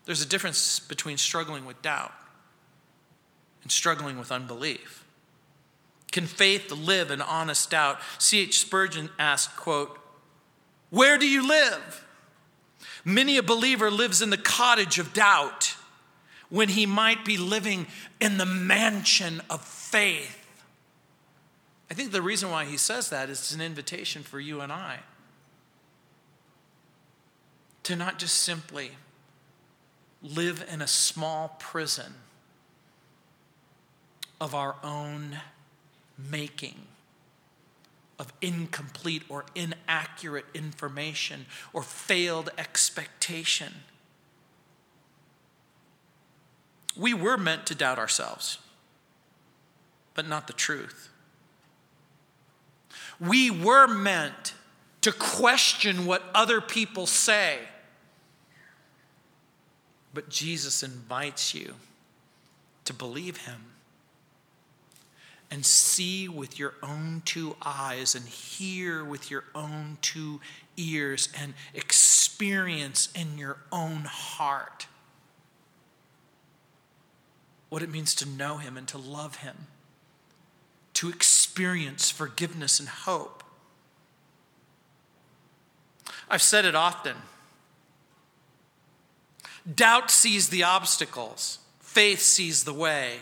There's 0.05 0.23
a 0.23 0.27
difference 0.27 0.79
between 0.79 1.17
struggling 1.17 1.65
with 1.65 1.79
doubt 1.83 2.13
and 3.61 3.71
struggling 3.71 4.17
with 4.17 4.31
unbelief. 4.31 5.05
Can 6.11 6.25
faith 6.25 6.71
live 6.71 7.11
in 7.11 7.21
honest 7.21 7.69
doubt? 7.69 7.99
C.H. 8.17 8.57
Spurgeon 8.59 9.11
asked, 9.19 9.55
quote, 9.55 9.99
Where 10.89 11.19
do 11.19 11.27
you 11.27 11.47
live? 11.47 12.07
Many 13.05 13.37
a 13.37 13.43
believer 13.43 13.91
lives 13.91 14.23
in 14.23 14.31
the 14.31 14.37
cottage 14.37 14.97
of 14.97 15.13
doubt 15.13 15.75
when 16.49 16.69
he 16.69 16.85
might 16.85 17.23
be 17.23 17.37
living 17.37 17.87
in 18.19 18.37
the 18.37 18.45
mansion 18.45 19.41
of 19.49 19.63
faith. 19.63 20.35
I 21.91 21.93
think 21.93 22.11
the 22.11 22.21
reason 22.21 22.49
why 22.49 22.65
he 22.65 22.77
says 22.77 23.09
that 23.09 23.29
is 23.29 23.39
it's 23.39 23.53
an 23.53 23.61
invitation 23.61 24.23
for 24.23 24.39
you 24.39 24.61
and 24.61 24.71
I 24.71 24.99
to 27.83 27.95
not 27.95 28.19
just 28.19 28.35
simply 28.35 28.91
live 30.21 30.63
in 30.71 30.81
a 30.81 30.87
small 30.87 31.55
prison 31.59 32.13
of 34.39 34.53
our 34.53 34.75
own 34.83 35.37
making, 36.17 36.75
of 38.19 38.31
incomplete 38.41 39.23
or 39.27 39.45
inaccurate 39.55 40.45
information 40.53 41.45
or 41.73 41.81
failed 41.81 42.51
expectation 42.57 43.73
We 46.99 47.13
were 47.13 47.37
meant 47.37 47.65
to 47.67 47.75
doubt 47.75 47.97
ourselves, 47.97 48.57
but 50.15 50.27
not 50.27 50.47
the 50.47 50.53
truth. 50.53 51.09
We 53.21 53.49
were 53.49 53.87
meant 53.87 54.53
to 55.01 55.13
question 55.13 56.05
what 56.05 56.23
other 56.35 56.59
people 56.59 57.07
say. 57.07 57.59
But 60.13 60.27
Jesus 60.27 60.83
invites 60.83 61.53
you 61.53 61.75
to 62.83 62.93
believe 62.93 63.37
him 63.37 63.65
and 65.49 65.65
see 65.65 66.27
with 66.27 66.59
your 66.59 66.73
own 66.83 67.21
two 67.23 67.55
eyes 67.61 68.13
and 68.13 68.27
hear 68.27 69.05
with 69.05 69.31
your 69.31 69.45
own 69.55 69.97
two 70.01 70.41
ears 70.75 71.29
and 71.39 71.53
experience 71.73 73.09
in 73.15 73.37
your 73.37 73.57
own 73.71 74.03
heart 74.05 74.87
what 77.69 77.81
it 77.81 77.89
means 77.89 78.15
to 78.15 78.27
know 78.27 78.57
Him 78.57 78.77
and 78.77 78.87
to 78.87 78.97
love 78.97 79.37
Him, 79.37 79.67
to 80.95 81.09
experience 81.09 82.09
forgiveness 82.09 82.79
and 82.79 82.89
hope. 82.89 83.43
I've 86.29 86.41
said 86.41 86.65
it 86.65 86.75
often. 86.75 87.15
Doubt 89.75 90.09
sees 90.09 90.49
the 90.49 90.63
obstacles, 90.63 91.59
faith 91.79 92.21
sees 92.21 92.63
the 92.63 92.73
way. 92.73 93.17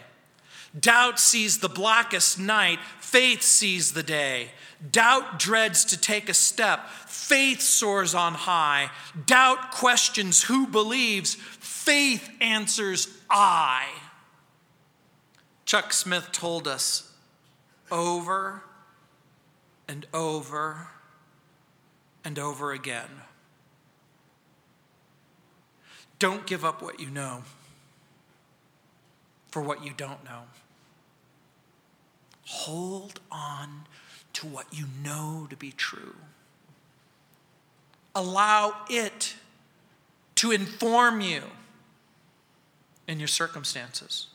Doubt 0.78 1.20
sees 1.20 1.60
the 1.60 1.70
blackest 1.70 2.40
night, 2.40 2.80
faith 3.00 3.42
sees 3.42 3.94
the 3.94 4.04
day. 4.04 4.52
Doubt 4.92 5.40
dreads 5.40 5.86
to 5.86 6.00
take 6.00 6.30
a 6.30 6.34
step, 6.34 6.88
faith 6.90 7.62
soars 7.62 8.14
on 8.14 8.34
high. 8.34 8.92
Doubt 9.26 9.72
questions 9.72 10.44
who 10.44 10.68
believes, 10.68 11.36
faith 11.36 12.30
answers 12.42 13.08
I. 13.30 13.88
Chuck 15.68 15.92
Smith 15.92 16.32
told 16.32 16.66
us 16.66 17.12
over 17.92 18.64
and 19.86 20.08
over 20.14 20.88
and 22.24 22.40
over 22.40 22.72
again 22.72 23.10
don't 26.20 26.48
give 26.48 26.64
up 26.64 26.82
what 26.82 27.02
you 27.02 27.10
know 27.10 27.44
for 29.50 29.62
what 29.62 29.84
you 29.84 29.92
don't 29.96 30.24
know. 30.24 30.44
Hold 32.46 33.20
on 33.30 33.88
to 34.34 34.48
what 34.48 34.68
you 34.72 34.86
know 35.04 35.48
to 35.50 35.58
be 35.58 35.72
true. 35.72 36.16
Allow 38.16 38.74
it 38.90 39.36
to 40.36 40.52
inform 40.52 41.20
you 41.20 41.44
in 43.06 43.20
your 43.20 43.28
circumstances 43.28 44.28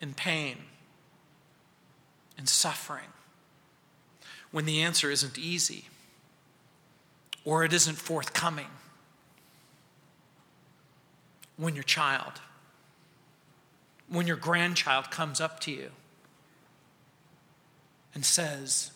in 0.00 0.14
pain, 0.14 0.58
and 2.38 2.48
suffering 2.48 3.08
when 4.50 4.64
the 4.64 4.80
answer 4.82 5.10
isn't 5.10 5.38
easy 5.38 5.86
or 7.44 7.64
it 7.64 7.72
isn't 7.72 7.96
forthcoming. 7.96 8.66
When 11.56 11.74
your 11.74 11.84
child, 11.84 12.40
when 14.08 14.26
your 14.26 14.36
grandchild 14.36 15.10
comes 15.10 15.40
up 15.40 15.60
to 15.60 15.70
you 15.70 15.90
and 18.14 18.24
says, 18.24 18.90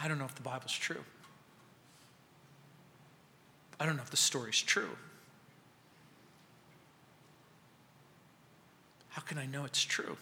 I 0.00 0.08
don't 0.08 0.18
know 0.18 0.24
if 0.24 0.34
the 0.34 0.42
Bible's 0.42 0.72
true. 0.72 1.04
I 3.78 3.86
don't 3.86 3.96
know 3.96 4.02
if 4.02 4.10
the 4.10 4.16
story's 4.16 4.60
true. 4.60 4.96
How 9.16 9.22
can 9.22 9.38
I 9.38 9.46
know 9.46 9.64
it's 9.64 9.82
true? 9.82 10.18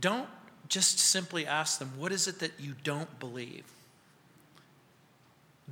Don't 0.00 0.30
just 0.66 0.98
simply 0.98 1.46
ask 1.46 1.78
them, 1.78 1.92
What 1.98 2.10
is 2.10 2.26
it 2.26 2.38
that 2.38 2.52
you 2.58 2.72
don't 2.82 3.20
believe? 3.20 3.64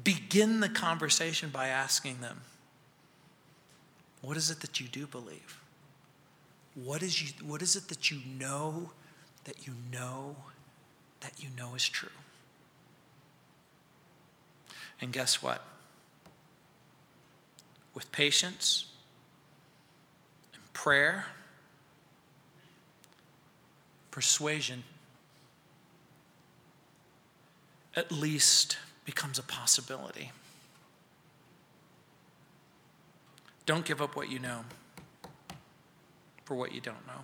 Begin 0.05 0.61
the 0.61 0.69
conversation 0.69 1.49
by 1.49 1.69
asking 1.69 2.21
them, 2.21 2.43
What 4.21 4.37
is 4.37 4.51
it 4.51 4.61
that 4.61 4.81
you 4.81 4.87
do 4.87 5.07
believe? 5.07 5.59
What 6.75 7.03
is, 7.03 7.23
you, 7.23 7.33
what 7.43 7.63
is 7.63 7.75
it 7.75 7.89
that 7.89 8.11
you 8.11 8.21
know 8.39 8.91
that 9.45 9.67
you 9.67 9.73
know 9.91 10.37
that 11.21 11.33
you 11.43 11.49
know 11.57 11.75
is 11.75 11.89
true? 11.89 12.11
And 15.01 15.11
guess 15.11 15.43
what? 15.43 15.65
With 17.95 18.13
patience 18.13 18.92
prayer, 20.73 21.27
persuasion 24.11 24.85
at 27.95 28.11
least 28.11 28.79
becomes 29.05 29.39
a 29.39 29.43
possibility. 29.43 30.31
Don't 33.67 33.85
give 33.85 34.01
up 34.01 34.17
what 34.17 34.31
you 34.31 34.39
know 34.39 34.65
for 36.45 36.55
what 36.55 36.73
you 36.73 36.81
don't 36.81 37.07
know. 37.07 37.23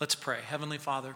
Let's 0.00 0.14
pray. 0.14 0.40
Heavenly 0.44 0.78
Father, 0.78 1.14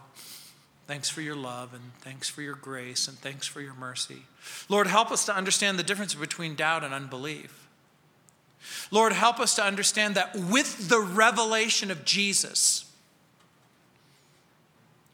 thanks 0.87 1.09
for 1.09 1.21
your 1.21 1.35
love 1.35 1.73
and 1.73 1.83
thanks 1.99 2.29
for 2.29 2.41
your 2.41 2.55
grace 2.55 3.07
and 3.07 3.17
thanks 3.17 3.45
for 3.45 3.61
your 3.61 3.73
mercy. 3.73 4.23
Lord, 4.69 4.87
help 4.87 5.11
us 5.11 5.25
to 5.25 5.35
understand 5.35 5.77
the 5.77 5.83
difference 5.83 6.15
between 6.15 6.55
doubt 6.55 6.83
and 6.83 6.93
unbelief. 6.93 7.68
Lord, 8.91 9.13
help 9.13 9.39
us 9.39 9.55
to 9.55 9.63
understand 9.63 10.15
that 10.15 10.35
with 10.35 10.89
the 10.89 10.99
revelation 10.99 11.91
of 11.91 12.05
Jesus 12.05 12.85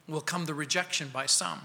will 0.08 0.20
come 0.20 0.44
the 0.46 0.54
rejection 0.54 1.08
by 1.12 1.26
some. 1.26 1.60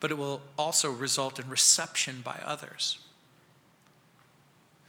But 0.00 0.10
it 0.10 0.18
will 0.18 0.40
also 0.58 0.90
result 0.90 1.38
in 1.38 1.48
reception 1.48 2.22
by 2.24 2.38
others. 2.44 2.98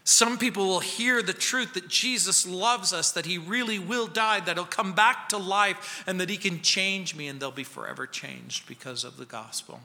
Some 0.06 0.38
people 0.38 0.68
will 0.68 0.82
hear 0.82 1.22
the 1.22 1.34
truth 1.34 1.76
that 1.76 1.88
Jesus 1.88 2.46
loves 2.46 2.92
us, 2.92 3.12
that 3.12 3.26
he 3.26 3.38
really 3.38 3.80
will 3.80 4.08
die, 4.08 4.42
that 4.42 4.58
he'll 4.58 4.66
come 4.66 4.94
back 4.94 5.30
to 5.30 5.38
life, 5.38 6.04
and 6.06 6.20
that 6.20 6.30
he 6.30 6.36
can 6.36 6.62
change 6.62 7.16
me, 7.16 7.28
and 7.28 7.40
they'll 7.40 7.52
be 7.52 7.64
forever 7.64 8.06
changed 8.06 8.68
because 8.68 9.06
of 9.06 9.18
the 9.18 9.26
gospel. 9.26 9.80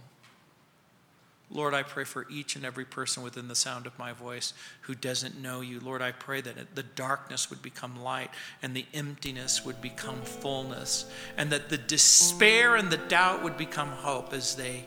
Lord, 1.50 1.72
I 1.72 1.82
pray 1.82 2.04
for 2.04 2.26
each 2.28 2.56
and 2.56 2.64
every 2.64 2.84
person 2.84 3.22
within 3.22 3.48
the 3.48 3.54
sound 3.54 3.86
of 3.86 3.98
my 3.98 4.12
voice 4.12 4.52
who 4.82 4.94
doesn't 4.94 5.40
know 5.40 5.62
you. 5.62 5.80
Lord, 5.80 6.02
I 6.02 6.12
pray 6.12 6.42
that 6.42 6.74
the 6.74 6.82
darkness 6.82 7.48
would 7.48 7.62
become 7.62 8.02
light 8.02 8.30
and 8.62 8.74
the 8.74 8.84
emptiness 8.92 9.64
would 9.64 9.80
become 9.80 10.20
fullness, 10.22 11.06
and 11.38 11.50
that 11.50 11.70
the 11.70 11.78
despair 11.78 12.76
and 12.76 12.90
the 12.90 12.98
doubt 12.98 13.42
would 13.42 13.56
become 13.56 13.88
hope 13.88 14.34
as 14.34 14.56
they 14.56 14.84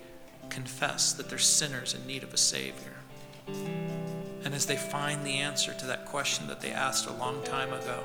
confess 0.49 1.13
that 1.13 1.29
they're 1.29 1.39
sinners 1.39 1.95
in 1.95 2.05
need 2.05 2.21
of 2.21 2.33
a 2.33 2.37
Savior. 2.37 2.93
And 4.43 4.53
as 4.53 4.67
they 4.67 4.77
find 4.77 5.25
the 5.25 5.39
answer 5.39 5.73
to 5.73 5.85
that 5.87 6.05
question 6.05 6.47
that 6.47 6.61
they 6.61 6.71
asked 6.71 7.07
a 7.07 7.13
long 7.13 7.41
time 7.43 7.73
ago 7.73 8.03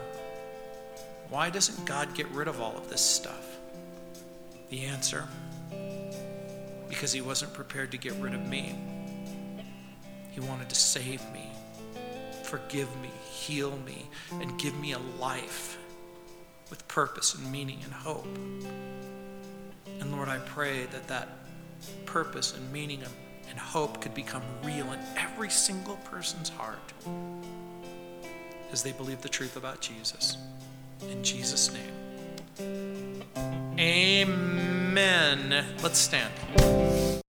why 1.28 1.50
doesn't 1.50 1.84
God 1.84 2.14
get 2.14 2.28
rid 2.28 2.46
of 2.46 2.60
all 2.60 2.76
of 2.76 2.88
this 2.88 3.00
stuff? 3.00 3.58
The 4.70 4.84
answer 4.84 5.26
because 6.88 7.12
He 7.12 7.20
wasn't 7.20 7.52
prepared 7.54 7.92
to 7.92 7.98
get 7.98 8.14
rid 8.14 8.34
of 8.34 8.46
me. 8.46 8.74
He 10.30 10.40
wanted 10.40 10.68
to 10.68 10.74
save 10.74 11.22
me, 11.32 11.50
forgive 12.42 12.94
me, 13.00 13.10
heal 13.30 13.76
me, 13.86 14.06
and 14.32 14.58
give 14.58 14.78
me 14.78 14.92
a 14.92 14.98
life 15.18 15.78
with 16.68 16.86
purpose 16.88 17.34
and 17.34 17.50
meaning 17.50 17.80
and 17.84 17.92
hope. 17.92 18.26
And 20.00 20.12
Lord, 20.12 20.28
I 20.28 20.38
pray 20.38 20.86
that 20.86 21.08
that 21.08 21.28
purpose 22.04 22.54
and 22.54 22.72
meaning 22.72 23.02
and 23.48 23.58
hope 23.58 24.00
could 24.00 24.14
become 24.14 24.42
real 24.62 24.92
in 24.92 25.00
every 25.16 25.50
single 25.50 25.96
person's 25.96 26.48
heart 26.48 26.92
as 28.72 28.82
they 28.82 28.92
believe 28.92 29.22
the 29.22 29.28
truth 29.28 29.56
about 29.56 29.80
Jesus. 29.80 30.36
In 31.08 31.22
Jesus' 31.22 31.72
name. 31.72 32.05
Amen. 33.78 35.64
Let's 35.82 35.98
stand. 35.98 36.32